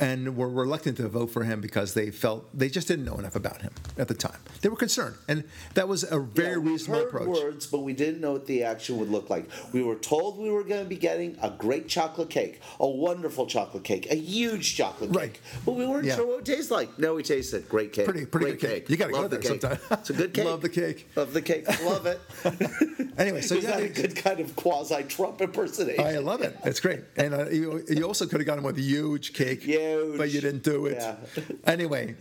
and 0.00 0.36
were 0.36 0.48
reluctant 0.48 0.96
to 0.98 1.08
vote 1.08 1.28
for 1.28 1.44
him 1.44 1.60
because 1.60 1.94
they 1.94 2.10
felt 2.10 2.46
they 2.56 2.68
just 2.68 2.88
didn't 2.88 3.04
know 3.04 3.16
enough 3.16 3.36
about 3.36 3.62
him 3.62 3.72
at 3.98 4.08
the 4.08 4.14
time. 4.14 4.38
They 4.60 4.68
were 4.68 4.76
concerned, 4.76 5.16
and 5.28 5.44
that 5.74 5.88
was 5.88 6.04
a 6.10 6.18
very 6.18 6.62
yeah, 6.62 6.70
reasonable 6.70 7.00
heard 7.00 7.08
approach. 7.08 7.28
Words, 7.28 7.66
but 7.66 7.80
we 7.80 7.92
didn't 7.92 8.20
know 8.20 8.32
what 8.32 8.46
the 8.46 8.64
action 8.64 8.98
would 8.98 9.10
look 9.10 9.30
like. 9.30 9.48
We 9.72 9.82
were 9.82 9.96
told 9.96 10.38
we 10.38 10.50
were 10.50 10.64
going 10.64 10.82
to 10.82 10.88
be 10.88 10.96
getting 10.96 11.36
a 11.42 11.50
great 11.50 11.88
chocolate 11.88 12.30
cake, 12.30 12.60
a 12.78 12.88
wonderful 12.88 13.46
chocolate 13.46 13.84
cake, 13.84 14.06
a 14.10 14.16
huge 14.16 14.76
chocolate 14.76 15.10
right. 15.14 15.32
cake, 15.32 15.42
but 15.64 15.72
we 15.72 15.86
weren't 15.86 16.06
yeah. 16.06 16.16
sure 16.16 16.26
what 16.26 16.40
it 16.40 16.44
tastes 16.44 16.70
like. 16.70 16.98
No, 16.98 17.14
we 17.14 17.22
tasted 17.22 17.68
great 17.68 17.92
cake. 17.92 18.06
Pretty, 18.06 18.26
pretty 18.26 18.46
great 18.46 18.60
good 18.60 18.68
cake. 18.68 18.86
cake. 18.86 18.90
You 18.90 18.96
got 18.96 19.06
to 19.06 19.12
go 19.12 19.28
there 19.28 19.38
cake. 19.38 19.60
sometime. 19.60 19.78
It's 19.90 20.10
a 20.10 20.12
good 20.12 20.34
cake. 20.34 20.44
Love 20.44 20.62
the 20.62 20.68
cake. 20.68 21.08
Love 21.16 21.32
the 21.32 21.42
cake. 21.42 21.66
Love 21.84 22.06
it. 22.06 22.20
anyway, 23.18 23.40
so 23.40 23.56
is 23.56 23.64
that 23.64 23.82
a 23.82 23.88
good 23.88 24.16
kind 24.16 24.40
of 24.40 24.54
quasi 24.56 25.02
Trump 25.04 25.40
impersonation? 25.40 26.04
I 26.04 26.18
love 26.18 26.42
it. 26.42 26.56
It's 26.64 26.80
great, 26.80 27.00
and 27.16 27.34
uh, 27.34 27.48
you, 27.48 27.84
you 27.88 28.04
also 28.04 28.26
could 28.26 28.40
have 28.40 28.46
gotten 28.46 28.60
him 28.60 28.66
with 28.66 28.78
a 28.78 28.82
huge 28.82 29.32
cake, 29.32 29.59
huge. 29.60 30.18
but 30.18 30.30
you 30.30 30.40
didn't 30.40 30.62
do 30.62 30.86
it. 30.86 30.98
Yeah. 31.00 31.16
Anyway, 31.66 32.16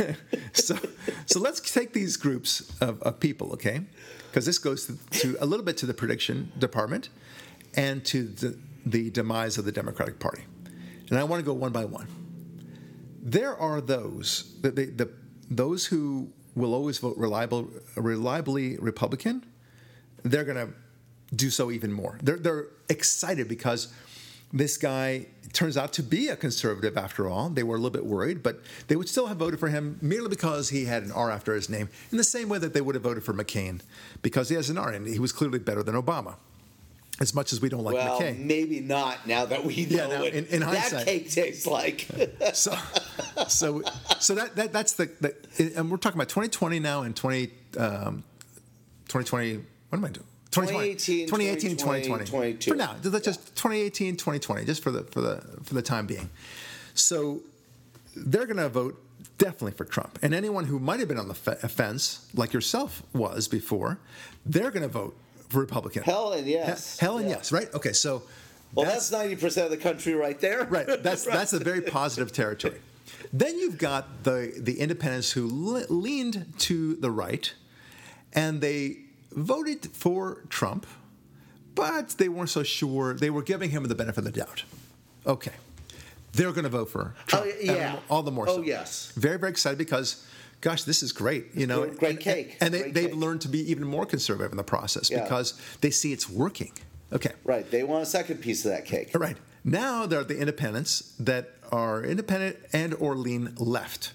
so 0.52 0.76
so 1.26 1.40
let's 1.40 1.60
take 1.60 1.92
these 1.92 2.16
groups 2.16 2.72
of, 2.80 3.00
of 3.02 3.20
people, 3.20 3.52
okay? 3.52 3.80
Because 4.30 4.46
this 4.46 4.58
goes 4.58 4.86
to, 4.86 4.96
to, 5.20 5.36
a 5.40 5.46
little 5.46 5.64
bit 5.64 5.76
to 5.78 5.86
the 5.86 5.94
prediction 5.94 6.52
department 6.58 7.08
and 7.74 8.04
to 8.06 8.24
the, 8.24 8.58
the 8.84 9.10
demise 9.10 9.58
of 9.58 9.64
the 9.64 9.72
Democratic 9.72 10.18
Party. 10.18 10.42
And 11.10 11.18
I 11.18 11.24
want 11.24 11.40
to 11.40 11.44
go 11.44 11.52
one 11.52 11.72
by 11.72 11.84
one. 11.84 12.08
There 13.22 13.56
are 13.56 13.80
those 13.80 14.56
that 14.62 14.74
they, 14.74 14.86
the 14.86 15.10
those 15.50 15.86
who 15.86 16.30
will 16.54 16.74
always 16.74 16.98
vote 16.98 17.16
reliable, 17.16 17.68
reliably 17.96 18.76
Republican. 18.78 19.44
They're 20.22 20.44
going 20.44 20.66
to 20.66 20.72
do 21.34 21.50
so 21.50 21.70
even 21.70 21.92
more. 21.92 22.18
They're, 22.22 22.38
they're 22.38 22.66
excited 22.88 23.48
because 23.48 23.92
this 24.52 24.76
guy 24.76 25.26
turns 25.52 25.76
out 25.76 25.92
to 25.94 26.02
be 26.02 26.28
a 26.28 26.36
conservative 26.36 26.96
after 26.96 27.28
all. 27.28 27.48
They 27.50 27.62
were 27.62 27.76
a 27.76 27.78
little 27.78 27.90
bit 27.90 28.04
worried, 28.06 28.42
but 28.42 28.60
they 28.88 28.96
would 28.96 29.08
still 29.08 29.26
have 29.26 29.36
voted 29.38 29.60
for 29.60 29.68
him 29.68 29.98
merely 30.02 30.28
because 30.28 30.68
he 30.70 30.84
had 30.86 31.02
an 31.02 31.12
R 31.12 31.30
after 31.30 31.54
his 31.54 31.68
name, 31.68 31.88
in 32.10 32.18
the 32.18 32.24
same 32.24 32.48
way 32.48 32.58
that 32.58 32.72
they 32.74 32.80
would 32.80 32.94
have 32.94 33.02
voted 33.04 33.24
for 33.24 33.32
McCain 33.34 33.80
because 34.22 34.48
he 34.48 34.54
has 34.56 34.70
an 34.70 34.78
R 34.78 34.90
and 34.90 35.06
he 35.06 35.18
was 35.18 35.32
clearly 35.32 35.58
better 35.58 35.82
than 35.82 35.94
Obama. 35.94 36.36
as 37.20 37.34
much 37.34 37.52
as 37.52 37.60
we 37.60 37.68
don't 37.68 37.84
like 37.84 37.94
well, 37.94 38.20
McCain. 38.20 38.38
maybe 38.40 38.80
not 38.80 39.26
now 39.26 39.44
that 39.44 39.64
we 39.64 39.84
know 39.86 39.96
Yeah, 39.96 40.06
now, 40.08 40.20
what 40.20 40.32
in- 40.34 40.46
in 40.46 40.60
that 40.60 41.04
cake 41.06 41.30
tastes 41.30 41.66
like. 41.66 42.08
so, 42.54 42.74
so, 43.48 43.82
so 44.18 44.34
that, 44.34 44.56
that 44.56 44.72
that's 44.72 44.94
the, 44.94 45.10
the 45.20 45.72
and 45.76 45.90
we're 45.90 45.98
talking 45.98 46.16
about 46.18 46.30
2020 46.30 46.78
now 46.80 47.02
and 47.02 47.14
20, 47.14 47.50
um, 47.78 48.24
2020. 49.08 49.56
What 49.90 49.98
am 49.98 50.04
I 50.04 50.08
doing? 50.08 50.26
2018, 50.52 51.26
2018, 51.26 51.70
2020. 51.76 52.24
2022. 52.24 52.70
For 52.70 52.76
now, 52.76 52.94
let's 53.04 53.24
just 53.24 53.40
2018, 53.56 54.16
2020, 54.16 54.64
just 54.64 54.82
for 54.82 54.90
the 54.90 55.02
for 55.04 55.20
the 55.20 55.42
for 55.64 55.74
the 55.74 55.82
time 55.82 56.06
being. 56.06 56.30
So 56.94 57.40
they're 58.14 58.46
going 58.46 58.58
to 58.58 58.68
vote 58.68 59.02
definitely 59.38 59.72
for 59.72 59.84
Trump, 59.84 60.18
and 60.22 60.34
anyone 60.34 60.66
who 60.66 60.78
might 60.78 61.00
have 61.00 61.08
been 61.08 61.18
on 61.18 61.28
the 61.28 61.34
fe- 61.34 61.54
fence, 61.68 62.26
like 62.34 62.52
yourself 62.52 63.02
was 63.14 63.48
before, 63.48 63.98
they're 64.46 64.70
going 64.70 64.82
to 64.82 64.88
vote 64.88 65.16
for 65.48 65.58
Republican. 65.60 66.02
Hell 66.02 66.32
and 66.32 66.46
yes. 66.46 66.98
Hell 66.98 67.16
and 67.18 67.28
Yeah. 67.28 67.36
yes, 67.36 67.50
right? 67.50 67.72
Okay, 67.74 67.92
so 67.92 68.22
Well, 68.74 68.86
that's 68.86 69.10
ninety 69.10 69.36
percent 69.36 69.64
of 69.64 69.70
the 69.70 69.76
country 69.78 70.14
right 70.14 70.38
there. 70.38 70.64
Right. 70.70 70.86
That's 71.02 71.24
that's 71.36 71.52
a 71.54 71.58
very 71.58 71.80
positive 71.80 72.30
territory. 72.32 72.78
Then 73.32 73.58
you've 73.58 73.78
got 73.78 74.24
the 74.24 74.52
the 74.58 74.78
independents 74.80 75.32
who 75.32 75.48
le- 75.50 75.86
leaned 75.88 76.46
to 76.60 76.94
the 76.96 77.10
right, 77.10 77.52
and 78.34 78.60
they 78.60 78.98
voted 79.34 79.86
for 79.92 80.42
Trump, 80.48 80.86
but 81.74 82.10
they 82.10 82.28
weren't 82.28 82.50
so 82.50 82.62
sure. 82.62 83.14
They 83.14 83.30
were 83.30 83.42
giving 83.42 83.70
him 83.70 83.84
the 83.84 83.94
benefit 83.94 84.18
of 84.18 84.24
the 84.24 84.32
doubt. 84.32 84.64
Okay, 85.26 85.52
they're 86.32 86.52
going 86.52 86.64
to 86.64 86.70
vote 86.70 86.90
for 86.90 87.14
oh, 87.16 87.22
Trump. 87.26 87.46
Oh, 87.46 87.60
yeah. 87.60 87.98
all 88.10 88.22
the 88.22 88.30
more. 88.30 88.48
Oh, 88.48 88.56
so. 88.56 88.62
yes. 88.62 89.12
Very 89.16 89.38
very 89.38 89.50
excited 89.50 89.78
because. 89.78 90.26
Gosh, 90.60 90.84
this 90.84 91.02
is 91.02 91.10
great. 91.10 91.46
You 91.56 91.66
know, 91.66 91.86
Great 91.88 92.10
and- 92.12 92.20
cake. 92.20 92.56
And, 92.60 92.72
they, 92.72 92.82
Great 92.82 92.94
they've 92.94 93.10
cake. 93.10 93.16
learned 93.16 93.40
to 93.40 93.48
be 93.48 93.68
even 93.72 93.84
more 93.84 94.06
conservative 94.06 94.52
in 94.52 94.56
the 94.56 94.62
process 94.62 95.10
Yeah. 95.10 95.24
because 95.24 95.60
they 95.80 95.90
see 95.90 96.12
it's 96.12 96.30
working. 96.30 96.70
Okay. 97.12 97.32
Right. 97.42 97.68
They 97.68 97.82
want 97.82 98.04
a 98.04 98.06
second 98.06 98.36
piece 98.36 98.64
of 98.64 98.70
that 98.70 98.84
cake. 98.84 99.10
All 99.12 99.20
right. 99.20 99.36
Now 99.64 100.06
there 100.06 100.20
are 100.20 100.24
the 100.24 100.38
independents 100.38 101.16
that 101.18 101.54
are 101.72 102.04
independent 102.04 102.58
and 102.72 102.94
or 102.94 103.16
lean 103.16 103.54
left. 103.58 104.12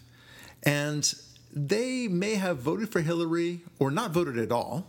And 0.63 1.13
they 1.51 2.07
may 2.07 2.35
have 2.35 2.59
voted 2.59 2.93
for 2.93 3.01
Hillary 3.01 3.59
or 3.77 3.91
not 3.91 4.11
voted 4.11 4.37
at 4.37 4.49
all 4.53 4.87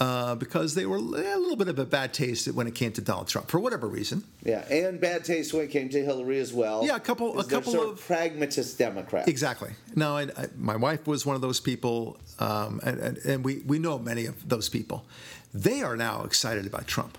uh, 0.00 0.34
because 0.36 0.74
they 0.74 0.86
were 0.86 0.96
a 0.96 1.00
little 1.00 1.56
bit 1.56 1.68
of 1.68 1.78
a 1.78 1.84
bad 1.84 2.14
taste 2.14 2.46
when 2.52 2.66
it 2.66 2.74
came 2.74 2.92
to 2.92 3.00
Donald 3.00 3.28
Trump 3.28 3.48
for 3.48 3.58
whatever 3.58 3.86
reason. 3.88 4.22
Yeah, 4.44 4.60
and 4.70 5.00
bad 5.00 5.24
taste 5.24 5.52
when 5.52 5.62
it 5.64 5.70
came 5.70 5.88
to 5.90 6.04
Hillary 6.04 6.38
as 6.38 6.52
well. 6.52 6.84
Yeah, 6.86 6.96
a 6.96 7.00
couple- 7.00 7.38
a 7.40 7.44
couple 7.44 7.72
sort 7.72 7.88
of- 7.88 8.00
pragmatist 8.00 8.78
Democrats. 8.78 9.28
Exactly. 9.28 9.70
No, 9.96 10.16
I, 10.16 10.22
I, 10.36 10.46
my 10.56 10.76
wife 10.76 11.06
was 11.06 11.26
one 11.26 11.34
of 11.36 11.42
those 11.42 11.60
people, 11.60 12.16
um, 12.38 12.80
and, 12.84 12.98
and, 13.00 13.16
and 13.18 13.44
we, 13.44 13.58
we 13.66 13.78
know 13.78 13.98
many 13.98 14.26
of 14.26 14.48
those 14.48 14.68
people. 14.68 15.04
They 15.52 15.82
are 15.82 15.96
now 15.96 16.24
excited 16.24 16.66
about 16.66 16.86
Trump. 16.86 17.18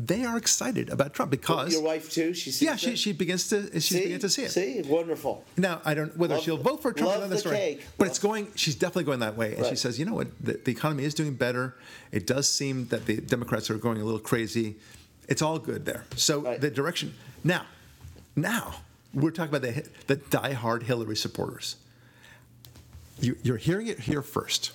They 0.00 0.24
are 0.24 0.36
excited 0.38 0.90
about 0.90 1.12
Trump 1.12 1.32
because. 1.32 1.72
Your 1.72 1.82
wife 1.82 2.08
too. 2.10 2.32
She 2.32 2.52
sees 2.52 2.62
yeah, 2.62 2.76
she, 2.76 2.94
she 2.94 3.12
begins 3.12 3.48
to 3.48 3.68
she 3.80 3.94
see? 3.94 4.02
begins 4.04 4.20
to 4.22 4.28
see 4.28 4.42
it. 4.44 4.50
See, 4.52 4.82
wonderful. 4.82 5.44
Now 5.56 5.80
I 5.84 5.94
don't 5.94 6.16
whether 6.16 6.34
Love- 6.36 6.44
she'll 6.44 6.56
vote 6.56 6.82
for 6.82 6.92
Trump. 6.92 7.16
Another 7.16 7.34
the 7.34 7.38
story. 7.40 7.56
cake. 7.56 7.86
But 7.98 8.04
Love- 8.04 8.10
it's 8.10 8.18
going. 8.20 8.52
She's 8.54 8.76
definitely 8.76 9.04
going 9.04 9.18
that 9.20 9.36
way, 9.36 9.56
and 9.56 9.66
she 9.66 9.74
says, 9.74 9.98
you 9.98 10.04
know 10.04 10.14
what, 10.14 10.28
the, 10.40 10.52
the 10.52 10.70
economy 10.70 11.02
is 11.04 11.14
doing 11.14 11.34
better. 11.34 11.74
It 12.12 12.28
does 12.28 12.48
seem 12.48 12.86
that 12.88 13.06
the 13.06 13.16
Democrats 13.20 13.70
are 13.70 13.74
going 13.74 14.00
a 14.00 14.04
little 14.04 14.20
crazy. 14.20 14.76
It's 15.28 15.42
all 15.42 15.58
good 15.58 15.84
there. 15.84 16.04
So 16.14 16.40
Right. 16.42 16.60
the 16.60 16.70
direction 16.70 17.14
now, 17.42 17.66
now 18.36 18.76
we're 19.12 19.32
talking 19.32 19.52
about 19.54 19.62
the 19.62 19.84
the 20.06 20.16
diehard 20.16 20.84
Hillary 20.84 21.16
supporters. 21.16 21.74
You, 23.20 23.36
you're 23.42 23.56
hearing 23.56 23.88
it 23.88 23.98
here 24.00 24.22
first. 24.22 24.70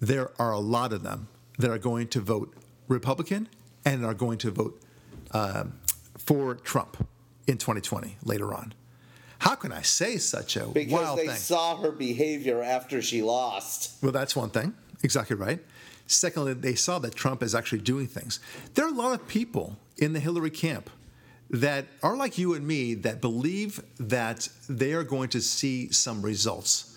There 0.00 0.30
are 0.38 0.52
a 0.52 0.58
lot 0.58 0.94
of 0.94 1.02
them 1.02 1.28
that 1.58 1.70
are 1.70 1.78
going 1.78 2.08
to 2.08 2.20
vote 2.20 2.54
Republican 2.88 3.46
and 3.84 4.04
are 4.04 4.14
going 4.14 4.38
to 4.38 4.50
vote 4.50 4.80
um, 5.32 5.74
for 6.18 6.54
Trump 6.54 7.06
in 7.46 7.58
2020 7.58 8.16
later 8.24 8.54
on. 8.54 8.74
How 9.38 9.56
can 9.56 9.72
I 9.72 9.82
say 9.82 10.18
such 10.18 10.56
a 10.56 10.66
Because 10.66 10.92
wild 10.92 11.18
they 11.18 11.26
thing? 11.26 11.36
saw 11.36 11.76
her 11.78 11.90
behavior 11.90 12.62
after 12.62 13.02
she 13.02 13.22
lost. 13.22 14.00
Well, 14.02 14.12
that's 14.12 14.36
one 14.36 14.50
thing. 14.50 14.74
Exactly 15.02 15.34
right. 15.34 15.60
Secondly, 16.06 16.52
they 16.54 16.74
saw 16.74 16.98
that 17.00 17.14
Trump 17.14 17.42
is 17.42 17.54
actually 17.54 17.80
doing 17.80 18.06
things. 18.06 18.38
There 18.74 18.84
are 18.84 18.88
a 18.88 18.94
lot 18.96 19.14
of 19.14 19.26
people 19.26 19.76
in 19.98 20.12
the 20.12 20.20
Hillary 20.20 20.50
camp 20.50 20.90
that 21.50 21.86
are 22.02 22.16
like 22.16 22.38
you 22.38 22.54
and 22.54 22.66
me 22.66 22.94
that 22.94 23.20
believe 23.20 23.82
that 23.98 24.48
they 24.68 24.92
are 24.92 25.02
going 25.02 25.28
to 25.30 25.40
see 25.40 25.90
some 25.90 26.22
results 26.22 26.91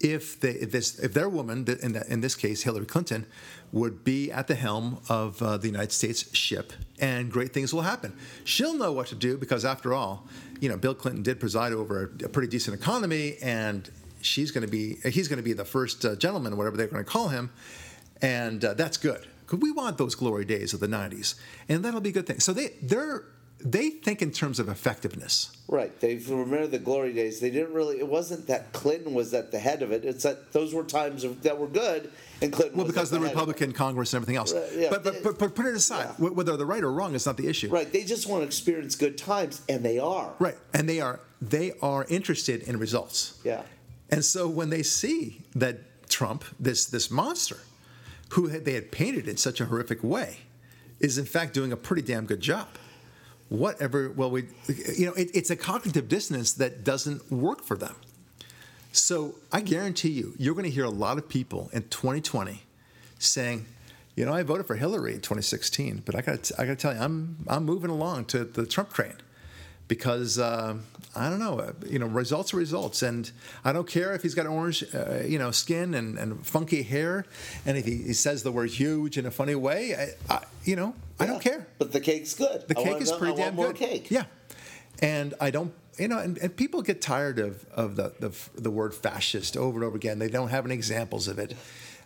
if 0.00 0.40
they 0.40 0.52
if 0.52 0.72
this 0.72 0.98
if 0.98 1.12
their 1.12 1.28
woman 1.28 1.66
in 1.82 1.92
that, 1.92 2.08
in 2.08 2.20
this 2.20 2.34
case 2.34 2.62
Hillary 2.62 2.86
Clinton 2.86 3.26
would 3.72 4.02
be 4.02 4.32
at 4.32 4.48
the 4.48 4.54
helm 4.54 4.98
of 5.08 5.40
uh, 5.42 5.56
the 5.56 5.68
United 5.68 5.92
States 5.92 6.34
ship 6.34 6.72
and 6.98 7.30
great 7.30 7.52
things 7.52 7.72
will 7.72 7.82
happen. 7.82 8.16
She'll 8.44 8.74
know 8.74 8.92
what 8.92 9.06
to 9.08 9.14
do 9.14 9.36
because 9.36 9.64
after 9.64 9.94
all, 9.94 10.26
you 10.60 10.68
know, 10.68 10.76
Bill 10.76 10.94
Clinton 10.94 11.22
did 11.22 11.38
preside 11.38 11.72
over 11.72 12.10
a, 12.20 12.24
a 12.24 12.28
pretty 12.28 12.48
decent 12.48 12.80
economy 12.80 13.36
and 13.42 13.88
she's 14.22 14.50
going 14.50 14.64
to 14.64 14.70
be 14.70 14.96
he's 15.04 15.28
going 15.28 15.38
to 15.38 15.42
be 15.42 15.52
the 15.52 15.64
first 15.64 16.04
uh, 16.04 16.16
gentleman 16.16 16.56
whatever 16.56 16.76
they're 16.76 16.86
going 16.86 17.04
to 17.04 17.10
call 17.10 17.28
him 17.28 17.50
and 18.22 18.64
uh, 18.64 18.74
that's 18.74 18.96
good 18.96 19.26
because 19.40 19.60
we 19.60 19.72
want 19.72 19.98
those 19.98 20.14
glory 20.14 20.44
days 20.44 20.74
of 20.74 20.80
the 20.80 20.86
90s 20.86 21.34
and 21.68 21.84
that'll 21.84 22.00
be 22.00 22.10
a 22.10 22.12
good 22.12 22.26
thing 22.26 22.38
so 22.38 22.52
they 22.52 22.68
they're 22.82 23.24
they 23.64 23.90
think 23.90 24.22
in 24.22 24.30
terms 24.30 24.58
of 24.58 24.68
effectiveness 24.68 25.56
Right. 25.68 26.00
They 26.00 26.16
remember 26.16 26.66
the 26.66 26.80
glory 26.80 27.12
days. 27.12 27.38
They 27.38 27.48
didn't 27.50 27.72
really. 27.72 28.00
It 28.00 28.08
wasn't 28.08 28.48
that 28.48 28.72
Clinton 28.72 29.14
was 29.14 29.32
at 29.34 29.52
the 29.52 29.58
head 29.60 29.82
of 29.82 29.92
it. 29.92 30.04
It's 30.04 30.24
that 30.24 30.52
those 30.52 30.74
were 30.74 30.82
times 30.82 31.22
of, 31.22 31.42
that 31.42 31.56
were 31.60 31.68
good, 31.68 32.10
and 32.42 32.52
Clinton. 32.52 32.76
well 32.76 32.86
was 32.86 32.92
because 32.92 33.10
the 33.10 33.18
of 33.18 33.22
republican 33.22 33.70
congress 33.70 34.12
and 34.12 34.18
everything 34.20 34.34
else 34.34 34.52
Right, 34.52 34.64
yeah. 34.74 34.88
but, 34.90 35.04
but, 35.04 35.22
but 35.22 35.38
but 35.38 35.54
put 35.54 35.66
it 35.66 35.74
aside 35.76 36.08
Yeah. 36.18 36.28
Whether 36.30 36.56
they're 36.56 36.66
right 36.66 36.82
or 36.82 36.90
wrong 36.92 37.14
is 37.14 37.24
not 37.24 37.36
the 37.36 37.46
issue 37.46 37.68
Right. 37.70 37.92
They 37.92 38.02
just 38.02 38.26
want 38.26 38.42
to 38.42 38.46
experience 38.46 38.96
good 38.96 39.16
times, 39.16 39.62
and 39.68 39.84
they 39.84 40.00
are. 40.00 40.32
right 40.40 40.56
and 40.74 40.88
they 40.88 41.00
are 41.00 41.20
they 41.40 41.72
are 41.80 42.04
interested 42.08 42.62
in 42.62 42.76
results 42.78 43.38
Yeah. 43.44 43.62
and 44.10 44.24
so 44.24 44.48
when 44.48 44.70
they 44.70 44.82
see 44.82 45.42
that 45.54 46.08
trump 46.08 46.44
this 46.58 46.86
this 46.86 47.12
monster 47.12 47.58
who 48.30 48.48
had, 48.48 48.64
they 48.64 48.72
had 48.72 48.90
painted 48.90 49.28
in 49.28 49.36
such 49.36 49.60
a 49.60 49.66
horrific 49.66 50.02
way 50.02 50.38
is 50.98 51.16
in 51.16 51.26
fact 51.26 51.54
doing 51.54 51.70
a 51.70 51.76
pretty 51.76 52.02
damn 52.02 52.26
good 52.26 52.40
job 52.40 52.66
whatever 53.50 54.10
well 54.10 54.30
we 54.30 54.44
you 54.96 55.04
know 55.04 55.12
it, 55.12 55.28
it's 55.34 55.50
a 55.50 55.56
cognitive 55.56 56.08
dissonance 56.08 56.52
that 56.52 56.84
doesn't 56.84 57.30
work 57.30 57.62
for 57.62 57.76
them. 57.76 57.96
So 58.92 59.34
i 59.52 59.60
guarantee 59.60 60.10
you 60.10 60.34
you're 60.38 60.54
going 60.54 60.64
to 60.64 60.70
hear 60.70 60.84
a 60.84 60.90
lot 60.90 61.18
of 61.18 61.28
people 61.28 61.68
in 61.72 61.82
2020 61.82 62.62
saying 63.18 63.66
you 64.16 64.24
know 64.24 64.32
i 64.32 64.42
voted 64.42 64.66
for 64.66 64.76
hillary 64.76 65.12
in 65.12 65.20
2016 65.20 66.02
but 66.06 66.14
i 66.14 66.22
got 66.22 66.50
i 66.58 66.64
got 66.64 66.70
to 66.70 66.76
tell 66.76 66.94
you 66.94 67.00
i'm 67.00 67.36
i'm 67.46 67.64
moving 67.64 67.90
along 67.90 68.24
to 68.24 68.44
the 68.44 68.66
trump 68.66 68.92
train 68.92 69.14
because 69.88 70.38
uh, 70.38 70.76
I 71.14 71.28
don't 71.28 71.40
know, 71.40 71.58
uh, 71.58 71.72
you 71.88 71.98
know, 71.98 72.06
results 72.06 72.54
are 72.54 72.56
results, 72.56 73.02
and 73.02 73.30
I 73.64 73.72
don't 73.72 73.88
care 73.88 74.12
if 74.14 74.22
he's 74.22 74.34
got 74.34 74.46
orange, 74.46 74.84
uh, 74.94 75.22
you 75.26 75.38
know, 75.40 75.50
skin 75.50 75.94
and, 75.94 76.16
and 76.16 76.46
funky 76.46 76.82
hair, 76.82 77.24
and 77.66 77.76
if 77.76 77.84
he, 77.84 77.96
he 77.96 78.12
says 78.12 78.44
the 78.44 78.52
word 78.52 78.70
huge 78.70 79.18
in 79.18 79.26
a 79.26 79.30
funny 79.30 79.56
way, 79.56 80.14
I, 80.28 80.34
I, 80.34 80.44
you 80.64 80.76
know, 80.76 80.94
I 81.18 81.26
don't 81.26 81.42
care. 81.42 81.66
But 81.78 81.90
the 81.92 82.00
cake's 82.00 82.34
good. 82.34 82.66
The 82.68 82.78
I 82.78 82.82
cake 82.84 83.02
is 83.02 83.10
pretty 83.10 83.34
damn 83.36 83.56
good. 83.56 83.74
cake. 83.74 84.10
Yeah, 84.10 84.24
and 85.02 85.34
I 85.40 85.50
don't, 85.50 85.72
you 85.98 86.06
know, 86.06 86.18
and, 86.18 86.38
and 86.38 86.54
people 86.56 86.80
get 86.80 87.02
tired 87.02 87.38
of 87.40 87.66
of 87.74 87.96
the, 87.96 88.12
the 88.20 88.30
the 88.54 88.70
word 88.70 88.94
fascist 88.94 89.56
over 89.56 89.78
and 89.78 89.84
over 89.84 89.96
again. 89.96 90.20
They 90.20 90.28
don't 90.28 90.48
have 90.50 90.64
any 90.64 90.74
examples 90.74 91.26
of 91.26 91.40
it, 91.40 91.56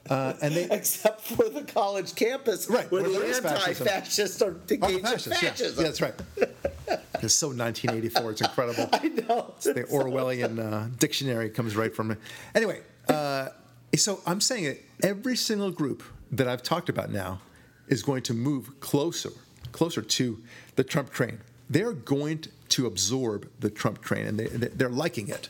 uh, 0.09 0.32
and 0.40 0.55
they. 0.55 0.64
Except 0.70 1.20
for 1.20 1.48
the 1.50 1.62
college 1.62 2.14
campus, 2.14 2.70
Right, 2.70 2.90
where 2.90 3.02
where 3.02 3.12
the 3.12 3.42
fascism. 3.42 3.86
anti-fascists 3.86 4.40
are 4.42 4.57
engaged 4.70 4.94
in 4.96 5.00
fascists, 5.02 5.42
yeah. 5.42 5.50
fascism. 5.50 5.84
Yeah, 5.84 5.90
that's 5.90 6.00
right. 6.00 7.00
It's 7.25 7.35
so 7.35 7.49
1984. 7.49 8.31
It's 8.31 8.41
incredible. 8.41 8.89
I 8.93 9.09
know. 9.09 9.55
the 9.62 9.85
Orwellian 9.91 10.59
uh, 10.59 10.89
dictionary 10.99 11.51
comes 11.51 11.75
right 11.75 11.95
from 11.95 12.12
it. 12.12 12.18
Anyway, 12.55 12.81
uh, 13.09 13.49
so 13.97 14.20
I'm 14.27 14.41
saying 14.41 14.64
that 14.64 14.79
every 15.03 15.37
single 15.37 15.70
group 15.70 16.03
that 16.33 16.49
I've 16.49 16.62
talked 16.62 16.89
about 16.89 17.11
now 17.11 17.41
is 17.89 18.03
going 18.03 18.22
to 18.25 18.35
move 18.35 18.81
closer, 18.81 19.31
closer 19.72 20.03
to 20.03 20.43
the 20.77 20.85
Trump 20.85 21.11
train. 21.11 21.41
They're 21.68 21.93
going 21.93 22.45
to 22.70 22.87
absorb 22.87 23.49
the 23.61 23.70
Trump 23.70 24.03
train, 24.03 24.27
and 24.27 24.39
they, 24.39 24.47
they're 24.47 24.89
liking 24.89 25.29
it. 25.29 25.49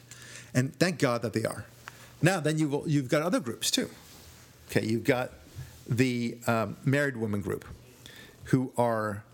And 0.54 0.74
thank 0.78 0.98
God 0.98 1.22
that 1.22 1.32
they 1.32 1.44
are. 1.44 1.64
Now, 2.22 2.40
then 2.40 2.58
you've 2.58 2.74
you've 2.86 3.08
got 3.08 3.22
other 3.22 3.40
groups 3.40 3.70
too. 3.70 3.90
Okay, 4.70 4.86
you've 4.86 5.04
got 5.04 5.32
the 5.88 6.38
um, 6.46 6.76
married 6.84 7.16
women 7.16 7.40
group, 7.40 7.64
who 8.44 8.72
are 8.78 9.24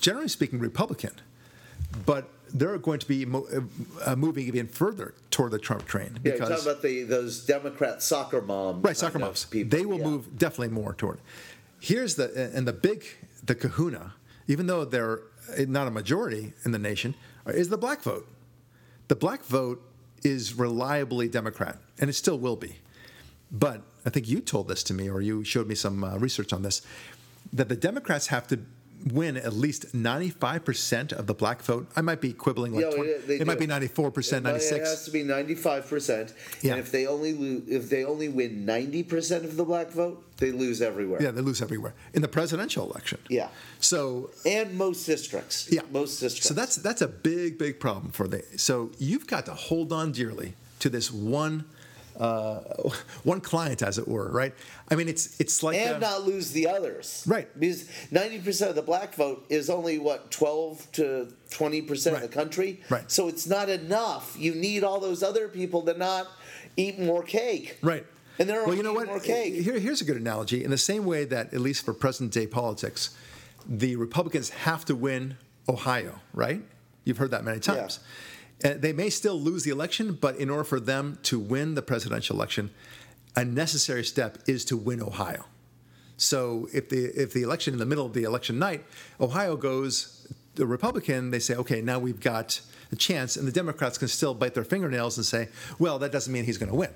generally 0.00 0.28
speaking 0.28 0.58
Republican, 0.58 1.12
but 2.04 2.28
they're 2.54 2.78
going 2.78 2.98
to 3.00 3.06
be 3.08 3.24
mo- 3.26 3.46
uh, 4.04 4.14
moving 4.16 4.46
even 4.46 4.68
further 4.68 5.14
toward 5.30 5.50
the 5.52 5.58
Trump 5.58 5.84
train 5.86 6.18
Yeah, 6.22 6.32
you're 6.36 6.38
talking 6.46 6.62
about 6.62 6.82
the 6.82 7.02
those 7.02 7.44
Democrat 7.44 8.02
soccer 8.02 8.40
moms. 8.40 8.82
right 8.84 8.96
soccer 8.96 9.18
moms 9.18 9.44
People. 9.44 9.76
they 9.76 9.84
will 9.84 9.98
yeah. 9.98 10.04
move 10.04 10.38
definitely 10.38 10.68
more 10.74 10.94
toward. 10.94 11.18
Here's 11.80 12.14
the 12.14 12.50
and 12.54 12.66
the 12.66 12.72
big 12.72 13.04
the 13.44 13.54
Kahuna, 13.54 14.14
even 14.46 14.66
though 14.66 14.84
they're 14.84 15.20
not 15.58 15.86
a 15.86 15.90
majority 15.90 16.52
in 16.64 16.72
the 16.72 16.78
nation, 16.78 17.14
is 17.46 17.68
the 17.68 17.78
black 17.78 18.02
vote. 18.02 18.26
The 19.08 19.16
black 19.16 19.44
vote 19.44 19.82
is 20.24 20.54
reliably 20.54 21.28
Democrat, 21.28 21.78
and 22.00 22.10
it 22.10 22.14
still 22.14 22.38
will 22.38 22.56
be. 22.56 22.76
But 23.52 23.82
I 24.04 24.10
think 24.10 24.26
you 24.28 24.40
told 24.40 24.66
this 24.68 24.82
to 24.84 24.94
me, 24.94 25.08
or 25.08 25.20
you 25.20 25.44
showed 25.44 25.68
me 25.68 25.74
some 25.76 26.02
uh, 26.02 26.16
research 26.16 26.52
on 26.52 26.62
this. 26.62 26.82
that 27.52 27.68
the 27.68 27.76
Democrats 27.76 28.26
have 28.28 28.48
to 28.48 28.58
win 29.12 29.36
at 29.36 29.52
least 29.52 29.94
95% 29.94 31.12
of 31.12 31.26
the 31.26 31.34
black 31.34 31.62
vote. 31.62 31.86
I 31.96 32.00
might 32.00 32.20
be 32.20 32.32
quibbling 32.32 32.72
like 32.74 32.84
Yeah, 32.84 32.90
20, 32.90 33.12
they- 33.12 33.18
they 33.26 33.34
it 33.40 33.46
might 33.46 33.58
be 33.58 33.66
94%, 33.66 34.42
96. 34.42 34.72
It 34.72 34.74
96. 34.80 34.88
has 34.88 35.04
to 35.04 35.10
be 35.10 35.22
95%. 35.22 36.32
Yeah. 36.62 36.72
And 36.72 36.80
if 36.80 36.90
they 36.90 37.06
only 37.06 37.32
lo- 37.32 37.62
if 37.68 37.88
they 37.90 38.04
only 38.04 38.28
win 38.28 38.64
90% 38.66 39.44
of 39.44 39.56
the 39.56 39.64
black 39.64 39.90
vote, 39.90 40.22
they 40.38 40.50
lose 40.52 40.82
everywhere. 40.82 41.22
Yeah, 41.22 41.30
they 41.30 41.40
lose 41.40 41.62
everywhere 41.62 41.94
in 42.14 42.22
the 42.22 42.28
presidential 42.28 42.88
election. 42.90 43.18
Yeah. 43.28 43.48
So 43.80 44.30
And 44.44 44.76
most 44.76 45.04
districts. 45.06 45.68
yeah, 45.70 45.82
Most 45.92 46.20
districts. 46.20 46.48
So 46.48 46.54
that's 46.54 46.76
that's 46.76 47.02
a 47.02 47.08
big 47.08 47.58
big 47.58 47.80
problem 47.80 48.12
for 48.12 48.26
the. 48.28 48.42
So 48.56 48.90
you've 48.98 49.26
got 49.26 49.46
to 49.46 49.54
hold 49.54 49.92
on 49.92 50.12
dearly 50.12 50.54
to 50.80 50.90
this 50.90 51.10
one. 51.12 51.64
Uh, 52.18 52.60
one 53.24 53.40
client, 53.40 53.82
as 53.82 53.98
it 53.98 54.08
were, 54.08 54.30
right? 54.30 54.54
I 54.90 54.94
mean, 54.94 55.08
it's 55.08 55.38
it's 55.40 55.62
like 55.62 55.76
and 55.76 56.02
uh, 56.02 56.10
not 56.10 56.24
lose 56.24 56.52
the 56.52 56.68
others. 56.68 57.24
Right. 57.26 57.48
Because 57.58 57.84
90% 58.12 58.70
of 58.70 58.74
the 58.74 58.82
black 58.82 59.14
vote 59.14 59.46
is 59.48 59.68
only, 59.68 59.98
what, 59.98 60.30
12 60.30 60.92
to 60.92 61.28
20% 61.50 62.14
of 62.14 62.22
the 62.22 62.28
country? 62.28 62.80
Right. 62.88 63.10
So 63.10 63.28
it's 63.28 63.46
not 63.46 63.68
enough. 63.68 64.36
You 64.38 64.54
need 64.54 64.84
all 64.84 65.00
those 65.00 65.22
other 65.22 65.48
people 65.48 65.82
to 65.82 65.94
not 65.94 66.28
eat 66.76 66.98
more 66.98 67.22
cake. 67.22 67.78
Right. 67.82 68.06
And 68.38 68.48
they're 68.48 68.64
well, 68.64 68.74
you 68.74 68.82
know 68.82 68.92
what? 68.92 69.06
more 69.06 69.20
cake. 69.20 69.54
Here, 69.54 69.78
here's 69.78 70.00
a 70.00 70.04
good 70.04 70.16
analogy. 70.16 70.62
In 70.62 70.70
the 70.70 70.78
same 70.78 71.04
way 71.06 71.24
that, 71.24 71.54
at 71.54 71.60
least 71.60 71.84
for 71.84 71.94
present 71.94 72.32
day 72.32 72.46
politics, 72.46 73.16
the 73.66 73.96
Republicans 73.96 74.50
have 74.50 74.84
to 74.86 74.94
win 74.94 75.36
Ohio, 75.68 76.20
right? 76.34 76.62
You've 77.04 77.18
heard 77.18 77.30
that 77.30 77.44
many 77.44 77.60
times. 77.60 77.98
Uh, 77.98 78.02
Uh, 78.64 78.74
they 78.76 78.92
may 78.92 79.10
still 79.10 79.38
lose 79.38 79.64
the 79.64 79.70
election, 79.70 80.14
but 80.14 80.36
in 80.36 80.48
order 80.48 80.64
for 80.64 80.80
them 80.80 81.18
to 81.22 81.38
win 81.38 81.74
the 81.74 81.82
presidential 81.82 82.36
election, 82.36 82.70
a 83.34 83.44
necessary 83.44 84.04
step 84.04 84.38
is 84.46 84.64
to 84.64 84.76
win 84.76 85.02
Ohio. 85.02 85.44
So 86.16 86.68
if 86.72 86.88
the 86.88 87.04
if 87.20 87.34
the 87.34 87.42
election 87.42 87.74
in 87.74 87.78
the 87.78 87.86
middle 87.86 88.06
of 88.06 88.14
the 88.14 88.24
election 88.24 88.58
night, 88.58 88.84
Ohio 89.20 89.56
goes 89.56 90.26
the 90.54 90.66
Republican, 90.66 91.30
they 91.30 91.38
say, 91.38 91.54
okay, 91.54 91.82
now 91.82 91.98
we've 91.98 92.20
got 92.20 92.60
a 92.90 92.96
chance, 92.96 93.36
and 93.36 93.46
the 93.46 93.52
Democrats 93.52 93.98
can 93.98 94.08
still 94.08 94.32
bite 94.32 94.54
their 94.54 94.64
fingernails 94.64 95.18
and 95.18 95.26
say, 95.26 95.48
well, 95.78 95.98
that 95.98 96.12
doesn't 96.12 96.32
mean 96.32 96.44
he's 96.44 96.56
going 96.56 96.70
to 96.70 96.76
win. 96.76 96.90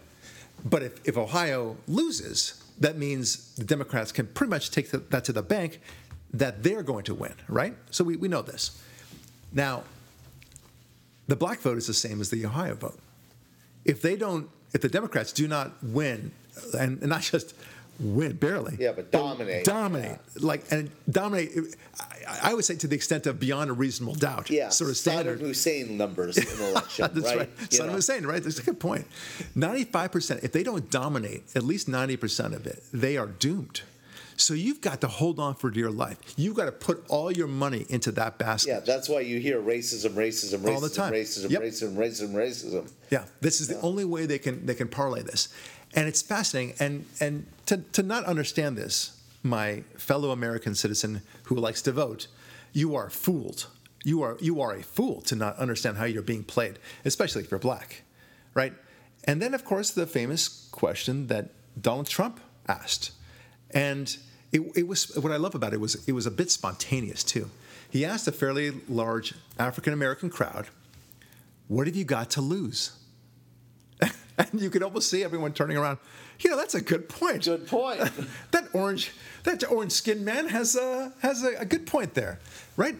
But 0.64 0.82
if, 0.82 1.06
if 1.06 1.16
Ohio 1.18 1.76
loses, 1.86 2.62
that 2.78 2.96
means 2.96 3.54
the 3.56 3.64
Democrats 3.64 4.12
can 4.12 4.26
pretty 4.28 4.50
much 4.50 4.70
take 4.70 4.90
that 4.90 5.24
to 5.24 5.32
the 5.32 5.42
bank 5.42 5.80
that 6.32 6.62
they're 6.62 6.82
going 6.82 7.04
to 7.04 7.14
win, 7.14 7.34
right? 7.48 7.74
So 7.90 8.04
we, 8.04 8.16
we 8.16 8.28
know 8.28 8.42
this. 8.42 8.82
Now, 9.52 9.82
the 11.30 11.36
black 11.36 11.60
vote 11.60 11.78
is 11.78 11.86
the 11.86 11.94
same 11.94 12.20
as 12.20 12.28
the 12.30 12.44
Ohio 12.44 12.74
vote. 12.74 12.98
If 13.84 14.02
they 14.02 14.16
don't, 14.16 14.48
if 14.74 14.80
the 14.82 14.88
Democrats 14.88 15.32
do 15.32 15.48
not 15.48 15.72
win, 15.82 16.32
and, 16.78 16.98
and 17.00 17.08
not 17.08 17.22
just 17.22 17.54
win 17.98 18.32
barely, 18.36 18.76
Yeah, 18.80 18.92
but 18.92 19.10
dominate. 19.12 19.64
dominate, 19.64 20.18
like 20.40 20.62
and 20.72 20.90
dominate. 21.10 21.50
I, 22.00 22.50
I 22.50 22.54
would 22.54 22.64
say 22.64 22.74
to 22.76 22.86
the 22.88 22.96
extent 22.96 23.26
of 23.26 23.38
beyond 23.38 23.70
a 23.70 23.72
reasonable 23.74 24.14
doubt, 24.14 24.50
Yeah. 24.50 24.68
sort 24.70 24.90
of 24.90 24.96
Saddam 24.96 25.00
standard. 25.12 25.40
Hussein 25.40 25.96
numbers 25.96 26.36
in 26.38 26.46
election, 26.70 27.08
That's 27.14 27.26
right? 27.26 27.38
right. 27.38 27.56
Saddam 27.70 27.86
know. 27.86 27.92
Hussein, 27.92 28.26
right? 28.26 28.42
That's 28.42 28.58
a 28.58 28.62
good 28.62 28.80
point. 28.80 29.06
Ninety-five 29.54 30.10
percent. 30.12 30.40
If 30.42 30.52
they 30.52 30.62
don't 30.62 30.90
dominate 30.90 31.44
at 31.54 31.62
least 31.62 31.88
ninety 31.88 32.16
percent 32.16 32.54
of 32.54 32.66
it, 32.66 32.82
they 32.92 33.16
are 33.16 33.26
doomed. 33.26 33.82
So 34.40 34.54
you've 34.54 34.80
got 34.80 35.00
to 35.02 35.08
hold 35.08 35.38
on 35.38 35.54
for 35.54 35.70
dear 35.70 35.90
life. 35.90 36.16
You've 36.36 36.56
got 36.56 36.64
to 36.64 36.72
put 36.72 37.04
all 37.08 37.30
your 37.30 37.46
money 37.46 37.84
into 37.88 38.10
that 38.12 38.38
basket. 38.38 38.70
Yeah, 38.70 38.80
that's 38.80 39.08
why 39.08 39.20
you 39.20 39.38
hear 39.38 39.60
racism, 39.60 40.12
racism, 40.14 40.60
racism, 40.60 40.74
All 40.74 40.80
the 40.80 40.88
time. 40.88 41.12
racism, 41.12 41.50
Yep. 41.50 41.62
racism, 41.62 41.94
racism, 41.96 42.32
racism. 42.32 42.90
Yeah, 43.10 43.26
this 43.40 43.60
is 43.60 43.68
the 43.68 43.80
only 43.80 44.04
way 44.04 44.26
they 44.26 44.38
can 44.38 44.64
they 44.66 44.74
can 44.74 44.88
parlay 44.88 45.22
this, 45.22 45.48
and 45.94 46.08
it's 46.08 46.22
fascinating. 46.22 46.74
And 46.80 47.04
and 47.20 47.46
to 47.66 47.78
to 47.92 48.02
not 48.02 48.24
understand 48.24 48.76
this, 48.78 49.12
my 49.42 49.82
fellow 49.96 50.30
American 50.30 50.74
citizen 50.74 51.22
who 51.44 51.56
likes 51.56 51.82
to 51.82 51.92
vote, 51.92 52.26
you 52.72 52.94
are 52.96 53.10
fooled. 53.10 53.66
You 54.04 54.22
are 54.22 54.38
you 54.40 54.62
are 54.62 54.74
a 54.74 54.82
fool 54.82 55.20
to 55.22 55.36
not 55.36 55.56
understand 55.58 55.98
how 55.98 56.06
you're 56.06 56.22
being 56.22 56.44
played, 56.44 56.78
especially 57.04 57.42
if 57.42 57.50
you're 57.50 57.60
black, 57.60 58.04
right? 58.54 58.72
And 59.24 59.42
then 59.42 59.52
of 59.52 59.64
course 59.66 59.90
the 59.90 60.06
famous 60.06 60.68
question 60.72 61.26
that 61.26 61.50
Donald 61.78 62.06
Trump 62.06 62.40
asked, 62.66 63.12
and 63.70 64.16
it, 64.52 64.60
it 64.74 64.88
was 64.88 65.16
what 65.16 65.32
I 65.32 65.36
love 65.36 65.54
about 65.54 65.72
it 65.72 65.80
was 65.80 66.06
it 66.08 66.12
was 66.12 66.26
a 66.26 66.30
bit 66.30 66.50
spontaneous 66.50 67.22
too. 67.22 67.50
He 67.88 68.04
asked 68.04 68.26
a 68.28 68.32
fairly 68.32 68.72
large 68.88 69.34
African 69.58 69.92
American 69.92 70.30
crowd, 70.30 70.66
"What 71.68 71.86
have 71.86 71.96
you 71.96 72.04
got 72.04 72.30
to 72.30 72.40
lose?" 72.40 72.92
and 74.00 74.60
you 74.60 74.70
could 74.70 74.82
almost 74.82 75.10
see 75.10 75.22
everyone 75.22 75.52
turning 75.52 75.76
around. 75.76 75.98
You 76.40 76.50
know, 76.50 76.56
that's 76.56 76.74
a 76.74 76.80
good 76.80 77.08
point. 77.08 77.44
Good 77.44 77.66
point. 77.66 78.00
that 78.50 78.68
orange, 78.72 79.12
that 79.44 79.70
orange 79.70 79.92
skinned 79.92 80.24
man 80.24 80.48
has 80.48 80.74
a 80.74 81.12
has 81.20 81.44
a, 81.44 81.56
a 81.58 81.64
good 81.64 81.86
point 81.86 82.14
there, 82.14 82.40
right? 82.76 82.96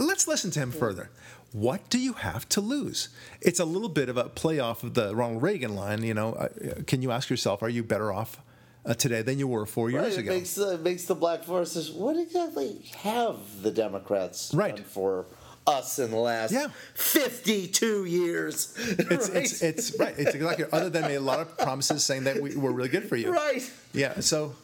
Let's 0.00 0.26
listen 0.26 0.50
to 0.52 0.60
him 0.60 0.72
further. 0.72 1.10
What 1.52 1.88
do 1.88 1.98
you 1.98 2.14
have 2.14 2.48
to 2.50 2.60
lose? 2.60 3.10
It's 3.40 3.60
a 3.60 3.64
little 3.64 3.88
bit 3.88 4.08
of 4.08 4.16
a 4.16 4.24
play 4.24 4.58
off 4.58 4.82
of 4.82 4.94
the 4.94 5.14
Ronald 5.14 5.42
Reagan 5.42 5.76
line. 5.76 6.02
You 6.02 6.14
know, 6.14 6.32
uh, 6.32 6.48
can 6.86 7.02
you 7.02 7.12
ask 7.12 7.30
yourself, 7.30 7.62
are 7.62 7.68
you 7.68 7.84
better 7.84 8.12
off 8.12 8.40
uh, 8.86 8.94
today 8.94 9.22
than 9.22 9.38
you 9.38 9.46
were 9.48 9.66
four 9.66 9.90
years 9.90 10.02
Right, 10.04 10.12
it 10.12 10.18
ago? 10.18 10.32
makes 10.32 10.54
the 10.54 10.78
makes 10.78 11.04
the 11.04 11.14
black 11.14 11.44
forces. 11.44 11.90
What 11.90 12.16
exactly 12.16 12.82
have 12.98 13.36
the 13.62 13.70
Democrats 13.70 14.52
Right. 14.54 14.76
done 14.76 14.84
for 14.84 15.26
us 15.66 15.98
in 15.98 16.10
the 16.10 16.18
last 16.18 16.52
Yeah. 16.52 16.68
fifty-two 16.94 18.04
years? 18.04 18.74
It's, 18.76 19.28
right? 19.30 19.42
it's, 19.42 19.62
it's 19.62 19.98
right. 19.98 20.14
It's 20.18 20.34
exactly 20.34 20.66
other 20.72 20.90
than 20.90 21.04
a 21.10 21.18
lot 21.18 21.40
of 21.40 21.56
promises 21.58 22.04
saying 22.04 22.24
that 22.24 22.40
we, 22.42 22.54
we're 22.56 22.72
really 22.72 22.88
good 22.90 23.08
for 23.08 23.16
you. 23.16 23.32
right. 23.32 23.62
Yeah. 23.92 24.20
So, 24.20 24.54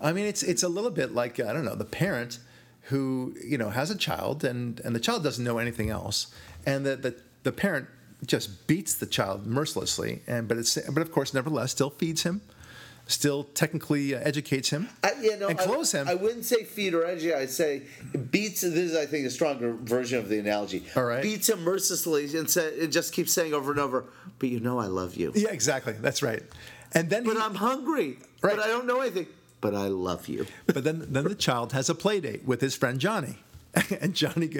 I 0.00 0.12
mean, 0.12 0.26
it's 0.26 0.42
it's 0.42 0.62
a 0.62 0.68
little 0.68 0.90
bit 0.90 1.14
like 1.14 1.38
I 1.40 1.52
don't 1.52 1.64
know 1.64 1.76
the 1.76 1.84
parent 1.84 2.38
who 2.84 3.34
you 3.44 3.58
know 3.58 3.70
has 3.70 3.90
a 3.90 3.96
child 3.96 4.42
and 4.44 4.80
and 4.80 4.94
the 4.96 5.00
child 5.00 5.22
doesn't 5.22 5.44
know 5.44 5.58
anything 5.58 5.90
else, 5.90 6.26
and 6.66 6.84
the 6.84 6.96
the, 6.96 7.14
the 7.44 7.52
parent 7.52 7.86
just 8.26 8.66
beats 8.66 8.94
the 8.94 9.06
child 9.06 9.46
mercilessly, 9.46 10.22
and 10.26 10.48
but 10.48 10.56
it's 10.58 10.76
but 10.90 11.00
of 11.02 11.12
course 11.12 11.32
nevertheless 11.32 11.70
still 11.70 11.90
feeds 11.90 12.22
him, 12.24 12.40
still 13.10 13.44
technically 13.44 14.14
uh, 14.14 14.20
educates 14.20 14.70
him, 14.70 14.88
I, 15.02 15.12
you 15.20 15.36
know, 15.38 15.48
and 15.48 15.58
clothes 15.58 15.94
I, 15.94 15.98
him. 15.98 16.08
I 16.08 16.14
wouldn't 16.14 16.44
say 16.44 16.64
feed 16.64 16.94
or 16.94 17.04
educate. 17.04 17.34
I'd 17.36 17.50
say 17.50 17.82
beats. 18.30 18.60
This 18.62 18.74
is, 18.74 18.96
I 18.96 19.06
think, 19.06 19.26
a 19.26 19.30
stronger 19.30 19.72
version 19.74 20.18
of 20.18 20.28
the 20.28 20.38
analogy. 20.38 20.84
All 20.96 21.04
right. 21.04 21.22
Beats 21.22 21.48
him 21.48 21.62
mercilessly 21.62 22.24
and, 22.36 22.48
say, 22.48 22.80
and 22.80 22.92
just 22.92 23.12
keeps 23.12 23.32
saying 23.32 23.52
over 23.54 23.70
and 23.70 23.80
over, 23.80 24.04
"But 24.38 24.48
you 24.48 24.60
know, 24.60 24.78
I 24.78 24.86
love 24.86 25.16
you. 25.16 25.32
yeah, 25.34 25.50
exactly. 25.50 25.94
That's 25.94 26.22
right. 26.22 26.42
And 26.92 27.10
then 27.10 27.24
But 27.24 27.36
he, 27.36 27.42
I'm 27.42 27.54
hungry. 27.56 28.18
Right. 28.42 28.56
But 28.56 28.64
I 28.64 28.68
don't 28.68 28.86
know 28.86 29.00
anything. 29.00 29.26
But 29.60 29.74
I 29.74 29.88
love 29.88 30.28
you." 30.28 30.46
But 30.66 30.84
then, 30.84 31.06
then 31.10 31.24
the 31.24 31.34
child 31.34 31.72
has 31.72 31.88
a 31.90 31.94
play 31.94 32.20
date 32.20 32.44
with 32.44 32.60
his 32.60 32.74
friend 32.74 32.98
Johnny, 32.98 33.36
and 34.00 34.14
Johnny, 34.14 34.50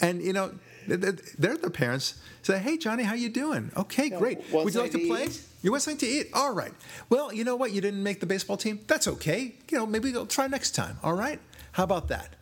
and 0.00 0.22
you 0.22 0.32
know, 0.32 0.52
th- 0.86 1.00
th- 1.00 1.16
they're 1.38 1.56
the 1.56 1.70
parents 1.70 2.20
say, 2.42 2.58
"Hey, 2.58 2.76
Johnny, 2.76 3.02
how 3.02 3.14
you 3.14 3.28
doing? 3.28 3.72
Okay, 3.76 4.10
great. 4.10 4.38
Would 4.52 4.74
you 4.74 4.80
like 4.80 4.92
to 4.92 4.98
to 4.98 5.06
play? 5.06 5.24
eat?" 5.24 5.42
You 5.62 5.72
want 5.72 5.82
something 5.82 5.98
to 5.98 6.06
eat? 6.06 6.28
All 6.32 6.52
right. 6.52 6.72
Well, 7.10 7.32
you 7.32 7.44
know 7.44 7.56
what? 7.56 7.72
You 7.72 7.80
didn't 7.80 8.02
make 8.02 8.20
the 8.20 8.26
baseball 8.26 8.56
team. 8.56 8.80
That's 8.86 9.06
okay. 9.06 9.54
You 9.70 9.78
know, 9.78 9.86
maybe 9.86 10.10
we'll 10.10 10.26
try 10.26 10.46
next 10.46 10.70
time. 10.70 10.98
All 11.02 11.12
right. 11.12 11.38
How 11.72 11.84
about 11.84 12.08
that? 12.08 12.34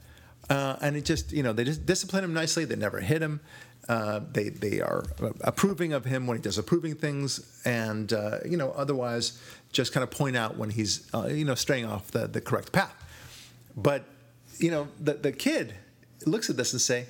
Uh, 0.49 0.76
and 0.81 0.97
it 0.97 1.05
just, 1.05 1.33
you 1.33 1.43
know, 1.43 1.53
they 1.53 1.64
just 1.64 1.85
discipline 1.85 2.24
him 2.24 2.33
nicely. 2.33 2.64
They 2.64 2.76
never 2.76 3.01
hit 3.01 3.20
him. 3.20 3.41
Uh, 3.89 4.20
they 4.33 4.51
they 4.51 4.81
are 4.83 5.05
approving 5.41 5.95
of 5.95 6.05
him 6.05 6.26
when 6.26 6.37
he 6.37 6.43
does 6.43 6.59
approving 6.59 6.95
things, 6.95 7.62
and 7.64 8.12
uh, 8.12 8.39
you 8.45 8.59
know, 8.59 8.70
otherwise 8.72 9.41
just 9.72 9.95
kind 9.95 10.05
of 10.05 10.11
point 10.11 10.37
out 10.37 10.59
when 10.59 10.68
he's 10.68 11.09
uh, 11.14 11.26
you 11.26 11.45
know 11.45 11.55
straying 11.55 11.87
off 11.87 12.11
the, 12.11 12.26
the 12.26 12.41
correct 12.41 12.70
path. 12.70 12.95
But 13.76 14.05
you 14.59 14.70
know, 14.70 14.89
the 15.01 15.14
the 15.14 15.33
kid 15.33 15.74
looks 16.26 16.50
at 16.50 16.56
this 16.56 16.72
and 16.72 16.80
say, 16.80 17.06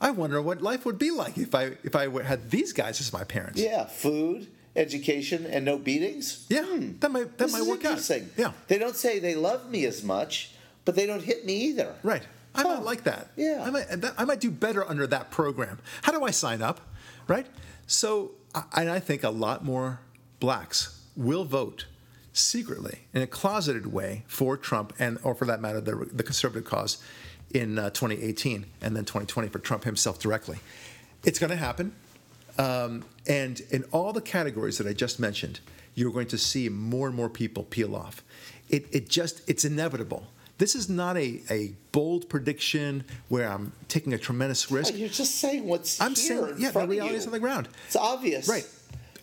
"I 0.00 0.10
wonder 0.10 0.40
what 0.42 0.62
life 0.62 0.84
would 0.84 0.98
be 0.98 1.10
like 1.10 1.38
if 1.38 1.54
I 1.54 1.72
if 1.84 1.94
I 1.96 2.08
had 2.22 2.50
these 2.50 2.72
guys 2.72 3.00
as 3.00 3.12
my 3.12 3.24
parents." 3.24 3.60
Yeah, 3.60 3.84
food, 3.86 4.48
education, 4.76 5.46
and 5.46 5.64
no 5.64 5.78
beatings. 5.78 6.46
Yeah, 6.48 6.64
hmm. 6.64 6.98
that 7.00 7.10
might 7.10 7.38
that 7.38 7.48
This 7.48 7.52
might 7.52 7.66
work 7.66 7.84
out. 7.84 8.10
Yeah, 8.36 8.52
They 8.68 8.78
don't 8.78 8.96
say 8.96 9.18
they 9.18 9.34
love 9.34 9.70
me 9.70 9.84
as 9.86 10.02
much, 10.02 10.52
but 10.84 10.94
they 10.94 11.06
don't 11.06 11.22
hit 11.22 11.44
me 11.44 11.54
either. 11.54 11.94
right. 12.02 12.22
I 12.52 12.64
might 12.64 12.82
like 12.82 13.04
that. 13.04 13.28
Yeah. 13.36 13.62
I 13.64 13.70
might 13.70 13.86
that, 14.00 14.14
I 14.18 14.24
might 14.24 14.40
do 14.40 14.50
better 14.50 14.84
under 14.88 15.06
that 15.06 15.30
program. 15.30 15.78
How 16.02 16.10
do 16.10 16.24
I 16.24 16.32
sign 16.32 16.62
up? 16.62 16.80
Right. 17.28 17.46
So, 17.86 18.32
I- 18.56 18.64
and 18.76 18.90
I 18.90 18.98
think 18.98 19.22
a 19.22 19.30
lot 19.30 19.64
more 19.64 20.00
blacks 20.40 21.00
will 21.16 21.44
vote 21.44 21.86
secretly 22.32 23.00
in 23.14 23.22
a 23.22 23.26
closeted 23.28 23.92
way 23.92 24.24
for 24.26 24.56
Trump 24.56 24.92
and, 24.98 25.18
or 25.22 25.34
for 25.36 25.44
that 25.44 25.60
matter, 25.60 25.80
the, 25.80 26.08
the 26.12 26.22
conservative 26.24 26.64
cause 26.68 26.98
in 27.52 27.78
uh, 27.78 27.90
2018 27.90 28.66
and 28.80 28.96
then 28.96 29.04
2020 29.04 29.48
for 29.48 29.58
Trump 29.58 29.84
himself 29.84 30.18
directly. 30.18 30.58
It's 31.24 31.38
going 31.38 31.50
to 31.50 31.56
happen. 31.56 31.92
Um, 32.58 33.04
and 33.26 33.60
in 33.70 33.84
all 33.92 34.12
the 34.12 34.20
categories 34.20 34.78
that 34.78 34.86
I 34.86 34.92
just 34.92 35.20
mentioned, 35.20 35.60
you're 35.94 36.12
going 36.12 36.28
to 36.28 36.38
see 36.38 36.68
more 36.68 37.06
and 37.06 37.16
more 37.16 37.28
people 37.28 37.64
peel 37.64 37.96
off. 37.96 38.22
It, 38.68 38.86
it 38.92 39.08
just, 39.08 39.48
it's 39.48 39.64
inevitable. 39.64 40.26
This 40.58 40.74
is 40.74 40.88
not 40.88 41.16
a, 41.16 41.40
a 41.50 41.72
bold 41.90 42.28
prediction 42.28 43.04
where 43.28 43.50
I'm 43.50 43.72
taking 43.88 44.12
a 44.12 44.18
tremendous 44.18 44.70
risk. 44.70 44.94
You're 44.94 45.08
just 45.08 45.36
saying 45.36 45.66
what's 45.66 46.00
I'm 46.00 46.14
here 46.14 46.42
saying, 46.44 46.56
in 46.56 46.60
yeah, 46.60 46.70
the 46.70 46.86
reality 46.86 47.14
is 47.14 47.26
on 47.26 47.32
the 47.32 47.38
ground. 47.38 47.68
It's 47.86 47.96
obvious. 47.96 48.46
Right. 48.46 48.68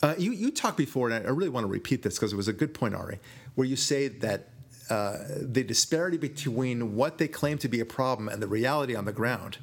Uh, 0.02 0.16
you, 0.18 0.32
you 0.32 0.52
talked 0.52 0.78
before, 0.78 1.10
and 1.10 1.26
I 1.26 1.30
really 1.30 1.50
want 1.50 1.64
to 1.64 1.72
repeat 1.72 2.02
this 2.02 2.16
because 2.16 2.34
it 2.34 2.36
was 2.36 2.48
a 2.48 2.54
good 2.54 2.74
point, 2.74 2.96
Ari, 2.96 3.20
where 3.56 3.68
you 3.68 3.76
say 3.76 4.08
that 4.08 4.48
uh, 4.90 5.18
the 5.42 5.64
disparity 5.64 6.18
between 6.18 6.96
what 6.96 7.18
they 7.18 7.28
claim 7.28 7.58
to 7.60 7.68
be 7.68 7.80
a 7.80 7.86
problem 7.86 8.30
and 8.30 8.42
the 8.42 8.48
reality 8.48 8.96
on 8.96 9.06
the 9.06 9.12
ground 9.12 9.58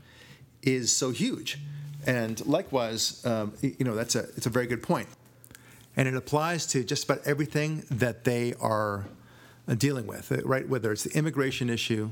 is 0.62 0.92
so 0.92 1.10
huge. 1.10 1.58
And 2.06 2.44
likewise, 2.46 3.24
um, 3.24 3.54
you 3.62 3.84
know, 3.84 3.94
that's 3.94 4.14
a 4.14 4.20
it's 4.36 4.46
a 4.46 4.50
very 4.50 4.66
good 4.66 4.82
point, 4.82 5.08
and 5.96 6.06
it 6.06 6.14
applies 6.14 6.66
to 6.66 6.84
just 6.84 7.04
about 7.04 7.20
everything 7.24 7.84
that 7.90 8.24
they 8.24 8.54
are 8.60 9.06
uh, 9.66 9.74
dealing 9.74 10.06
with, 10.06 10.30
uh, 10.30 10.42
right? 10.44 10.68
Whether 10.68 10.92
it's 10.92 11.04
the 11.04 11.16
immigration 11.16 11.70
issue, 11.70 12.10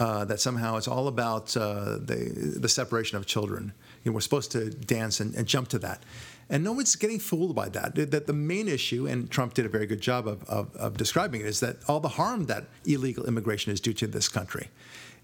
uh, 0.00 0.24
that 0.24 0.40
somehow 0.40 0.76
it's 0.76 0.88
all 0.88 1.08
about 1.08 1.54
uh, 1.56 1.98
the 2.00 2.56
the 2.56 2.68
separation 2.68 3.18
of 3.18 3.26
children. 3.26 3.72
You 4.02 4.10
know, 4.10 4.14
we're 4.14 4.22
supposed 4.22 4.50
to 4.52 4.70
dance 4.70 5.20
and, 5.20 5.34
and, 5.34 5.46
jump 5.46 5.68
to 5.68 5.78
that, 5.80 6.02
and 6.48 6.64
no 6.64 6.72
one's 6.72 6.96
getting 6.96 7.18
fooled 7.18 7.54
by 7.54 7.68
that. 7.68 7.94
That 8.10 8.26
the 8.26 8.32
main 8.32 8.66
issue, 8.66 9.06
and 9.06 9.30
Trump 9.30 9.52
did 9.54 9.66
a 9.66 9.68
very 9.68 9.86
good 9.86 10.00
job 10.00 10.26
of, 10.26 10.42
of, 10.44 10.74
of 10.76 10.96
describing 10.96 11.42
it, 11.42 11.46
is 11.46 11.60
that 11.60 11.76
all 11.86 12.00
the 12.00 12.08
harm 12.08 12.46
that 12.46 12.64
illegal 12.86 13.26
immigration 13.26 13.72
is 13.72 13.80
due 13.80 13.92
to 13.92 14.06
this 14.06 14.28
country. 14.28 14.68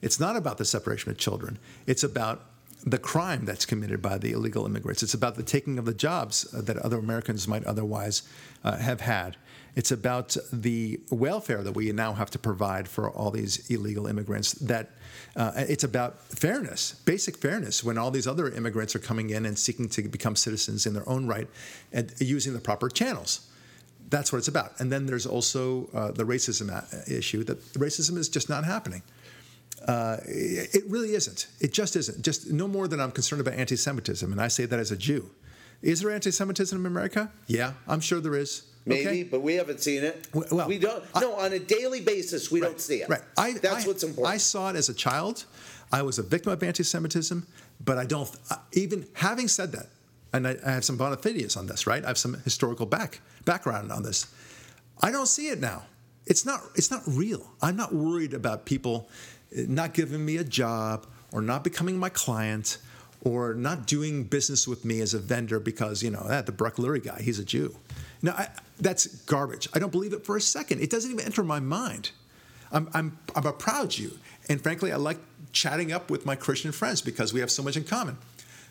It's 0.03 0.21
not 0.21 0.37
about 0.37 0.59
the 0.59 0.67
separation 0.67 1.11
of 1.11 1.17
children. 1.17 1.59
It's 1.87 2.03
about 2.03 2.45
the 2.87 2.99
crime 2.99 3.45
that's 3.45 3.67
committed 3.67 4.01
by 4.01 4.17
the 4.17 4.31
illegal 4.31 4.65
immigrants. 4.65 5.03
It's 5.03 5.15
about 5.15 5.35
the 5.35 5.43
taking 5.43 5.77
of 5.79 5.85
the 5.85 5.93
jobs 5.93 6.47
uh, 6.55 6.61
that 6.63 6.79
other 6.79 6.99
Americans 6.99 7.49
might 7.49 7.65
otherwise 7.65 8.23
uh, 8.63 8.77
have 8.77 9.01
had. 9.01 9.37
It's 9.75 9.91
about 9.91 10.37
the 10.53 11.01
welfare 11.11 11.63
that 11.63 11.73
we 11.73 11.91
now 11.93 12.15
have 12.15 12.31
to 12.31 12.39
provide 12.39 12.89
for 12.89 13.11
all 13.11 13.31
these 13.31 13.69
illegal 13.69 14.07
immigrants. 14.07 14.53
That 14.53 14.91
uh, 15.35 15.53
it's 15.57 15.85
about 15.85 16.23
fairness, 16.29 16.93
basic 17.05 17.37
fairness, 17.37 17.85
when 17.85 17.99
all 17.99 18.11
these 18.11 18.27
other 18.27 18.49
immigrants 18.49 18.95
are 18.95 19.01
coming 19.01 19.31
in 19.31 19.45
and 19.45 19.59
seeking 19.59 19.89
to 19.91 20.03
become 20.03 20.37
citizens 20.37 20.87
in 20.87 20.95
their 20.95 21.07
own 21.09 21.27
right 21.27 21.49
and 21.93 22.13
using 22.21 22.55
the 22.55 22.61
proper 22.61 22.89
channels. 22.89 23.51
That's 24.09 24.33
what 24.33 24.39
it's 24.39 24.49
about. 24.49 24.79
And 24.79 24.91
then 24.91 25.07
there's 25.07 25.27
also 25.27 25.89
uh, 25.93 26.13
the 26.13 26.25
racism 26.25 26.71
uh, 26.73 27.13
issue 27.13 27.43
that 27.45 27.61
racism 27.75 28.17
is 28.17 28.29
just 28.29 28.49
not 28.49 28.65
happening. 28.65 29.03
Uh, 29.87 30.17
it, 30.25 30.85
really 30.89 31.15
isn't. 31.15 31.49
It 31.61 31.73
just 31.73 31.97
isn't. 31.97 32.23
Just 32.23 32.51
no 32.51 32.67
more 32.67 32.89
than 32.89 33.01
I'm 33.01 33.13
concerned 33.13 33.41
about 33.41 33.55
anti 33.55 33.77
Semitism. 33.77 34.31
And 34.31 34.41
I 34.41 34.49
say 34.49 34.65
that 34.67 34.79
as 34.79 34.91
a 34.91 34.97
Jew. 34.97 35.31
Is 35.83 36.01
there 36.01 36.11
anti 36.11 36.31
Semitism 36.31 36.79
in 36.79 36.87
America? 36.87 37.31
Yeah, 37.47 37.75
I'm 37.87 38.01
sure 38.01 38.21
there 38.21 38.35
is. 38.35 38.63
Maybe, 38.87 39.07
okay. 39.07 39.23
but 39.25 39.43
we 39.43 39.55
haven't 39.55 39.81
seen 39.81 40.05
it. 40.05 40.29
Well, 40.33 40.69
we 40.69 40.79
don't. 40.79 41.05
I, 41.13 41.21
no, 41.21 41.35
on 41.35 41.53
a 41.53 41.59
daily 41.59 42.01
basis, 42.01 42.53
we 42.53 42.61
right, 42.61 42.69
don't 42.69 42.81
see 42.81 43.03
it. 43.03 43.09
Right. 43.09 43.21
I, 43.37 43.55
That's 43.55 43.85
I, 43.85 43.89
what's 43.89 44.05
important. 44.05 44.33
I 44.33 44.37
saw 44.37 44.71
it 44.71 44.77
as 44.77 44.89
a 44.89 44.95
child. 44.95 45.45
I 45.93 46.03
was 46.03 46.19
a 46.19 46.23
victim 46.23 46.53
of 46.53 46.63
anti-Semitism, 46.63 47.47
but 47.85 47.99
I 47.99 48.05
don't. 48.05 48.31
Even 48.73 49.07
having 49.15 49.49
said 49.49 49.73
that, 49.73 49.89
and 50.33 50.47
I, 50.47 50.57
I 50.65 50.71
have 50.71 50.85
some 50.85 50.97
bona 50.97 51.17
fides 51.17 51.57
on 51.57 51.67
this, 51.67 51.87
right? 51.87 52.05
I 52.05 52.09
have 52.09 52.19
some 52.19 52.35
historical 52.45 52.87
back 52.87 53.21
background 53.45 53.91
on 53.91 54.05
this. 54.05 54.27
I 55.03 55.11
don't 55.11 55.27
see 55.27 55.49
it 55.49 55.61
now. 55.61 55.83
It's 56.27 56.47
not. 56.47 56.61
It's 56.77 56.91
not 56.91 57.03
real. 57.07 57.45
I'm 57.61 57.77
not 57.77 57.93
worried 57.93 58.35
about 58.35 58.67
people 58.67 59.09
not 59.57 59.95
giving 59.95 60.25
me 60.25 60.37
a 60.37 60.45
job 60.45 61.07
or 61.33 61.43
not 61.43 61.65
becoming 61.65 61.99
my 61.99 62.09
client 62.09 62.79
or 63.23 63.55
not 63.55 63.87
doing 63.87 64.25
business 64.25 64.69
with 64.69 64.85
me 64.85 65.01
as 65.01 65.15
a 65.15 65.19
vendor 65.19 65.59
because, 65.59 66.03
you 66.03 66.11
know, 66.11 66.27
that 66.29 66.47
the 66.47 66.53
Barak 66.53 66.77
Lurie 66.77 67.03
guy, 67.03 67.21
he's 67.21 67.39
a 67.39 67.45
Jew. 67.45 67.75
Now, 68.23 68.33
I, 68.33 68.49
that's 68.79 69.07
garbage. 69.07 69.69
I 69.75 69.79
don't 69.79 69.91
believe 69.91 70.13
it 70.13 70.25
for 70.25 70.37
a 70.37 70.41
second. 70.41 70.81
It 70.81 70.91
doesn't 70.91 71.11
even 71.11 71.25
enter 71.25 71.43
my 71.43 71.61
mind. 71.61 72.11
I'm, 72.71 72.89
I'm, 72.95 73.19
I'm 73.35 73.47
a 73.47 73.53
proud 73.53 73.91
Jew. 73.91 74.13
And 74.49 74.61
frankly, 74.61 74.93
I 74.93 74.97
like 74.97 75.19
chatting 75.53 75.93
up 75.93 76.11
with 76.11 76.27
my 76.27 76.37
Christian 76.37 76.73
friends 76.73 77.01
because 77.01 77.33
we 77.33 77.41
have 77.41 77.51
so 77.51 77.63
much 77.63 77.77
in 77.77 77.85
common. 77.85 78.19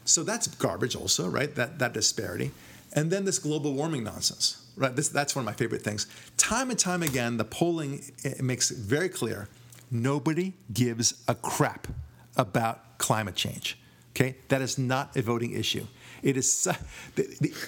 So 0.06 0.24
that's 0.24 0.48
garbage 0.48 0.96
also, 0.96 1.28
right? 1.28 1.54
That, 1.56 1.80
that 1.80 1.94
disparity. 1.94 2.52
And 2.94 3.12
then 3.12 3.26
this 3.26 3.40
global 3.40 3.74
warming 3.74 4.04
nonsense, 4.04 4.66
right? 4.78 4.96
This, 4.96 5.10
that's 5.10 5.36
one 5.36 5.44
of 5.44 5.46
my 5.46 5.54
favorite 5.54 5.82
things. 5.82 6.08
Time 6.38 6.70
and 6.70 6.80
time 6.80 7.04
again, 7.04 7.38
the 7.38 7.44
polling 7.44 8.04
eh, 8.24 8.36
makes 8.42 8.72
it 8.72 8.78
very 8.78 9.10
clear 9.10 9.50
Nobody 9.92 10.54
gives 10.72 11.24
a 11.28 11.36
crap 11.36 11.88
about 12.36 12.98
climate 12.98 13.36
change. 13.36 13.78
Okay, 14.16 14.38
that 14.48 14.62
is 14.62 14.78
not 14.78 15.16
a 15.18 15.22
voting 15.22 15.52
issue. 15.52 15.86
It 16.24 16.38
is. 16.38 16.68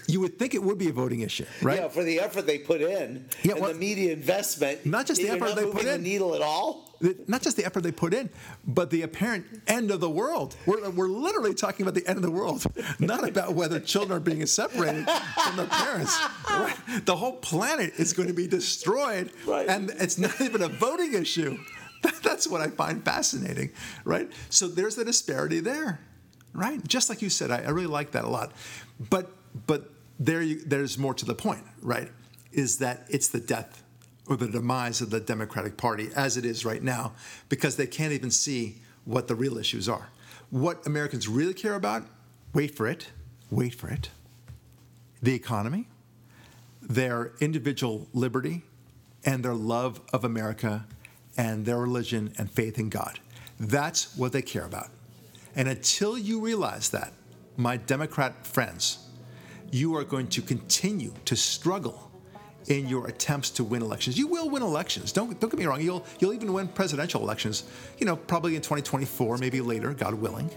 You 0.07 0.21
would 0.21 0.39
think 0.39 0.55
it 0.55 0.63
would 0.63 0.77
be 0.77 0.87
a 0.87 0.93
voting 0.93 1.19
issue, 1.19 1.45
right? 1.61 1.79
Yeah, 1.79 1.89
for 1.89 2.03
the 2.03 2.19
effort 2.19 2.47
they 2.47 2.57
put 2.57 2.81
in 2.81 3.27
yeah, 3.43 3.51
and 3.51 3.61
well, 3.61 3.73
the 3.73 3.77
media 3.77 4.13
investment. 4.13 4.85
Not 4.85 5.05
just 5.05 5.21
the 5.21 5.29
effort 5.29 5.55
they 5.55 5.65
put 5.65 5.81
in. 5.81 5.85
The 5.87 5.97
needle 5.97 6.33
at 6.35 6.41
all. 6.41 6.87
Not 7.27 7.43
just 7.43 7.57
the 7.57 7.65
effort 7.65 7.81
they 7.81 7.91
put 7.91 8.13
in, 8.13 8.29
but 8.65 8.89
the 8.89 9.03
apparent 9.03 9.45
end 9.67 9.91
of 9.91 9.99
the 9.99 10.09
world. 10.09 10.55
We're, 10.65 10.89
we're 10.89 11.09
literally 11.09 11.53
talking 11.53 11.83
about 11.83 11.93
the 11.93 12.07
end 12.07 12.17
of 12.17 12.23
the 12.23 12.31
world, 12.31 12.65
not 12.99 13.27
about 13.27 13.53
whether 13.53 13.79
children 13.79 14.17
are 14.17 14.21
being 14.21 14.43
separated 14.47 15.07
from 15.43 15.57
their 15.57 15.67
parents. 15.67 16.17
Right? 16.49 16.75
The 17.05 17.15
whole 17.15 17.33
planet 17.33 17.93
is 17.97 18.13
going 18.13 18.29
to 18.29 18.33
be 18.33 18.47
destroyed, 18.47 19.31
right. 19.45 19.67
and 19.67 19.91
it's 19.91 20.17
not 20.17 20.41
even 20.41 20.63
a 20.63 20.69
voting 20.69 21.13
issue. 21.13 21.59
That's 22.23 22.47
what 22.47 22.61
I 22.61 22.67
find 22.67 23.03
fascinating, 23.03 23.71
right? 24.03 24.29
So 24.49 24.67
there's 24.67 24.95
the 24.95 25.05
disparity 25.05 25.59
there, 25.59 25.99
right? 26.53 26.85
Just 26.87 27.09
like 27.09 27.21
you 27.21 27.29
said, 27.29 27.51
I, 27.51 27.59
I 27.59 27.69
really 27.69 27.87
like 27.87 28.11
that 28.11 28.25
a 28.25 28.29
lot. 28.29 28.51
But 29.09 29.31
but 29.65 29.91
there 30.19 30.41
you, 30.41 30.61
there's 30.63 30.97
more 30.97 31.13
to 31.13 31.25
the 31.25 31.35
point, 31.35 31.63
right? 31.81 32.09
Is 32.51 32.77
that 32.79 33.05
it's 33.09 33.27
the 33.27 33.39
death 33.39 33.83
or 34.27 34.35
the 34.35 34.47
demise 34.47 35.01
of 35.01 35.09
the 35.09 35.19
Democratic 35.19 35.77
Party 35.77 36.09
as 36.15 36.37
it 36.37 36.45
is 36.45 36.65
right 36.65 36.83
now 36.83 37.13
because 37.49 37.75
they 37.75 37.87
can't 37.87 38.13
even 38.13 38.31
see 38.31 38.77
what 39.05 39.27
the 39.27 39.35
real 39.35 39.57
issues 39.57 39.87
are. 39.87 40.09
What 40.49 40.85
Americans 40.85 41.27
really 41.27 41.53
care 41.53 41.75
about, 41.75 42.05
wait 42.53 42.75
for 42.75 42.87
it, 42.87 43.09
wait 43.49 43.73
for 43.73 43.89
it, 43.89 44.09
the 45.21 45.33
economy, 45.33 45.87
their 46.81 47.33
individual 47.39 48.07
liberty, 48.13 48.63
and 49.25 49.43
their 49.43 49.53
love 49.53 50.01
of 50.13 50.23
America 50.23 50.85
and 51.37 51.65
their 51.65 51.77
religion 51.77 52.33
and 52.37 52.51
faith 52.51 52.79
in 52.79 52.89
God. 52.89 53.19
That's 53.59 54.15
what 54.17 54.31
they 54.31 54.41
care 54.41 54.65
about. 54.65 54.89
And 55.55 55.67
until 55.67 56.17
you 56.17 56.39
realize 56.39 56.89
that, 56.89 57.13
my 57.55 57.77
Democrat 57.77 58.45
friends, 58.45 58.99
you 59.71 59.95
are 59.95 60.03
going 60.03 60.27
to 60.27 60.41
continue 60.41 61.13
to 61.25 61.35
struggle 61.35 62.11
in 62.67 62.87
your 62.87 63.07
attempts 63.07 63.49
to 63.49 63.63
win 63.63 63.81
elections. 63.81 64.17
You 64.17 64.27
will 64.27 64.49
win 64.49 64.61
elections. 64.61 65.11
Don't, 65.11 65.39
don't 65.39 65.49
get 65.49 65.59
me 65.59 65.65
wrong. 65.65 65.81
You'll, 65.81 66.05
you'll 66.19 66.33
even 66.33 66.51
win 66.53 66.67
presidential 66.67 67.21
elections, 67.21 67.63
you 67.97 68.05
know, 68.05 68.15
probably 68.15 68.55
in 68.55 68.61
2024, 68.61 69.37
maybe 69.37 69.61
later, 69.61 69.93
God 69.93 70.13
willing. 70.13 70.49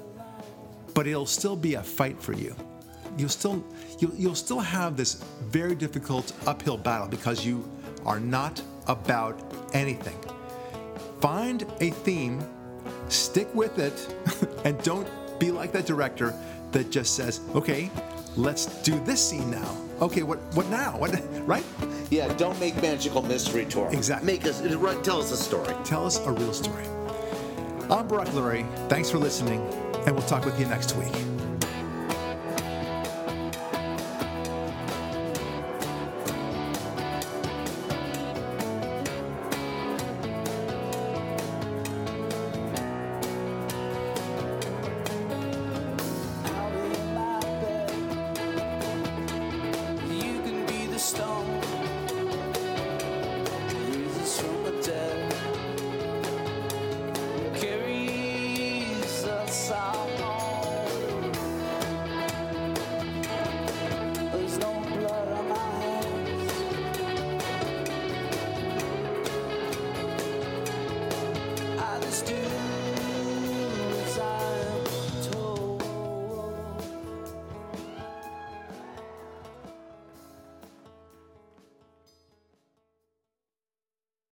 But 0.93 1.07
it'll 1.07 1.27
still 1.27 1.57
be 1.57 1.75
a 1.75 1.83
fight 1.83 2.21
for 2.21 2.33
you. 2.33 2.55
You'll 3.17 3.29
still, 3.29 3.65
you'll, 3.99 4.15
you'll 4.15 4.35
still 4.35 4.61
have 4.61 4.97
this 4.97 5.15
very 5.49 5.75
difficult 5.75 6.33
uphill 6.47 6.77
battle 6.77 7.09
because 7.09 7.45
you 7.45 7.69
are 8.05 8.21
not 8.21 8.61
about 8.87 9.41
anything. 9.73 10.19
Find 11.21 11.67
a 11.81 11.91
theme, 11.91 12.43
stick 13.09 13.53
with 13.55 13.79
it, 13.79 14.15
and 14.65 14.83
don't 14.83 15.09
be 15.39 15.51
like 15.51 15.73
that 15.73 15.87
director 15.87 16.35
that 16.73 16.91
just 16.91 17.15
says, 17.15 17.41
okay, 17.55 17.91
let's 18.37 18.83
do 18.83 18.99
this 19.01 19.29
scene 19.29 19.51
now. 19.51 19.77
Okay, 20.01 20.23
what 20.23 20.39
what 20.55 20.67
now? 20.69 20.97
What 20.97 21.11
right? 21.47 21.65
Yeah, 22.11 22.33
don't 22.35 22.59
make 22.59 22.81
magical 22.81 23.23
mystery 23.23 23.67
tour. 23.67 23.91
Exactly. 23.93 24.27
Make 24.33 24.47
us 24.47 24.61
tell 25.05 25.21
us 25.21 25.31
a 25.31 25.37
story. 25.37 25.75
Tell 25.85 26.07
us 26.07 26.19
a 26.25 26.33
real 26.33 26.55
story. 26.55 26.85
I'm 27.91 28.09
Barak 28.09 28.29
Lurie. 28.29 28.67
Thanks 28.89 29.11
for 29.11 29.19
listening, 29.19 29.61
and 30.07 30.13
we'll 30.13 30.27
talk 30.27 30.45
with 30.45 30.59
you 30.59 30.67
next 30.67 30.97
week. 30.97 31.40